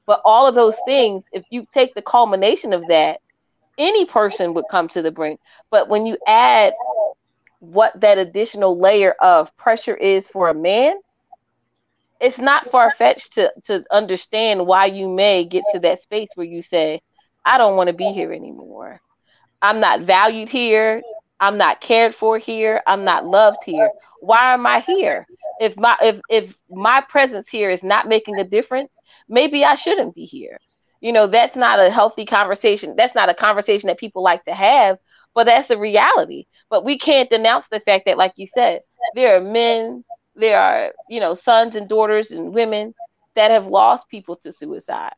But 0.06 0.20
all 0.24 0.46
of 0.46 0.54
those 0.54 0.76
things, 0.86 1.24
if 1.32 1.44
you 1.50 1.66
take 1.74 1.94
the 1.94 2.02
culmination 2.02 2.72
of 2.72 2.86
that, 2.88 3.20
any 3.78 4.06
person 4.06 4.54
would 4.54 4.66
come 4.70 4.88
to 4.88 5.02
the 5.02 5.10
brink. 5.12 5.40
But 5.70 5.88
when 5.88 6.06
you 6.06 6.16
add 6.26 6.74
what 7.60 7.98
that 8.00 8.18
additional 8.18 8.78
layer 8.78 9.14
of 9.20 9.54
pressure 9.56 9.96
is 9.96 10.28
for 10.28 10.48
a 10.48 10.54
man, 10.54 10.96
it's 12.20 12.38
not 12.38 12.70
far 12.70 12.92
fetched 12.92 13.34
to 13.34 13.52
to 13.64 13.84
understand 13.90 14.66
why 14.66 14.86
you 14.86 15.08
may 15.08 15.44
get 15.44 15.64
to 15.72 15.80
that 15.80 16.02
space 16.02 16.28
where 16.34 16.46
you 16.46 16.62
say, 16.62 17.00
I 17.44 17.58
don't 17.58 17.76
want 17.76 17.88
to 17.88 17.94
be 17.94 18.12
here 18.12 18.32
anymore. 18.32 19.00
I'm 19.62 19.80
not 19.80 20.02
valued 20.02 20.48
here. 20.48 21.02
I'm 21.40 21.58
not 21.58 21.80
cared 21.80 22.14
for 22.14 22.38
here. 22.38 22.82
I'm 22.86 23.04
not 23.04 23.26
loved 23.26 23.64
here. 23.64 23.90
Why 24.20 24.54
am 24.54 24.66
I 24.66 24.80
here? 24.80 25.26
If 25.60 25.76
my 25.76 25.96
if 26.00 26.20
if 26.28 26.56
my 26.70 27.02
presence 27.08 27.48
here 27.48 27.70
is 27.70 27.82
not 27.82 28.08
making 28.08 28.38
a 28.38 28.44
difference, 28.44 28.90
maybe 29.28 29.64
I 29.64 29.74
shouldn't 29.74 30.14
be 30.14 30.24
here. 30.24 30.58
You 31.00 31.12
know, 31.12 31.26
that's 31.26 31.56
not 31.56 31.78
a 31.78 31.90
healthy 31.90 32.24
conversation. 32.26 32.94
That's 32.96 33.14
not 33.14 33.28
a 33.30 33.34
conversation 33.34 33.88
that 33.88 33.98
people 33.98 34.22
like 34.22 34.44
to 34.44 34.54
have, 34.54 34.98
but 35.34 35.44
that's 35.44 35.68
the 35.68 35.78
reality. 35.78 36.46
But 36.70 36.84
we 36.84 36.98
can't 36.98 37.30
denounce 37.30 37.68
the 37.68 37.80
fact 37.80 38.06
that 38.06 38.18
like 38.18 38.32
you 38.36 38.46
said, 38.46 38.82
there 39.14 39.36
are 39.36 39.40
men, 39.40 40.04
there 40.34 40.58
are, 40.60 40.92
you 41.08 41.20
know, 41.20 41.34
sons 41.34 41.74
and 41.76 41.88
daughters 41.88 42.30
and 42.30 42.54
women 42.54 42.94
that 43.36 43.50
have 43.50 43.66
lost 43.66 44.08
people 44.08 44.36
to 44.36 44.52
suicide. 44.52 45.14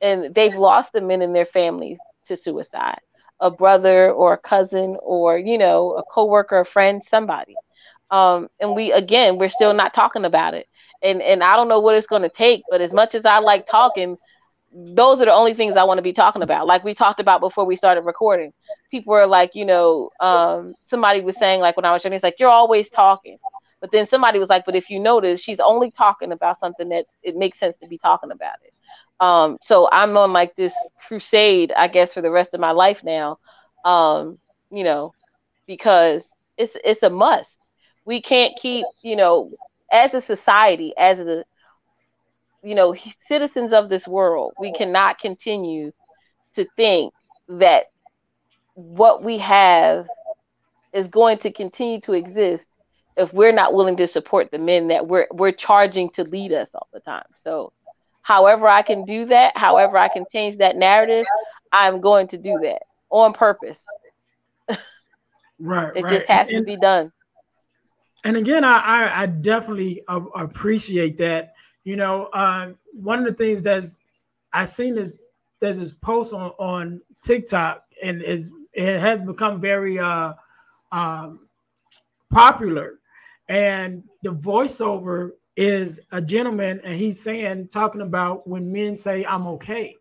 And 0.00 0.34
they've 0.34 0.54
lost 0.54 0.92
the 0.92 1.00
men 1.00 1.22
in 1.22 1.32
their 1.32 1.46
families 1.46 1.98
to 2.26 2.36
suicide 2.36 3.00
a 3.40 3.50
brother 3.50 4.10
or 4.12 4.34
a 4.34 4.38
cousin 4.38 4.96
or 5.02 5.36
you 5.38 5.58
know 5.58 5.92
a 5.94 6.02
coworker 6.04 6.60
a 6.60 6.64
friend 6.64 7.02
somebody 7.02 7.56
um, 8.10 8.48
and 8.60 8.74
we 8.74 8.92
again 8.92 9.38
we're 9.38 9.48
still 9.48 9.72
not 9.74 9.92
talking 9.92 10.24
about 10.24 10.54
it 10.54 10.66
and 11.02 11.20
and 11.22 11.42
i 11.42 11.56
don't 11.56 11.68
know 11.68 11.80
what 11.80 11.94
it's 11.94 12.06
going 12.06 12.22
to 12.22 12.28
take 12.28 12.62
but 12.70 12.80
as 12.80 12.92
much 12.92 13.14
as 13.14 13.24
i 13.24 13.38
like 13.38 13.66
talking 13.66 14.16
those 14.74 15.20
are 15.20 15.26
the 15.26 15.32
only 15.32 15.54
things 15.54 15.76
i 15.76 15.84
want 15.84 15.98
to 15.98 16.02
be 16.02 16.12
talking 16.12 16.42
about 16.42 16.66
like 16.66 16.84
we 16.84 16.94
talked 16.94 17.20
about 17.20 17.40
before 17.40 17.64
we 17.64 17.76
started 17.76 18.02
recording 18.02 18.52
people 18.90 19.14
are 19.14 19.26
like 19.26 19.54
you 19.54 19.64
know 19.64 20.10
um, 20.20 20.74
somebody 20.82 21.20
was 21.20 21.36
saying 21.36 21.60
like 21.60 21.76
when 21.76 21.84
i 21.84 21.92
was 21.92 22.04
young 22.04 22.12
it's 22.12 22.22
like 22.24 22.38
you're 22.38 22.48
always 22.48 22.88
talking 22.90 23.38
but 23.80 23.92
then 23.92 24.06
somebody 24.06 24.38
was 24.38 24.48
like 24.48 24.64
but 24.66 24.74
if 24.74 24.90
you 24.90 24.98
notice 25.00 25.40
she's 25.42 25.60
only 25.60 25.90
talking 25.90 26.32
about 26.32 26.58
something 26.58 26.88
that 26.88 27.06
it 27.22 27.36
makes 27.36 27.58
sense 27.58 27.76
to 27.76 27.86
be 27.88 27.98
talking 27.98 28.30
about 28.30 28.56
it 28.64 28.72
um, 29.20 29.58
so 29.62 29.88
I'm 29.92 30.16
on 30.16 30.32
like 30.32 30.56
this 30.56 30.74
crusade, 31.06 31.72
I 31.72 31.88
guess, 31.88 32.12
for 32.14 32.20
the 32.20 32.30
rest 32.30 32.54
of 32.54 32.60
my 32.60 32.72
life 32.72 33.02
now. 33.04 33.38
Um, 33.84 34.38
you 34.70 34.84
know, 34.84 35.14
because 35.66 36.28
it's 36.56 36.76
it's 36.84 37.02
a 37.02 37.10
must. 37.10 37.58
We 38.04 38.20
can't 38.22 38.54
keep, 38.60 38.86
you 39.02 39.16
know, 39.16 39.50
as 39.92 40.14
a 40.14 40.20
society, 40.20 40.92
as 40.98 41.18
the 41.18 41.44
you 42.64 42.74
know, 42.74 42.96
citizens 43.26 43.72
of 43.72 43.88
this 43.88 44.08
world, 44.08 44.54
we 44.58 44.72
cannot 44.72 45.18
continue 45.18 45.92
to 46.54 46.66
think 46.76 47.12
that 47.48 47.90
what 48.74 49.22
we 49.22 49.38
have 49.38 50.06
is 50.92 51.08
going 51.08 51.38
to 51.38 51.52
continue 51.52 52.00
to 52.00 52.12
exist 52.12 52.76
if 53.16 53.32
we're 53.32 53.52
not 53.52 53.74
willing 53.74 53.96
to 53.96 54.08
support 54.08 54.50
the 54.50 54.58
men 54.58 54.88
that 54.88 55.06
we're 55.06 55.26
we're 55.30 55.52
charging 55.52 56.10
to 56.10 56.24
lead 56.24 56.52
us 56.52 56.70
all 56.74 56.88
the 56.92 57.00
time. 57.00 57.26
So 57.36 57.72
however 58.22 58.66
I 58.66 58.82
can 58.82 59.04
do 59.04 59.26
that, 59.26 59.56
however 59.56 59.98
I 59.98 60.08
can 60.08 60.24
change 60.32 60.56
that 60.58 60.76
narrative, 60.76 61.26
I'm 61.70 62.00
going 62.00 62.28
to 62.28 62.38
do 62.38 62.58
that 62.62 62.82
on 63.10 63.32
purpose. 63.32 63.78
Right. 65.60 65.96
it 65.96 66.02
right. 66.02 66.14
just 66.14 66.26
has 66.26 66.48
and, 66.48 66.58
to 66.58 66.64
be 66.64 66.76
done. 66.76 67.12
And 68.24 68.36
again, 68.36 68.64
I 68.64 68.78
I, 68.78 69.22
I 69.22 69.26
definitely 69.26 70.02
appreciate 70.08 71.18
that. 71.18 71.54
You 71.84 71.96
know, 71.96 72.26
uh, 72.26 72.72
one 72.92 73.20
of 73.20 73.26
the 73.26 73.34
things 73.34 73.62
that's 73.62 73.98
I 74.52 74.64
seen 74.64 74.94
this 74.94 75.14
there's 75.60 75.78
this 75.78 75.92
post 75.92 76.32
on 76.32 76.50
on 76.58 77.00
TikTok 77.22 77.84
and 78.02 78.22
is 78.22 78.50
it 78.72 78.98
has 79.00 79.22
become 79.22 79.60
very 79.60 79.98
uh 79.98 80.32
um 80.92 81.48
popular. 82.30 82.98
And 83.48 84.02
the 84.22 84.30
voiceover 84.30 85.32
is 85.56 86.00
a 86.12 86.20
gentleman 86.20 86.80
and 86.82 86.94
he's 86.94 87.20
saying 87.20 87.68
talking 87.68 88.00
about 88.00 88.46
when 88.48 88.72
men 88.72 88.96
say 88.96 89.24
i'm 89.24 89.46
okay. 89.46 89.96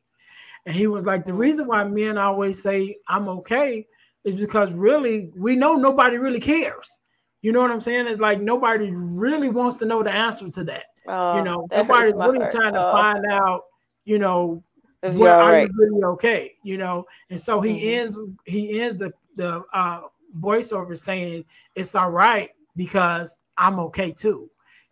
And 0.65 0.73
he 0.73 0.87
was 0.87 1.05
like 1.05 1.25
the 1.25 1.33
reason 1.33 1.67
why 1.67 1.83
men 1.83 2.17
always 2.17 2.63
say 2.63 2.95
i'm 3.07 3.27
okay 3.27 3.85
is 4.23 4.39
because 4.39 4.73
really 4.73 5.31
we 5.35 5.55
know 5.55 5.75
nobody 5.75 6.17
really 6.17 6.39
cares. 6.39 6.97
You 7.41 7.51
know 7.51 7.61
what 7.61 7.71
i'm 7.71 7.81
saying? 7.81 8.07
It's 8.07 8.21
like 8.21 8.41
nobody 8.41 8.91
really 8.91 9.49
wants 9.49 9.77
to 9.77 9.85
know 9.85 10.01
the 10.01 10.11
answer 10.11 10.49
to 10.49 10.63
that 10.63 10.85
Oh, 11.07 11.11
you 11.31 11.41
know 11.41 11.69
that 11.69 11.87
nobody's 11.87 12.15
really 12.21 12.45
heart. 12.45 12.51
trying 12.51 12.73
to 12.73 12.81
Oh, 12.81 12.91
find 12.91 13.25
out 13.31 13.63
you 14.05 14.19
know 14.19 14.63
if 15.03 15.17
what 15.17 15.19
you're 15.19 15.35
right. 15.35 15.69
you 15.69 15.69
really 15.77 16.03
okay 16.03 16.55
you 16.63 16.77
know 16.77 17.05
and 17.29 17.39
so 17.39 17.61
he 17.61 17.95
Mhm. 17.95 17.95
ends 17.95 18.17
he 18.45 18.79
ends 18.81 18.97
the 18.97 19.11
the 19.35 19.63
uh 19.73 20.01
voiceover 20.39 20.97
saying 20.97 21.43
it's 21.75 21.95
all 21.95 22.09
right 22.11 22.51
because 22.75 23.41
i'm 23.57 23.79
okay 23.79 24.11
too 24.11 24.49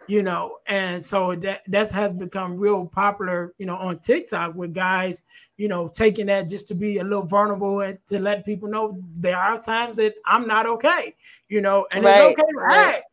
you 0.07 0.21
know 0.23 0.57
and 0.67 1.03
so 1.03 1.35
that 1.35 1.61
that 1.67 1.89
has 1.91 2.13
become 2.13 2.57
real 2.57 2.85
popular 2.85 3.53
you 3.57 3.65
know 3.65 3.75
on 3.77 3.97
tiktok 3.99 4.53
with 4.55 4.73
guys 4.73 5.23
you 5.57 5.67
know 5.67 5.87
taking 5.87 6.25
that 6.25 6.49
just 6.49 6.67
to 6.67 6.75
be 6.75 6.97
a 6.97 7.03
little 7.03 7.23
vulnerable 7.23 7.81
and 7.81 7.97
to 8.05 8.19
let 8.19 8.45
people 8.45 8.67
know 8.67 8.99
there 9.17 9.37
are 9.37 9.57
times 9.57 9.97
that 9.97 10.13
i'm 10.25 10.47
not 10.47 10.65
okay 10.65 11.15
you 11.49 11.61
know 11.61 11.85
and 11.91 12.03
Right, 12.03 12.15
it's 12.15 12.19
okay 12.19 12.41
to 12.41 12.61
right. 12.61 12.95
ask 12.97 13.03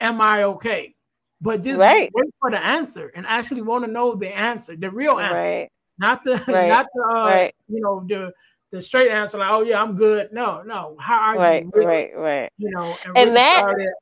am 0.00 0.20
i 0.20 0.42
okay 0.44 0.93
but 1.40 1.62
just 1.62 1.78
Right. 1.80 2.10
wait 2.14 2.30
for 2.40 2.50
the 2.50 2.58
answer 2.64 3.10
and 3.14 3.26
actually 3.26 3.62
want 3.62 3.84
to 3.84 3.90
know 3.90 4.14
the 4.14 4.28
answer 4.36 4.76
the 4.76 4.90
real 4.90 5.18
answer 5.18 5.34
Right. 5.34 5.70
not 5.98 6.24
the 6.24 6.32
Right, 6.48 6.68
not 6.68 6.86
the 6.94 7.02
uh, 7.02 7.48
you 7.68 7.80
know 7.80 8.04
the 8.08 8.32
the 8.70 8.80
straight 8.80 9.10
answer 9.10 9.38
like 9.38 9.50
oh 9.52 9.62
yeah 9.62 9.80
i'm 9.80 9.94
good 9.96 10.32
no 10.32 10.62
no 10.62 10.96
how 10.98 11.18
are 11.18 11.36
Right. 11.38 11.64
you 11.64 11.70
really, 11.72 11.86
Right. 11.86 12.10
Right. 12.16 12.52
you 12.58 12.70
know 12.70 12.98
and, 13.04 13.16
And 13.16 13.26
really 13.26 13.34
that- 13.36 13.58
start 13.60 13.80
it- 13.80 13.94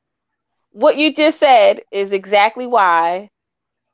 what 0.71 0.97
you 0.97 1.13
just 1.13 1.39
said 1.39 1.83
is 1.91 2.11
exactly 2.11 2.65
why 2.65 3.29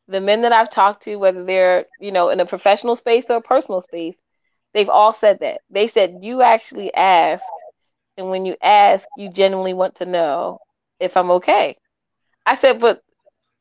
the 0.07 0.21
men 0.21 0.41
that 0.43 0.53
I've 0.53 0.69
talked 0.71 1.03
to, 1.03 1.17
whether 1.17 1.43
they're, 1.43 1.85
you 1.99 2.11
know, 2.11 2.29
in 2.29 2.39
a 2.39 2.45
professional 2.45 2.95
space 2.95 3.25
or 3.29 3.35
a 3.37 3.41
personal 3.41 3.81
space, 3.81 4.15
they've 4.73 4.89
all 4.89 5.11
said 5.13 5.39
that. 5.41 5.61
They 5.69 5.87
said 5.89 6.19
you 6.21 6.41
actually 6.41 6.93
ask, 6.93 7.43
and 8.17 8.29
when 8.29 8.45
you 8.45 8.55
ask, 8.63 9.05
you 9.17 9.29
genuinely 9.29 9.73
want 9.73 9.95
to 9.95 10.05
know 10.05 10.59
if 10.99 11.15
I'm 11.17 11.29
okay. 11.31 11.77
I 12.45 12.55
said, 12.55 12.79
but 12.79 13.01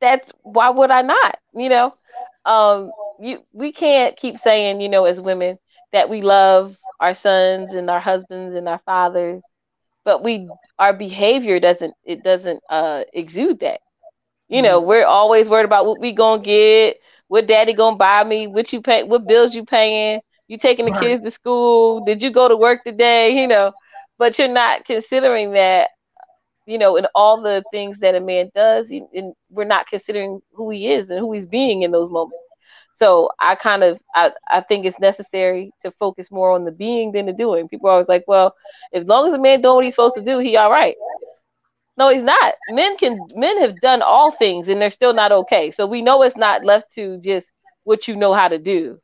that's 0.00 0.32
why 0.42 0.70
would 0.70 0.90
I 0.90 1.02
not? 1.02 1.38
You 1.54 1.68
know, 1.68 1.94
um, 2.44 2.94
you 3.18 3.42
we 3.52 3.72
can't 3.72 4.16
keep 4.16 4.38
saying, 4.38 4.80
you 4.80 4.88
know, 4.88 5.04
as 5.04 5.20
women 5.20 5.58
that 5.92 6.08
we 6.10 6.22
love 6.22 6.76
our 7.00 7.14
sons 7.14 7.72
and 7.72 7.90
our 7.90 8.00
husbands 8.00 8.54
and 8.54 8.68
our 8.68 8.80
fathers, 8.84 9.42
but 10.04 10.22
we 10.22 10.50
our 10.78 10.92
behavior 10.92 11.60
doesn't 11.60 11.94
it 12.04 12.22
doesn't 12.22 12.62
uh 12.68 13.04
exude 13.12 13.60
that. 13.60 13.80
You 14.48 14.62
know, 14.62 14.80
we're 14.80 15.04
always 15.06 15.48
worried 15.48 15.64
about 15.66 15.86
what 15.86 16.00
we 16.00 16.12
gonna 16.12 16.42
get, 16.42 16.98
what 17.28 17.46
daddy 17.46 17.74
gonna 17.74 17.96
buy 17.96 18.24
me, 18.24 18.46
what 18.46 18.72
you 18.72 18.80
pay, 18.82 19.02
what 19.04 19.26
bills 19.26 19.54
you 19.54 19.64
paying, 19.64 20.20
you 20.48 20.58
taking 20.58 20.86
the 20.86 20.92
Right. 20.92 20.92
kids 20.92 21.22
to 21.24 21.30
school, 21.30 22.00
did 22.00 22.22
you 22.22 22.30
go 22.32 22.48
to 22.48 22.56
work 22.56 22.84
today? 22.84 23.40
You 23.40 23.46
know, 23.48 23.72
but 24.18 24.38
you're 24.38 24.48
not 24.48 24.84
considering 24.84 25.52
that, 25.52 25.90
you 26.68 26.76
know, 26.76 26.96
in 26.96 27.06
all 27.14 27.40
the 27.40 27.64
things 27.72 27.98
that 28.00 28.14
a 28.14 28.20
man 28.20 28.50
does, 28.54 28.90
and 28.90 29.32
we're 29.48 29.64
not 29.64 29.86
considering 29.86 30.40
who 30.52 30.68
he 30.68 30.92
is 30.92 31.08
and 31.08 31.18
who 31.18 31.32
he's 31.32 31.46
being 31.46 31.82
in 31.82 31.90
those 31.90 32.10
moments. 32.10 32.36
So 32.94 33.30
I 33.40 33.54
kind 33.54 33.82
of 33.82 33.98
I, 34.14 34.32
I 34.50 34.60
think 34.60 34.84
it's 34.84 35.00
necessary 35.00 35.72
to 35.82 35.90
focus 35.92 36.30
more 36.30 36.52
on 36.52 36.66
the 36.66 36.70
being 36.70 37.12
than 37.12 37.24
the 37.24 37.32
doing. 37.32 37.68
People 37.68 37.88
are 37.88 37.92
always 37.92 38.08
like, 38.08 38.24
well, 38.28 38.54
as 38.92 39.06
long 39.06 39.26
as 39.26 39.32
a 39.32 39.38
man 39.40 39.62
doing 39.62 39.76
what 39.76 39.84
he's 39.86 39.94
supposed 39.94 40.16
to 40.16 40.24
do, 40.24 40.40
he 40.40 40.58
all 40.58 40.70
right. 40.70 40.94
No, 41.96 42.10
he's 42.10 42.22
not. 42.22 42.54
Men 42.68 42.98
can 42.98 43.18
men 43.34 43.58
have 43.62 43.80
done 43.80 44.02
all 44.02 44.32
things 44.32 44.68
and 44.68 44.80
they're 44.80 44.90
still 44.90 45.14
not 45.14 45.32
okay. 45.32 45.70
So 45.70 45.86
we 45.86 46.02
know 46.02 46.22
it's 46.22 46.36
not 46.36 46.66
left 46.66 46.92
to 46.96 47.18
just 47.18 47.50
what 47.84 48.08
you 48.08 48.14
know 48.14 48.34
how 48.34 48.48
to 48.48 48.58
do. 48.58 49.00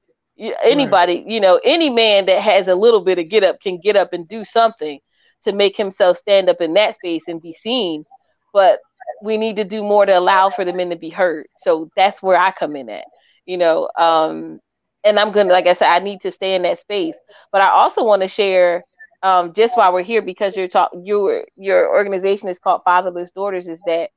Anybody, 0.63 1.25
you 1.27 1.41
know, 1.41 1.61
any 1.65 1.89
man 1.89 2.27
that 2.27 2.43
has 2.43 2.69
a 2.69 2.75
little 2.75 3.03
bit 3.03 3.19
of 3.19 3.31
get 3.31 3.43
up 3.43 3.61
can 3.61 3.81
get 3.83 3.97
up 3.97 4.13
and 4.13 4.29
do 4.29 4.45
something 4.45 5.01
to 5.45 5.53
make 5.53 5.77
himself 5.77 6.19
stand 6.19 6.49
up 6.49 6.61
in 6.61 6.75
that 6.75 6.97
space 6.97 7.25
and 7.29 7.41
be 7.43 7.53
seen. 7.55 8.05
But 8.53 8.81
we 9.23 9.37
need 9.39 9.57
to 9.57 9.65
do 9.65 9.83
more 9.83 10.07
to 10.07 10.17
allow 10.19 10.51
for 10.51 10.65
the 10.65 10.73
men 10.73 10.91
to 10.91 10.97
be 10.97 11.11
heard. 11.11 11.47
So 11.59 11.91
that's 11.97 12.23
where 12.23 12.39
I 12.39 12.53
come 12.53 12.77
in 12.77 12.89
at, 12.91 13.05
you 13.47 13.57
know. 13.59 13.89
Um, 13.99 14.61
and 15.05 15.19
I'm 15.19 15.33
gonna, 15.33 15.53
like 15.53 15.67
I 15.67 15.75
said, 15.75 15.89
I 15.89 16.01
need 16.01 16.21
to 16.23 16.33
stay 16.33 16.55
in 16.55 16.63
that 16.63 16.79
space. 16.81 17.17
But 17.53 17.63
I 17.63 17.69
also 17.71 18.05
want 18.05 18.23
to 18.23 18.29
share 18.29 18.85
um, 19.23 19.53
just 19.55 19.77
while 19.77 19.93
we're 19.93 20.03
here 20.03 20.23
because 20.23 20.57
your 20.57 20.69
talk 20.69 20.91
your 21.03 21.45
your 21.57 21.89
organization 21.89 22.49
is 22.49 22.59
called 22.59 22.83
Fatherless 22.85 23.31
Daughters 23.33 23.69
is 23.69 23.81
that 23.87 24.11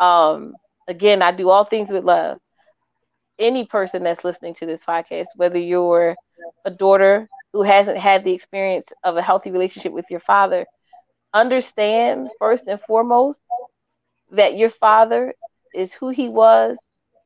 um, 0.00 0.54
again 0.88 1.22
I 1.22 1.32
do 1.32 1.50
all 1.50 1.64
things 1.64 1.90
with 1.90 2.04
love. 2.04 2.38
Any 3.38 3.66
person 3.66 4.02
that's 4.02 4.24
listening 4.24 4.54
to 4.56 4.66
this 4.66 4.80
podcast, 4.86 5.26
whether 5.36 5.58
you're 5.58 6.16
a 6.64 6.70
daughter 6.70 7.28
who 7.56 7.64
hasn't 7.64 7.98
had 7.98 8.24
the 8.24 8.34
experience 8.34 8.92
of 9.04 9.16
a 9.16 9.22
healthy 9.22 9.50
relationship 9.50 9.92
with 9.92 10.10
your 10.10 10.20
father, 10.20 10.66
understand 11.32 12.30
first 12.38 12.68
and 12.68 12.80
foremost 12.82 13.40
that 14.30 14.56
your 14.56 14.70
father 14.70 15.34
is 15.74 15.94
who 15.94 16.10
he 16.10 16.28
was 16.28 16.78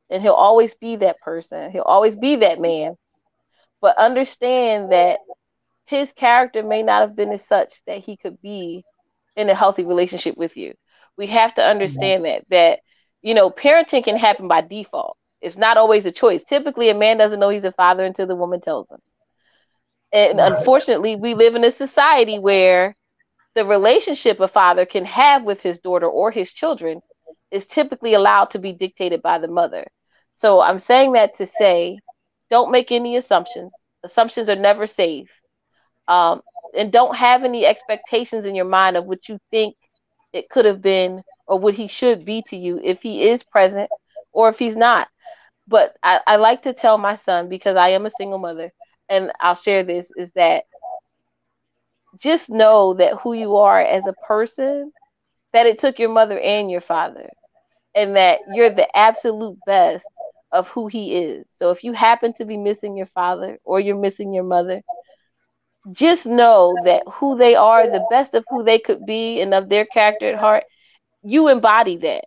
and 0.09 0.21
he'll 0.21 0.33
always 0.33 0.75
be 0.75 0.97
that 0.97 1.19
person. 1.21 1.71
He'll 1.71 1.83
always 1.83 2.15
be 2.15 2.37
that 2.37 2.59
man. 2.59 2.95
But 3.81 3.97
understand 3.97 4.91
that 4.93 5.19
his 5.85 6.13
character 6.13 6.63
may 6.63 6.83
not 6.83 7.01
have 7.01 7.15
been 7.15 7.31
as 7.31 7.45
such 7.45 7.83
that 7.85 7.99
he 7.99 8.17
could 8.17 8.41
be 8.41 8.85
in 9.35 9.49
a 9.49 9.55
healthy 9.55 9.85
relationship 9.85 10.37
with 10.37 10.57
you. 10.57 10.73
We 11.17 11.27
have 11.27 11.55
to 11.55 11.63
understand 11.65 12.25
that 12.25 12.45
that 12.49 12.79
you 13.21 13.33
know 13.35 13.51
parenting 13.51 14.03
can 14.03 14.17
happen 14.17 14.47
by 14.47 14.61
default. 14.61 15.17
It's 15.41 15.57
not 15.57 15.77
always 15.77 16.05
a 16.05 16.11
choice. 16.11 16.43
Typically, 16.43 16.89
a 16.89 16.95
man 16.95 17.17
doesn't 17.17 17.39
know 17.39 17.49
he's 17.49 17.65
a 17.65 17.73
father 17.73 18.05
until 18.05 18.27
the 18.27 18.35
woman 18.35 18.61
tells 18.61 18.89
him. 18.89 18.99
And 20.13 20.39
Right. 20.39 20.41
unfortunately, 20.41 21.15
we 21.15 21.33
live 21.35 21.55
in 21.55 21.63
a 21.63 21.71
society 21.71 22.39
where 22.39 22.95
the 23.55 23.65
relationship 23.65 24.39
a 24.39 24.47
father 24.47 24.85
can 24.85 25.05
have 25.05 25.43
with 25.43 25.61
his 25.61 25.79
daughter 25.79 26.07
or 26.07 26.31
his 26.31 26.51
children 26.51 27.01
is 27.51 27.65
typically 27.67 28.13
allowed 28.13 28.49
to 28.51 28.59
be 28.59 28.73
dictated 28.73 29.21
by 29.21 29.37
the 29.39 29.47
mother. 29.47 29.87
So 30.35 30.61
I'm 30.61 30.79
saying 30.79 31.13
that 31.13 31.35
to 31.35 31.45
say, 31.45 32.01
don't 32.49 32.71
make 32.71 32.91
any 32.91 33.15
assumptions. 33.15 33.73
Assumptions 34.03 34.49
are 34.49 34.55
never 34.55 34.87
safe 34.87 35.29
um, 36.07 36.41
and 36.75 36.91
don't 36.91 37.15
have 37.15 37.43
any 37.43 37.65
expectations 37.65 38.45
in 38.45 38.55
your 38.55 38.65
mind 38.65 38.97
of 38.97 39.05
what 39.05 39.27
you 39.29 39.37
think 39.51 39.75
it 40.33 40.49
could 40.49 40.65
have 40.65 40.81
been 40.81 41.23
or 41.47 41.59
what 41.59 41.73
he 41.75 41.87
should 41.87 42.25
be 42.25 42.41
to 42.43 42.55
you 42.57 42.79
if 42.83 43.01
he 43.01 43.27
is 43.29 43.43
present 43.43 43.89
or 44.31 44.49
if 44.49 44.57
he's 44.59 44.75
not. 44.75 45.07
But 45.67 45.95
I, 46.03 46.19
I 46.27 46.35
like 46.37 46.63
to 46.63 46.73
tell 46.73 46.97
my 46.97 47.15
son 47.15 47.49
because 47.49 47.75
I 47.75 47.89
am 47.89 48.05
a 48.05 48.11
single 48.11 48.39
mother, 48.39 48.71
and 49.11 49.31
I'll 49.41 49.55
share 49.55 49.83
this 49.83 50.11
is 50.17 50.31
that 50.33 50.65
just 52.19 52.49
know 52.49 52.95
that 52.95 53.15
who 53.21 53.33
you 53.33 53.57
are 53.57 53.81
as 53.81 54.07
a 54.07 54.13
person, 54.13 54.91
that 55.53 55.67
it 55.67 55.79
took 55.79 55.99
your 55.99 56.09
mother 56.09 56.39
and 56.39 56.71
your 56.71 56.81
father, 56.81 57.29
and 57.95 58.15
that 58.17 58.39
you're 58.53 58.73
the 58.73 58.87
absolute 58.97 59.57
best 59.65 60.07
of 60.51 60.67
who 60.69 60.87
he 60.87 61.15
is. 61.17 61.45
So 61.53 61.71
if 61.71 61.83
you 61.83 61.93
happen 61.93 62.33
to 62.35 62.45
be 62.45 62.57
missing 62.57 62.97
your 62.97 63.07
father 63.07 63.59
or 63.65 63.79
you're 63.79 63.99
missing 63.99 64.33
your 64.33 64.43
mother, 64.45 64.81
just 65.93 66.25
know 66.25 66.75
that 66.85 67.03
who 67.15 67.37
they 67.37 67.55
are, 67.55 67.87
the 67.87 68.05
best 68.09 68.35
of 68.35 68.45
who 68.49 68.63
they 68.63 68.79
could 68.79 69.05
be 69.05 69.41
and 69.41 69.53
of 69.53 69.69
their 69.69 69.85
character 69.85 70.29
at 70.33 70.39
heart, 70.39 70.63
you 71.23 71.47
embody 71.49 71.97
that. 71.97 72.25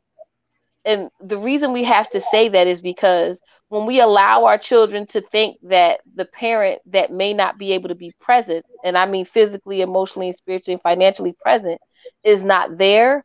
And 0.85 1.11
the 1.21 1.39
reason 1.39 1.73
we 1.73 1.85
have 1.85 2.09
to 2.11 2.21
say 2.21 2.49
that 2.51 2.67
is 2.67 2.81
because 2.81 3.41
when 3.69 3.87
we 3.87 4.01
allow 4.01 4.45
our 4.45 4.59
children 4.59 5.07
to 5.09 5.21
think 5.21 5.59
that 5.63 6.01
the 6.15 6.27
parent 6.27 6.81
that 6.87 7.11
may 7.13 7.33
not 7.35 7.59
be 7.59 7.73
able 7.73 7.89
to 7.89 7.95
be 7.95 8.13
present, 8.21 8.65
and 8.85 8.97
I 8.97 9.07
mean 9.07 9.25
physically, 9.25 9.81
emotionally, 9.81 10.29
and 10.29 10.37
spiritually, 10.37 10.75
and 10.75 10.83
financially 10.83 11.35
present, 11.43 11.81
is 12.25 12.43
not 12.43 12.79
there, 12.79 13.25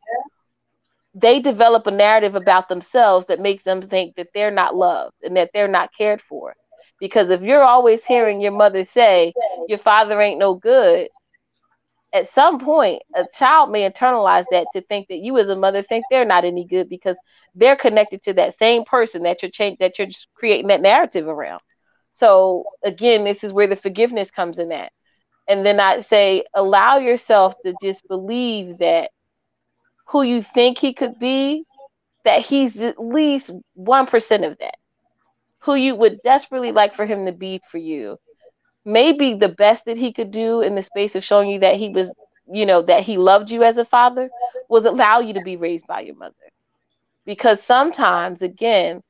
they 1.14 1.40
develop 1.40 1.88
a 1.88 1.92
narrative 1.92 2.36
about 2.36 2.70
themselves 2.70 3.26
that 3.28 3.40
makes 3.40 3.64
them 3.64 3.82
think 3.82 4.16
that 4.16 4.30
they're 4.34 4.52
not 4.52 4.76
loved 4.76 5.16
and 5.24 5.36
that 5.38 5.50
they're 5.54 5.68
not 5.68 5.90
cared 5.98 6.22
for. 6.22 6.56
Because 7.00 7.30
if 7.30 7.42
you're 7.42 7.64
always 7.64 8.06
hearing 8.06 8.42
your 8.42 8.52
mother 8.52 8.86
say, 8.86 9.34
Your 9.68 9.80
father 9.80 10.22
ain't 10.22 10.40
no 10.40 10.56
good, 10.56 11.10
at 12.12 12.30
some 12.30 12.60
point, 12.60 13.04
a 13.14 13.26
child 13.38 13.72
may 13.72 13.90
internalize 13.90 14.46
that 14.52 14.68
to 14.74 14.82
think 14.82 15.08
that 15.10 15.20
you, 15.20 15.38
as 15.38 15.48
a 15.48 15.56
mother, 15.56 15.84
think 15.84 16.06
they're 16.10 16.26
not 16.26 16.46
any 16.46 16.66
good 16.66 16.90
because 16.90 17.18
they're 17.56 17.76
connected 17.76 18.24
to 18.24 18.34
that 18.34 18.58
same 18.58 18.84
person 18.84 19.24
that 19.24 19.42
you're 19.42 19.52
change 19.52 19.78
that 19.80 19.98
you're 19.98 20.08
just 20.08 20.28
creating 20.34 20.68
that 20.68 20.82
narrative 20.82 21.28
around. 21.28 21.62
So 22.14 22.66
again, 22.84 23.24
this 23.24 23.44
is 23.44 23.54
where 23.54 23.68
the 23.68 23.76
forgiveness 23.76 24.32
comes 24.32 24.60
in 24.60 24.70
that. 24.70 24.92
And 25.48 25.66
then 25.66 25.80
I 25.80 26.02
say, 26.02 26.46
allow 26.54 26.98
yourself 26.98 27.56
to 27.64 27.74
just 27.82 28.08
believe 28.08 28.80
that 28.80 29.12
who 30.08 30.24
you 30.24 30.44
think 30.44 30.78
he 30.78 30.94
could 30.94 31.20
be, 31.20 31.64
that 32.26 32.42
he's 32.42 32.82
at 32.82 33.00
least 33.00 33.52
one 33.74 34.08
percent 34.08 34.46
of 34.46 34.58
that. 34.60 34.76
Who 35.60 35.76
you 35.76 35.96
would 35.96 36.22
desperately 36.24 36.72
like 36.72 36.96
for 36.96 37.06
him 37.06 37.26
to 37.26 37.32
be 37.32 37.62
for 37.70 37.78
you 37.78 38.18
maybe 38.92 39.36
the 39.36 39.50
best 39.50 39.86
that 39.86 39.98
he 39.98 40.14
could 40.14 40.32
do 40.32 40.62
in 40.62 40.76
the 40.76 40.84
space 40.84 41.16
of 41.16 41.24
showing 41.24 41.50
you 41.50 41.60
that 41.60 41.76
he 41.78 41.90
was, 41.90 42.12
you 42.52 42.66
know, 42.66 42.82
that 42.84 43.04
he 43.04 43.18
loved 43.18 43.52
you 43.52 43.64
as 43.64 43.78
a 43.78 43.86
father 43.86 44.32
was 44.70 44.86
allow 44.86 45.20
you 45.20 45.34
to 45.34 45.42
be 45.42 45.58
raised 45.58 45.88
by 45.88 46.02
your 46.02 46.16
mother. 46.16 46.36
Because 47.26 47.62
sometimes, 47.64 48.42
again, 48.42 49.02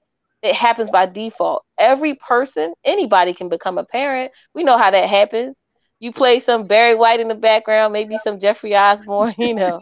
it 0.41 0.55
happens 0.55 0.89
by 0.89 1.05
default. 1.07 1.63
Every 1.77 2.15
person, 2.15 2.73
anybody 2.83 3.33
can 3.33 3.49
become 3.49 3.77
a 3.77 3.85
parent. 3.85 4.31
We 4.53 4.63
know 4.63 4.77
how 4.77 4.91
that 4.91 5.09
happens. 5.09 5.55
You 5.99 6.11
play 6.13 6.39
some 6.39 6.67
Barry 6.67 6.95
White 6.95 7.19
in 7.19 7.27
the 7.29 7.35
background, 7.35 7.93
maybe 7.93 8.17
some 8.17 8.39
Jeffrey 8.39 8.75
Osborne, 8.75 9.35
you 9.39 9.53
know. 9.53 9.81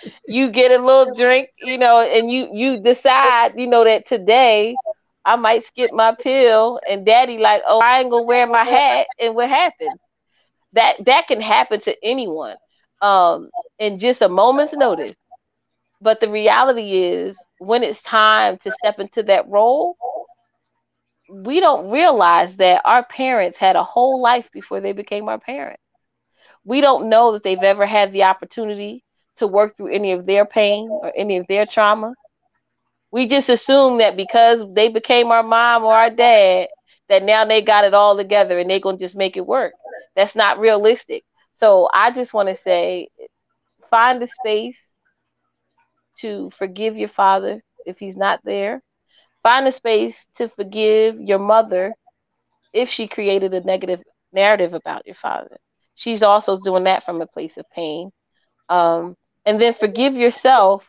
you 0.26 0.50
get 0.50 0.70
a 0.72 0.84
little 0.84 1.14
drink, 1.14 1.50
you 1.60 1.78
know, 1.78 2.00
and 2.00 2.30
you 2.30 2.48
you 2.52 2.80
decide, 2.80 3.52
you 3.56 3.66
know, 3.66 3.84
that 3.84 4.06
today 4.06 4.78
I 5.26 5.36
might 5.36 5.64
skip 5.66 5.92
my 5.92 6.14
pill 6.14 6.80
and 6.88 7.06
daddy 7.06 7.38
like, 7.38 7.62
oh, 7.66 7.80
I 7.80 8.00
ain't 8.00 8.10
gonna 8.10 8.24
wear 8.24 8.46
my 8.46 8.64
hat. 8.64 9.08
And 9.20 9.34
what 9.36 9.50
happens? 9.50 10.00
That 10.74 11.04
that 11.06 11.28
can 11.28 11.40
happen 11.40 11.80
to 11.82 11.96
anyone 12.04 12.56
um 13.02 13.50
in 13.78 13.98
just 13.98 14.22
a 14.22 14.28
moment's 14.28 14.74
notice. 14.74 15.16
But 16.00 16.20
the 16.20 16.30
reality 16.30 17.02
is 17.02 17.46
when 17.58 17.82
it's 17.82 18.02
time 18.02 18.58
to 18.58 18.72
step 18.72 19.00
into 19.00 19.22
that 19.24 19.48
role, 19.48 19.98
we 21.30 21.60
don't 21.60 21.90
realize 21.90 22.56
that 22.56 22.82
our 22.84 23.04
parents 23.04 23.58
had 23.58 23.76
a 23.76 23.84
whole 23.84 24.20
life 24.20 24.48
before 24.52 24.80
they 24.80 24.92
became 24.92 25.28
our 25.28 25.38
parents. 25.38 25.82
We 26.64 26.80
don't 26.80 27.08
know 27.08 27.32
that 27.32 27.42
they've 27.44 27.62
ever 27.62 27.86
had 27.86 28.12
the 28.12 28.24
opportunity 28.24 29.04
to 29.36 29.46
work 29.46 29.76
through 29.76 29.94
any 29.94 30.12
of 30.12 30.26
their 30.26 30.44
pain 30.46 30.88
or 30.90 31.12
any 31.16 31.38
of 31.38 31.46
their 31.48 31.66
trauma 31.66 32.14
we 33.12 33.26
just 33.28 33.48
assume 33.48 33.98
that 33.98 34.16
because 34.16 34.64
they 34.74 34.88
became 34.88 35.28
our 35.30 35.42
mom 35.42 35.84
or 35.84 35.94
our 35.94 36.10
dad, 36.10 36.68
that 37.08 37.22
now 37.22 37.44
they 37.44 37.62
got 37.62 37.84
it 37.84 37.94
all 37.94 38.16
together 38.16 38.58
and 38.58 38.68
they're 38.70 38.80
gonna 38.80 38.98
just 38.98 39.16
make 39.16 39.36
it 39.36 39.46
work. 39.46 39.74
That's 40.16 40.34
not 40.36 40.58
realistic. 40.58 41.24
So 41.54 41.88
I 41.92 42.10
just 42.12 42.34
want 42.34 42.48
to 42.48 42.54
say, 42.56 43.08
find 43.90 44.22
a 44.22 44.26
space 44.26 44.78
to 46.18 46.50
forgive 46.58 46.96
your 46.96 47.08
father 47.08 47.62
if 47.84 47.98
he's 47.98 48.16
not 48.16 48.40
there. 48.44 48.82
Find 49.42 49.66
a 49.66 49.72
space 49.72 50.26
to 50.36 50.48
forgive 50.48 51.20
your 51.20 51.38
mother 51.38 51.94
if 52.72 52.88
she 52.88 53.08
created 53.08 53.54
a 53.54 53.60
negative 53.62 54.00
narrative 54.32 54.74
about 54.74 55.06
your 55.06 55.14
father. 55.16 55.56
She's 55.94 56.22
also 56.22 56.58
doing 56.60 56.84
that 56.84 57.04
from 57.04 57.20
a 57.20 57.26
place 57.26 57.56
of 57.56 57.64
pain. 57.74 58.10
Um, 58.68 59.16
and 59.46 59.60
then 59.60 59.74
forgive 59.74 60.14
yourself 60.14 60.84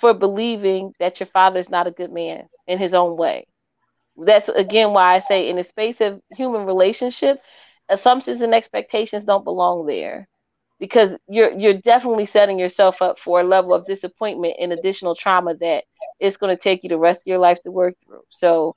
for 0.00 0.14
believing 0.14 0.92
that 1.00 1.20
your 1.20 1.26
father 1.28 1.60
is 1.60 1.70
not 1.70 1.86
a 1.86 1.92
good 1.92 2.12
man 2.12 2.48
in 2.66 2.78
his 2.78 2.94
own 2.94 3.16
way. 3.16 3.46
That's 4.16 4.48
again 4.48 4.92
why 4.92 5.14
I 5.16 5.20
say 5.20 5.48
in 5.48 5.56
the 5.56 5.64
space 5.64 6.00
of 6.00 6.20
human 6.32 6.66
relationship, 6.66 7.40
assumptions 7.88 8.42
and 8.42 8.54
expectations 8.54 9.24
don't 9.24 9.44
belong 9.44 9.86
there 9.86 10.28
because 10.80 11.16
you're 11.28 11.52
you're 11.52 11.80
definitely 11.80 12.26
setting 12.26 12.58
yourself 12.58 13.02
up 13.02 13.18
for 13.18 13.40
a 13.40 13.44
level 13.44 13.74
of 13.74 13.86
disappointment 13.86 14.56
and 14.60 14.72
additional 14.72 15.14
trauma 15.14 15.54
that 15.56 15.84
it's 16.20 16.36
going 16.36 16.54
to 16.54 16.60
take 16.62 16.82
you 16.82 16.88
the 16.90 16.98
rest 16.98 17.22
of 17.22 17.26
your 17.26 17.38
life 17.38 17.62
to 17.64 17.70
work 17.72 17.94
through. 18.04 18.22
So 18.30 18.76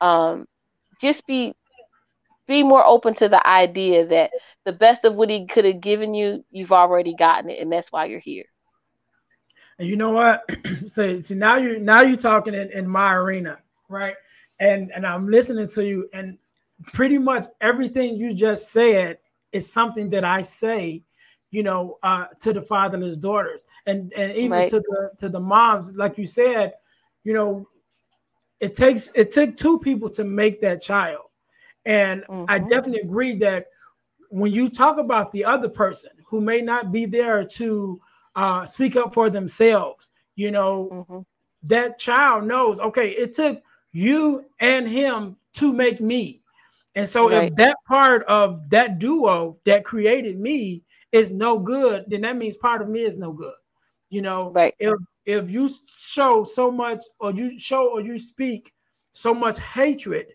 um, 0.00 0.46
just 1.00 1.26
be 1.26 1.54
be 2.46 2.62
more 2.62 2.84
open 2.84 3.14
to 3.14 3.28
the 3.28 3.46
idea 3.46 4.06
that 4.06 4.30
the 4.64 4.72
best 4.72 5.04
of 5.04 5.14
what 5.14 5.30
he 5.30 5.46
could 5.46 5.64
have 5.64 5.80
given 5.80 6.14
you, 6.14 6.44
you've 6.50 6.72
already 6.72 7.14
gotten 7.14 7.50
it, 7.50 7.60
and 7.60 7.72
that's 7.72 7.92
why 7.92 8.06
you're 8.06 8.20
here. 8.20 8.44
And 9.78 9.88
you 9.88 9.96
know 9.96 10.10
what? 10.10 10.50
so, 10.86 11.20
so 11.20 11.34
now 11.34 11.56
you're 11.56 11.78
now 11.78 12.02
you're 12.02 12.16
talking 12.16 12.54
in, 12.54 12.70
in 12.70 12.88
my 12.88 13.14
arena, 13.14 13.58
right? 13.88 14.14
And 14.60 14.92
and 14.92 15.06
I'm 15.06 15.28
listening 15.28 15.68
to 15.68 15.84
you, 15.84 16.08
and 16.12 16.38
pretty 16.92 17.18
much 17.18 17.46
everything 17.60 18.16
you 18.16 18.34
just 18.34 18.70
said 18.72 19.18
is 19.52 19.72
something 19.72 20.10
that 20.10 20.24
I 20.24 20.42
say, 20.42 21.02
you 21.50 21.62
know, 21.62 21.98
uh, 22.02 22.26
to 22.40 22.52
the 22.52 22.62
fatherless 22.62 23.16
daughters, 23.16 23.66
and 23.86 24.12
and 24.14 24.32
even 24.32 24.52
right. 24.52 24.68
to 24.68 24.80
the 24.80 25.10
to 25.18 25.28
the 25.28 25.40
moms, 25.40 25.94
like 25.94 26.18
you 26.18 26.26
said, 26.26 26.74
you 27.24 27.32
know, 27.32 27.68
it 28.60 28.76
takes 28.76 29.10
it 29.14 29.32
took 29.32 29.56
two 29.56 29.78
people 29.78 30.08
to 30.10 30.24
make 30.24 30.60
that 30.60 30.82
child, 30.82 31.26
and 31.84 32.22
mm-hmm. 32.22 32.44
I 32.48 32.58
definitely 32.58 33.00
agree 33.00 33.36
that 33.36 33.66
when 34.30 34.52
you 34.52 34.68
talk 34.68 34.98
about 34.98 35.30
the 35.32 35.44
other 35.44 35.68
person 35.68 36.10
who 36.26 36.40
may 36.40 36.60
not 36.60 36.90
be 36.90 37.06
there 37.06 37.44
to 37.44 38.00
uh, 38.36 38.64
speak 38.64 38.96
up 38.96 39.14
for 39.14 39.30
themselves. 39.30 40.10
You 40.36 40.50
know, 40.50 40.88
mm-hmm. 40.92 41.18
that 41.64 41.98
child 41.98 42.44
knows, 42.46 42.80
okay, 42.80 43.10
it 43.10 43.34
took 43.34 43.62
you 43.92 44.44
and 44.60 44.88
him 44.88 45.36
to 45.54 45.72
make 45.72 46.00
me. 46.00 46.42
And 46.96 47.08
so 47.08 47.30
right. 47.30 47.50
if 47.50 47.56
that 47.56 47.76
part 47.86 48.24
of 48.24 48.68
that 48.70 48.98
duo 48.98 49.56
that 49.64 49.84
created 49.84 50.38
me 50.38 50.82
is 51.12 51.32
no 51.32 51.58
good, 51.58 52.04
then 52.08 52.22
that 52.22 52.36
means 52.36 52.56
part 52.56 52.82
of 52.82 52.88
me 52.88 53.02
is 53.02 53.18
no 53.18 53.32
good. 53.32 53.54
You 54.10 54.22
know, 54.22 54.50
right. 54.50 54.74
if 54.78 54.94
if 55.26 55.50
you 55.50 55.68
show 55.86 56.44
so 56.44 56.70
much 56.70 57.02
or 57.18 57.32
you 57.32 57.58
show 57.58 57.88
or 57.88 58.00
you 58.00 58.18
speak 58.18 58.72
so 59.12 59.32
much 59.32 59.58
hatred 59.58 60.26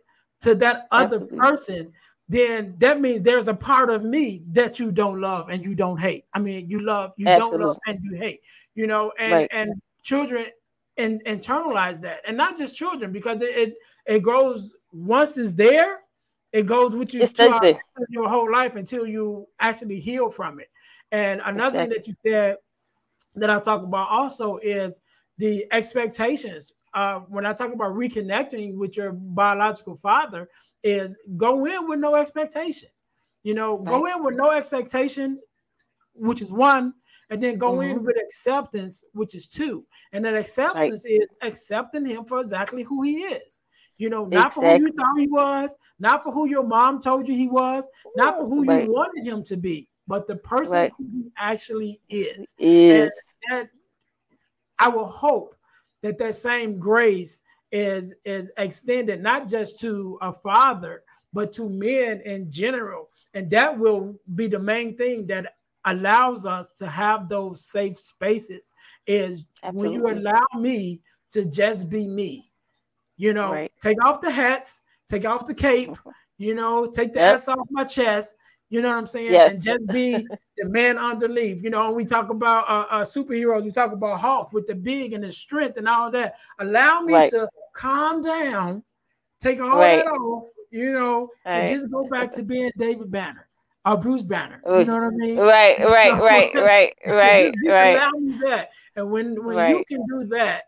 to 0.42 0.56
that 0.56 0.88
other 0.92 1.18
Absolutely. 1.18 1.38
person, 1.38 1.94
then 2.30 2.76
that 2.78 3.02
means 3.02 3.24
there's 3.24 3.48
a 3.48 3.54
part 3.56 3.90
of 3.90 4.04
me 4.04 4.44
that 4.52 4.80
you 4.80 4.92
don't 4.92 5.20
love 5.20 5.50
and 5.50 5.66
you 5.66 5.74
don't 5.74 5.98
hate. 5.98 6.26
I 6.34 6.40
mean, 6.40 6.70
you 6.70 6.80
love, 6.80 7.14
you 7.18 7.28
Absolutely. 7.28 7.58
don't 7.58 7.68
love, 7.68 7.78
and 7.88 8.00
you 8.04 8.18
hate. 8.18 8.42
You 8.76 8.86
know, 8.86 9.12
and 9.18 9.34
right. 9.34 9.50
and 9.52 9.82
children 10.04 10.46
and 10.98 11.24
internalize 11.26 12.00
that, 12.02 12.22
and 12.28 12.38
not 12.38 12.56
just 12.56 12.78
children 12.78 13.12
because 13.12 13.42
it 13.42 13.50
it, 13.50 13.74
it 14.06 14.20
grows 14.20 14.76
once 14.94 15.38
it's 15.40 15.54
there, 15.54 16.02
it 16.54 16.68
goes 16.68 16.96
with 16.96 17.16
you 17.16 17.26
throughout 17.26 17.76
your 18.10 18.30
whole 18.30 18.52
life 18.52 18.76
until 18.76 19.08
you 19.08 19.48
actually 19.60 20.00
heal 20.00 20.30
from 20.30 20.60
it. 20.60 20.70
And 21.12 21.42
another 21.44 21.80
exactly. 21.80 21.80
thing 21.80 21.90
that 21.90 22.08
you 22.08 22.32
said 22.32 22.56
that 23.36 23.50
I 23.50 23.60
talk 23.60 23.84
about 23.84 24.10
also 24.10 24.58
is 24.58 25.02
the 25.38 25.66
expectations 25.72 26.74
uh, 26.94 27.20
when 27.30 27.46
I 27.46 27.54
talk 27.54 27.74
about 27.74 27.94
reconnecting 27.94 28.76
with 28.76 28.98
your 28.98 29.12
biological 29.12 29.96
father, 29.96 30.50
is 30.84 31.18
go 31.38 31.66
in 31.66 31.88
with 31.88 32.00
no 32.00 32.16
expectation. 32.16 32.90
You 33.44 33.54
know, 33.54 33.78
right. 33.78 33.86
go 33.86 34.06
in 34.06 34.24
with 34.24 34.36
no 34.36 34.52
expectation, 34.52 35.40
which 36.14 36.42
is 36.42 36.52
one, 36.52 36.94
and 37.30 37.42
then 37.42 37.58
go 37.58 37.74
mm-hmm. 37.74 37.92
in 37.92 38.04
with 38.04 38.18
acceptance, 38.18 39.04
which 39.14 39.36
is 39.36 39.48
two. 39.48 39.86
And 40.12 40.24
that 40.26 40.36
acceptance 40.36 41.06
right. 41.06 41.22
is 41.22 41.28
accepting 41.42 42.06
him 42.06 42.26
for 42.26 42.40
exactly 42.40 42.84
who 42.84 43.04
he 43.04 43.20
is. 43.20 43.62
You 43.98 44.10
know, 44.10 44.26
not 44.26 44.48
exactly. 44.48 44.62
for 44.64 44.78
who 44.78 44.86
you 44.86 44.94
thought 44.94 45.20
he 45.20 45.28
was, 45.28 45.78
not 46.00 46.24
for 46.24 46.32
who 46.32 46.48
your 46.48 46.64
mom 46.64 47.02
told 47.02 47.28
you 47.28 47.36
he 47.36 47.50
was, 47.50 47.90
not 48.16 48.38
for 48.38 48.48
who 48.48 48.64
right. 48.64 48.86
you 48.86 48.94
wanted 48.94 49.28
him 49.28 49.44
to 49.44 49.58
be, 49.58 49.90
but 50.08 50.26
the 50.26 50.38
person 50.38 50.90
who 50.98 51.06
he 51.12 51.32
actually 51.38 52.00
is. 52.08 52.56
is. 52.58 53.12
And, 53.50 53.60
and 53.60 53.70
I 54.80 54.88
will 54.88 55.06
hope 55.06 55.56
that 56.02 56.18
that 56.18 56.36
same 56.36 56.80
grace 56.80 57.44
is 57.72 58.16
is 58.26 58.52
extended 58.58 59.22
not 59.22 59.48
just 59.48 59.80
to 59.80 60.18
a 60.22 60.34
father 60.34 61.04
but 61.34 61.54
to 61.54 61.70
men 61.70 62.20
in 62.22 62.52
general 62.52 63.10
and 63.36 63.50
that 63.52 63.78
will 63.78 64.16
be 64.36 64.48
the 64.48 64.60
main 64.60 64.98
thing 64.98 65.28
that 65.28 65.54
allows 65.86 66.46
us 66.46 66.70
to 66.70 66.88
have 66.88 67.30
those 67.30 67.64
safe 67.64 67.96
spaces 67.96 68.74
is 69.06 69.46
Absolutely. 69.64 70.00
when 70.00 70.16
you 70.16 70.20
allow 70.20 70.46
me 70.60 71.00
to 71.30 71.46
just 71.46 71.90
be 71.90 72.08
me 72.08 72.52
you 73.18 73.34
know 73.34 73.54
right. 73.54 73.72
take 73.82 74.04
off 74.04 74.20
the 74.20 74.32
hats 74.32 74.82
take 75.08 75.26
off 75.26 75.46
the 75.46 75.54
cape 75.54 75.96
you 76.38 76.56
know 76.56 76.88
take 76.88 77.14
the 77.14 77.20
yep. 77.20 77.36
s 77.36 77.48
off 77.48 77.68
my 77.70 77.84
chest 77.84 78.36
You 78.70 78.82
know 78.82 78.90
what 78.90 78.98
I'm 78.98 79.08
saying? 79.08 79.32
Yes. 79.32 79.52
And 79.52 79.62
just 79.62 79.86
be 79.88 80.28
the 80.58 80.66
man 80.66 80.98
underneath. 80.98 81.64
You 81.64 81.70
know, 81.72 81.86
when 81.88 81.96
we 81.96 82.06
talk 82.06 82.30
about 82.30 82.70
uh, 82.70 82.86
uh, 82.94 83.02
superheroes, 83.02 83.64
we 83.64 83.72
talk 83.72 83.92
about 83.92 84.20
Hulk 84.20 84.54
with 84.54 84.68
the 84.68 84.76
big 84.76 85.14
and 85.14 85.24
the 85.24 85.32
strength 85.32 85.78
and 85.78 85.88
all 85.88 86.12
that. 86.12 86.36
Allow 86.60 87.02
me 87.02 87.14
Right. 87.14 87.30
to 87.32 87.48
calm 87.74 88.22
down, 88.22 88.84
take 89.40 89.60
all 89.62 89.80
Right. 89.80 90.04
that 90.06 90.08
off, 90.12 90.44
you 90.70 90.94
know, 90.94 91.30
and 91.46 91.68
just 91.68 91.90
go 91.90 92.08
back 92.10 92.32
to 92.34 92.44
being 92.44 92.70
David 92.78 93.10
Banner 93.10 93.48
or 93.86 93.98
Bruce 93.98 94.22
Banner. 94.22 94.62
You 94.68 94.86
know 94.86 94.94
what 94.94 95.04
I 95.04 95.10
mean? 95.10 95.40
Right, 95.40 95.80
right, 95.80 96.12
So- 96.20 96.24
right, 96.26 96.52
right, 96.54 96.94
right, 97.08 97.54
right, 97.68 97.98
allow 97.98 98.10
me 98.20 98.38
that. 98.46 98.70
And 98.96 99.10
when 99.12 99.44
when 99.44 99.56
you 99.72 99.84
can 99.88 100.06
do 100.08 100.26
that, 100.28 100.66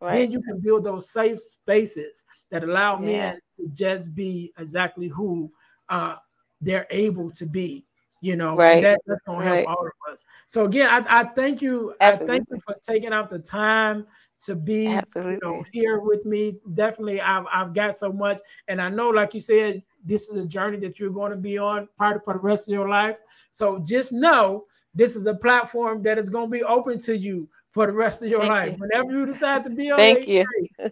then 0.00 0.30
you 0.30 0.40
can 0.42 0.60
build 0.60 0.84
those 0.84 1.10
safe 1.10 1.40
spaces 1.40 2.24
that 2.52 2.62
allow 2.62 3.00
Yeah. 3.00 3.06
men 3.06 3.40
to 3.58 3.68
just 3.72 4.14
be 4.14 4.52
exactly 4.56 5.08
who 5.08 5.50
uh, 5.88 6.14
they're 6.60 6.86
able 6.90 7.30
to 7.30 7.46
be. 7.46 7.84
You 8.20 8.34
know, 8.34 8.56
Right. 8.56 8.82
that, 8.82 9.00
that's 9.06 9.22
gonna 9.22 9.44
help 9.44 9.58
Right. 9.58 9.66
all 9.68 9.86
of 9.86 10.12
us. 10.12 10.24
So 10.48 10.64
again, 10.64 10.90
I, 10.90 11.20
I 11.20 11.24
thank 11.24 11.62
you. 11.62 11.94
I 12.00 12.16
thank 12.16 12.48
you 12.50 12.58
for 12.58 12.74
taking 12.82 13.12
out 13.12 13.30
the 13.30 13.38
time 13.38 14.06
to 14.40 14.56
be 14.56 15.00
you 15.14 15.38
know 15.40 15.64
here 15.72 16.00
with 16.00 16.26
me. 16.26 16.56
Definitely, 16.74 17.20
I've 17.20 17.46
I've 17.52 17.72
got 17.72 17.94
so 17.94 18.12
much, 18.12 18.40
and 18.66 18.82
I 18.82 18.88
know, 18.88 19.08
like 19.10 19.34
you 19.34 19.40
said, 19.40 19.84
this 20.04 20.28
is 20.28 20.34
a 20.34 20.44
journey 20.44 20.78
that 20.78 20.98
you're 20.98 21.10
going 21.10 21.30
to 21.30 21.36
be 21.36 21.58
on 21.58 21.88
part 21.96 22.24
for 22.24 22.34
the 22.34 22.40
rest 22.40 22.68
of 22.68 22.72
your 22.72 22.88
life. 22.88 23.18
So 23.52 23.78
just 23.86 24.12
know 24.12 24.64
this 24.96 25.14
is 25.14 25.26
a 25.26 25.34
platform 25.34 26.02
that 26.02 26.18
is 26.18 26.28
going 26.28 26.46
to 26.46 26.50
be 26.50 26.64
open 26.64 26.98
to 27.00 27.16
you 27.16 27.48
for 27.70 27.86
the 27.86 27.92
rest 27.92 28.22
of 28.22 28.30
your 28.30 28.40
Thank 28.40 28.50
life. 28.50 28.72
you. 28.72 28.78
Whenever 28.78 29.12
you 29.12 29.26
decide 29.26 29.64
to 29.64 29.70
be 29.70 29.90
on, 29.90 29.98
Thank 29.98 30.28
you. 30.28 30.44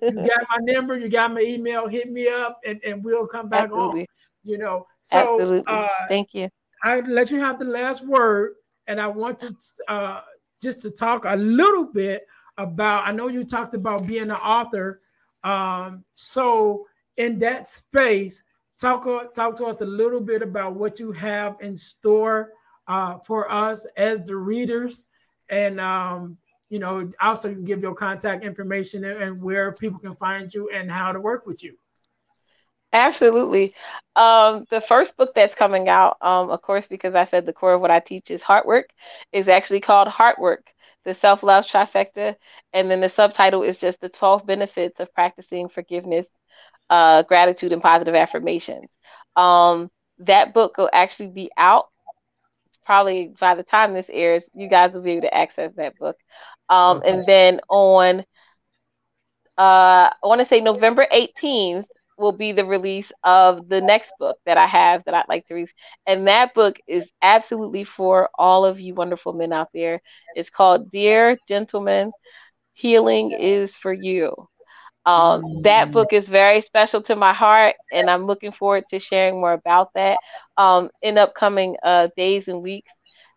you 0.02 0.12
got 0.12 0.40
my 0.50 0.58
number, 0.60 0.98
you 0.98 1.08
got 1.08 1.32
my 1.32 1.40
email. 1.40 1.88
Hit 1.88 2.12
me 2.12 2.28
up, 2.28 2.60
and, 2.64 2.80
and 2.84 3.02
we'll 3.04 3.26
come 3.26 3.48
back 3.48 3.72
on. 3.72 4.04
You 4.42 4.58
know, 4.58 4.86
so 5.02 5.18
Absolutely. 5.18 5.64
uh, 5.66 5.88
Thank 6.08 6.34
you. 6.34 6.48
I 6.82 7.00
let 7.00 7.30
you 7.30 7.40
have 7.40 7.58
the 7.58 7.64
last 7.64 8.06
word, 8.06 8.54
and 8.86 9.00
I 9.00 9.06
want 9.06 9.38
to 9.40 9.54
uh, 9.88 10.20
just 10.62 10.82
to 10.82 10.90
talk 10.90 11.24
a 11.24 11.36
little 11.36 11.84
bit 11.84 12.26
about. 12.58 13.06
I 13.06 13.12
know 13.12 13.28
you 13.28 13.44
talked 13.44 13.74
about 13.74 14.06
being 14.06 14.24
an 14.24 14.32
author, 14.32 15.00
um, 15.42 16.04
so 16.12 16.86
in 17.16 17.38
that 17.40 17.66
space, 17.66 18.44
talk 18.78 19.04
talk 19.34 19.56
to 19.56 19.66
us 19.66 19.80
a 19.80 19.86
little 19.86 20.20
bit 20.20 20.42
about 20.42 20.74
what 20.74 21.00
you 21.00 21.10
have 21.12 21.56
in 21.60 21.76
store 21.76 22.52
uh, 22.86 23.18
for 23.18 23.50
us 23.50 23.86
as 23.96 24.22
the 24.22 24.36
readers, 24.36 25.06
and 25.48 25.80
um, 25.80 26.36
you 26.68 26.78
know, 26.78 27.10
also 27.20 27.48
you 27.48 27.54
can 27.54 27.64
give 27.64 27.82
your 27.82 27.94
contact 27.94 28.44
information 28.44 29.04
and, 29.04 29.40
where 29.40 29.72
people 29.72 29.98
can 30.00 30.14
find 30.16 30.52
you 30.52 30.68
and 30.70 30.90
how 30.90 31.12
to 31.12 31.20
work 31.20 31.46
with 31.46 31.62
you. 31.62 31.76
Absolutely. 32.92 33.74
Um, 34.14 34.64
the 34.70 34.80
first 34.80 35.16
book 35.16 35.32
that's 35.34 35.54
coming 35.54 35.88
out, 35.88 36.16
um, 36.22 36.50
of 36.50 36.62
course, 36.62 36.86
because 36.86 37.14
I 37.14 37.24
said 37.24 37.44
the 37.44 37.52
core 37.52 37.74
of 37.74 37.80
what 37.80 37.90
I 37.90 38.00
teach 38.00 38.30
is 38.30 38.42
heart 38.42 38.66
work, 38.66 38.90
is 39.32 39.48
actually 39.48 39.80
called 39.80 40.08
Heart 40.08 40.38
Work, 40.38 40.66
the 41.04 41.14
self 41.14 41.42
love 41.42 41.66
trifecta. 41.66 42.36
And 42.72 42.90
then 42.90 43.00
the 43.00 43.08
subtitle 43.08 43.62
is 43.62 43.78
just 43.78 44.00
the 44.00 44.08
12 44.08 44.46
benefits 44.46 44.98
of 44.98 45.12
practicing 45.12 45.68
forgiveness, 45.68 46.26
uh, 46.88 47.22
gratitude, 47.24 47.72
and 47.72 47.82
positive 47.82 48.14
affirmations. 48.14 48.88
Um, 49.34 49.90
that 50.18 50.54
book 50.54 50.78
will 50.78 50.90
actually 50.92 51.28
be 51.28 51.50
out 51.56 51.88
probably 52.86 53.34
by 53.40 53.56
the 53.56 53.64
time 53.64 53.94
this 53.94 54.06
airs. 54.10 54.48
You 54.54 54.68
guys 54.70 54.94
will 54.94 55.02
be 55.02 55.12
able 55.12 55.22
to 55.22 55.34
access 55.34 55.72
that 55.76 55.98
book. 55.98 56.16
Um, 56.70 56.98
Okay. 56.98 57.10
And 57.12 57.26
then 57.26 57.60
on, 57.70 58.24
uh, 59.58 60.10
I 60.12 60.16
want 60.24 60.40
to 60.40 60.46
say 60.46 60.60
November 60.60 61.06
18th 61.10 61.86
will 62.18 62.32
be 62.32 62.52
the 62.52 62.64
release 62.64 63.12
of 63.24 63.68
the 63.68 63.80
next 63.80 64.12
book 64.18 64.38
that 64.46 64.56
I 64.58 64.66
have 64.66 65.04
that 65.04 65.14
I'd 65.14 65.28
like 65.28 65.46
to 65.46 65.54
read. 65.54 65.68
And 66.06 66.28
that 66.28 66.54
book 66.54 66.76
is 66.86 67.10
absolutely 67.22 67.84
for 67.84 68.30
all 68.38 68.64
of 68.64 68.80
you 68.80 68.94
wonderful 68.94 69.32
men 69.34 69.52
out 69.52 69.68
there. 69.74 70.00
It's 70.34 70.50
called 70.50 70.90
Dear 70.90 71.38
Gentlemen, 71.48 72.12
Healing 72.74 73.32
is 73.32 73.76
for 73.76 73.92
You. 73.92 74.48
Um, 75.06 75.46
that 75.62 75.92
Mm. 75.92 75.92
book 75.92 76.12
is 76.12 76.28
very 76.28 76.60
special 76.60 77.02
to 77.04 77.16
my 77.16 77.32
heart, 77.32 77.76
and 77.92 78.10
I'm 78.10 78.26
looking 78.26 78.52
forward 78.52 78.84
to 78.90 78.98
sharing 79.00 79.40
more 79.40 79.52
about 79.54 79.90
that 79.94 80.20
um, 80.58 80.90
in 81.02 81.18
upcoming 81.18 81.76
uh, 81.82 82.08
days 82.16 82.48
and 82.48 82.62
weeks. 82.62 82.92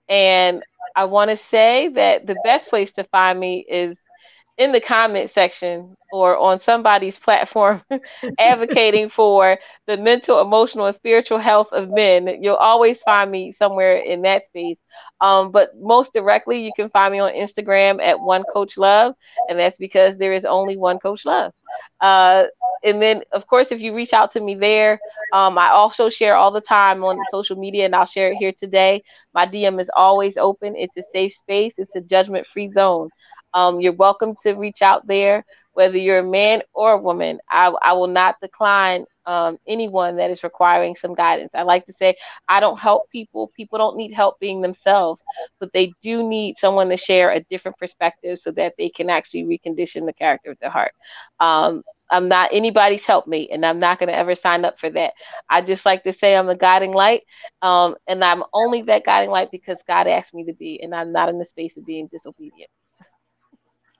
And 0.09 0.63
I 0.95 1.05
want 1.05 1.31
to 1.31 1.37
say 1.37 1.89
that 1.89 2.27
the 2.27 2.35
best 2.35 2.69
place 2.69 2.91
to 2.93 3.03
find 3.05 3.39
me 3.39 3.65
is 3.69 3.99
in 4.59 4.73
the 4.73 4.81
comment 4.81 5.31
section 5.31 5.95
or 6.11 6.37
on 6.37 6.59
somebody's 6.59 7.17
platform 7.19 7.83
advocating 8.39 9.09
for 9.09 9.57
the 9.87 9.97
mental, 9.97 10.41
emotional, 10.41 10.85
and 10.87 10.95
spiritual 10.95 11.39
health 11.39 11.69
of 11.73 11.89
men. 11.89 12.43
You'll 12.43 12.55
always 12.57 13.01
find 13.03 13.31
me 13.31 13.53
somewhere 13.53 13.97
in 13.97 14.23
that 14.23 14.45
space. 14.47 14.77
Um, 15.21 15.51
but 15.51 15.69
most 15.79 16.13
directly, 16.13 16.61
you 16.65 16.73
can 16.75 16.89
find 16.91 17.13
me 17.13 17.19
on 17.19 17.33
Instagram 17.33 18.01
at 18.01 18.21
One 18.21 18.43
Coach 18.45 18.77
Love, 18.77 19.15
and 19.49 19.59
that's 19.59 19.77
because 19.77 20.17
there 20.17 20.33
is 20.33 20.45
only 20.45 20.77
one 20.77 20.99
Coach 20.99 21.25
Love. 21.25 21.53
Uh, 22.01 22.45
and 22.83 23.01
then, 23.01 23.23
of 23.33 23.47
course, 23.47 23.71
if 23.71 23.81
you 23.81 23.95
reach 23.95 24.13
out 24.13 24.31
to 24.33 24.41
me 24.41 24.55
there, 24.55 24.99
um, 25.33 25.57
I 25.57 25.69
also 25.69 26.09
share 26.09 26.35
all 26.35 26.51
the 26.51 26.61
time 26.61 27.03
on 27.03 27.25
social 27.25 27.57
media, 27.57 27.85
and 27.85 27.95
I'll 27.95 28.05
share 28.05 28.31
it 28.31 28.37
here 28.37 28.53
today. 28.57 29.03
My 29.33 29.45
DM 29.45 29.79
is 29.79 29.89
always 29.95 30.37
open. 30.37 30.75
It's 30.75 30.97
a 30.97 31.03
safe 31.13 31.33
space. 31.33 31.79
It's 31.79 31.95
a 31.95 32.01
judgment-free 32.01 32.71
zone. 32.71 33.09
Um, 33.53 33.79
you're 33.81 33.93
welcome 33.93 34.35
to 34.43 34.53
reach 34.53 34.81
out 34.81 35.07
there, 35.07 35.45
whether 35.73 35.97
you're 35.97 36.19
a 36.19 36.23
man 36.23 36.61
or 36.73 36.93
a 36.93 36.97
woman. 37.01 37.39
I, 37.49 37.73
I 37.81 37.93
will 37.93 38.07
not 38.07 38.35
decline 38.41 39.05
um, 39.25 39.57
anyone 39.67 40.17
that 40.17 40.31
is 40.31 40.43
requiring 40.43 40.95
some 40.95 41.13
guidance. 41.15 41.51
I 41.55 41.63
like 41.63 41.85
to 41.85 41.93
say 41.93 42.15
I 42.47 42.59
don't 42.59 42.77
help 42.79 43.09
people. 43.11 43.51
People 43.55 43.77
don't 43.79 43.97
need 43.97 44.13
help 44.13 44.39
being 44.39 44.61
themselves, 44.61 45.21
but 45.59 45.71
they 45.73 45.93
do 46.01 46.23
need 46.27 46.57
someone 46.57 46.89
to 46.89 46.97
share 46.97 47.31
a 47.31 47.41
different 47.49 47.77
perspective 47.77 48.39
so 48.39 48.51
that 48.51 48.73
they 48.77 48.89
can 48.89 49.09
actually 49.09 49.43
recondition 49.43 50.05
the 50.05 50.13
character 50.13 50.51
of 50.51 50.59
their 50.59 50.69
heart. 50.71 50.93
Um, 51.39 51.83
I'm 52.11 52.27
not 52.27 52.49
anybody's 52.53 53.05
helpmate, 53.05 53.49
and 53.51 53.65
I'm 53.65 53.79
not 53.79 53.99
going 53.99 54.09
to 54.09 54.15
ever 54.17 54.35
sign 54.35 54.65
up 54.65 54.79
for 54.79 54.89
that. 54.91 55.13
I 55.49 55.61
just 55.61 55.85
like 55.85 56.03
to 56.03 56.13
say 56.13 56.35
I'm 56.35 56.47
the 56.47 56.55
guiding 56.55 56.91
light, 56.93 57.23
um, 57.61 57.95
and 58.07 58.23
I'm 58.23 58.43
only 58.53 58.81
that 58.83 59.05
guiding 59.05 59.29
light 59.29 59.49
because 59.51 59.77
God 59.87 60.07
asked 60.07 60.33
me 60.33 60.45
to 60.45 60.53
be, 60.53 60.81
and 60.81 60.95
I'm 60.95 61.11
not 61.11 61.29
in 61.29 61.37
the 61.37 61.45
space 61.45 61.77
of 61.77 61.85
being 61.85 62.07
disobedient. 62.11 62.69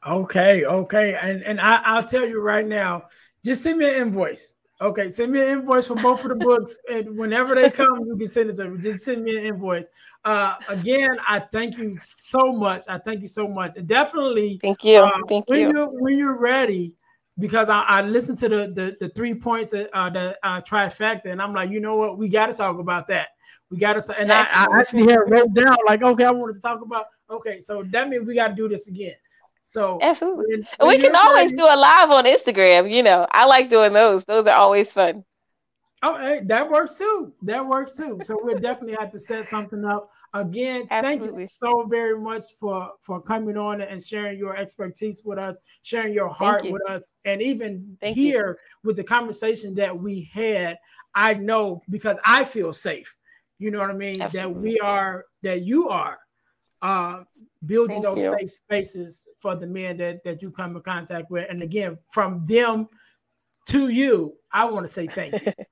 Okay, 0.07 0.63
okay, 0.65 1.17
and 1.21 1.43
and 1.43 1.59
I, 1.59 1.81
I'll 1.83 2.03
tell 2.05 2.25
you 2.25 2.39
right 2.41 2.65
now, 2.65 3.05
just 3.43 3.63
send 3.63 3.79
me 3.79 3.89
an 3.89 4.07
invoice. 4.07 4.55
Okay, 4.81 5.09
send 5.09 5.33
me 5.33 5.41
an 5.41 5.59
invoice 5.59 5.87
for 5.87 5.95
both 5.95 6.23
of 6.23 6.29
the 6.29 6.35
books, 6.35 6.77
and 6.89 7.17
whenever 7.17 7.53
they 7.53 7.69
come, 7.69 8.05
you 8.05 8.15
can 8.15 8.27
send 8.29 8.49
it 8.49 8.55
to 8.55 8.69
me. 8.69 8.81
Just 8.81 9.03
send 9.03 9.23
me 9.23 9.37
an 9.37 9.43
invoice. 9.43 9.89
Uh, 10.23 10.55
again, 10.69 11.17
I 11.27 11.39
thank 11.39 11.77
you 11.77 11.95
so 11.97 12.53
much. 12.53 12.85
I 12.87 12.97
thank 12.97 13.21
you 13.21 13.27
so 13.27 13.45
much. 13.45 13.75
And 13.75 13.85
definitely, 13.85 14.59
Thank 14.61 14.85
you. 14.85 14.99
uh, 14.99 15.09
Thank 15.27 15.49
when 15.49 15.59
you. 15.59 15.69
you 15.69 15.85
when 15.87 16.17
you're 16.17 16.39
ready, 16.39 16.95
because 17.37 17.67
I, 17.67 17.81
I 17.81 18.01
listened 18.01 18.37
to 18.37 18.47
the 18.47 18.71
the, 18.73 18.95
the 19.01 19.09
three 19.09 19.33
points 19.33 19.71
that 19.71 19.89
uh, 19.93 20.09
the 20.09 20.37
uh, 20.43 20.61
trifecta, 20.61 21.25
and 21.25 21.41
I'm 21.41 21.53
like, 21.53 21.71
you 21.71 21.81
know 21.81 21.97
what, 21.97 22.17
we 22.17 22.29
got 22.29 22.45
to 22.45 22.53
talk 22.53 22.79
about 22.79 23.07
that. 23.07 23.27
We 23.69 23.77
got 23.77 24.05
to, 24.05 24.17
and 24.17 24.31
I, 24.31 24.43
I 24.43 24.67
actually 24.79 25.11
had 25.11 25.19
wrote 25.27 25.53
down 25.53 25.75
like, 25.85 26.01
okay, 26.01 26.23
I 26.23 26.31
wanted 26.31 26.53
to 26.53 26.61
talk 26.61 26.81
about. 26.81 27.07
Okay, 27.29 27.59
so 27.59 27.83
that 27.91 28.07
means 28.07 28.25
we 28.25 28.33
got 28.33 28.47
to 28.47 28.55
do 28.55 28.69
this 28.69 28.87
again. 28.87 29.13
So 29.70 29.99
Absolutely. 30.01 30.45
when- 30.47 30.67
And 30.80 30.88
when 30.88 30.97
we 30.97 31.03
can 31.03 31.15
always 31.15 31.51
do 31.51 31.63
a 31.63 31.78
live 31.78 32.09
on 32.09 32.26
Instagram. 32.26 32.91
You 32.91 33.03
know, 33.03 33.28
I 33.30 33.45
like 33.45 33.70
doing 33.70 33.93
those. 33.93 34.24
Those 34.26 34.47
are 34.47 34.55
always 34.55 34.91
fun. 34.91 35.24
Oh, 36.01 36.17
hey, 36.17 36.41
that 36.45 36.67
works 36.67 36.97
too. 36.97 37.34
That 37.43 37.63
works 37.67 37.95
too. 37.95 38.17
So 38.24 38.39
we'll 38.41 38.57
definitely 38.57 38.95
have 38.99 39.11
to 39.11 39.20
set 39.20 39.47
something 39.47 39.86
up. 39.86 40.09
Again, 40.34 40.88
Absolutely. 40.89 41.28
thank 41.28 41.39
you 41.39 41.45
so 41.45 41.84
very 41.88 42.20
much 42.20 42.41
for 42.59 42.93
for 43.01 43.22
coming 43.22 43.57
on 43.57 43.82
and 43.82 44.03
sharing 44.03 44.39
your 44.39 44.55
expertise 44.57 45.22
with 45.24 45.38
us, 45.38 45.59
sharing 45.84 46.13
your 46.15 46.30
heart 46.30 46.65
you. 46.65 46.72
with 46.72 46.89
us, 46.89 47.11
and 47.26 47.39
even 47.39 47.95
Thank 48.01 48.17
you. 48.17 48.24
here 48.24 48.59
with 48.84 48.95
the 48.95 49.03
conversation 49.03 49.76
that 49.76 49.95
we 49.95 50.32
had. 50.34 50.78
I 51.13 51.36
know 51.36 51.84
because 51.91 52.17
I 52.26 52.43
feel 52.43 52.74
safe. 52.74 53.15
You 53.59 53.70
know 53.70 53.80
what 53.82 53.91
I 53.91 53.93
mean? 53.93 54.20
Absolutely. 54.20 54.53
That 54.53 54.61
we 54.61 54.80
are, 54.80 55.26
that 55.43 55.61
you 55.61 55.89
are 55.89 56.17
uh, 56.82 57.23
building 57.65 58.01
Thank 58.01 58.15
those 58.15 58.23
you. 58.23 58.38
safe 58.38 58.49
spaces 58.49 59.27
for 59.39 59.55
the 59.55 59.67
men 59.67 59.97
that 59.97 60.23
that 60.23 60.41
you 60.41 60.51
come 60.51 60.75
in 60.75 60.82
contact 60.82 61.30
with. 61.30 61.49
And 61.49 61.61
again, 61.61 61.97
from 62.07 62.45
them 62.45 62.88
to 63.67 63.89
you, 63.89 64.36
I 64.51 64.65
want 64.65 64.86
to 64.86 64.89
say 64.89 65.07
thank 65.07 65.41
you. 65.45 65.53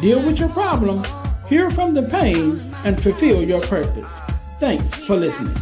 Deal 0.02 0.22
with 0.22 0.40
your 0.40 0.50
problem, 0.50 1.06
heal 1.48 1.72
from 1.72 1.94
the 1.94 2.04
pain, 2.04 2.60
and 2.84 3.02
fulfill 3.02 3.42
your 3.44 3.62
purpose. 3.68 4.20
Thanks 4.60 5.00
for 5.02 5.16
listening. 5.16 5.56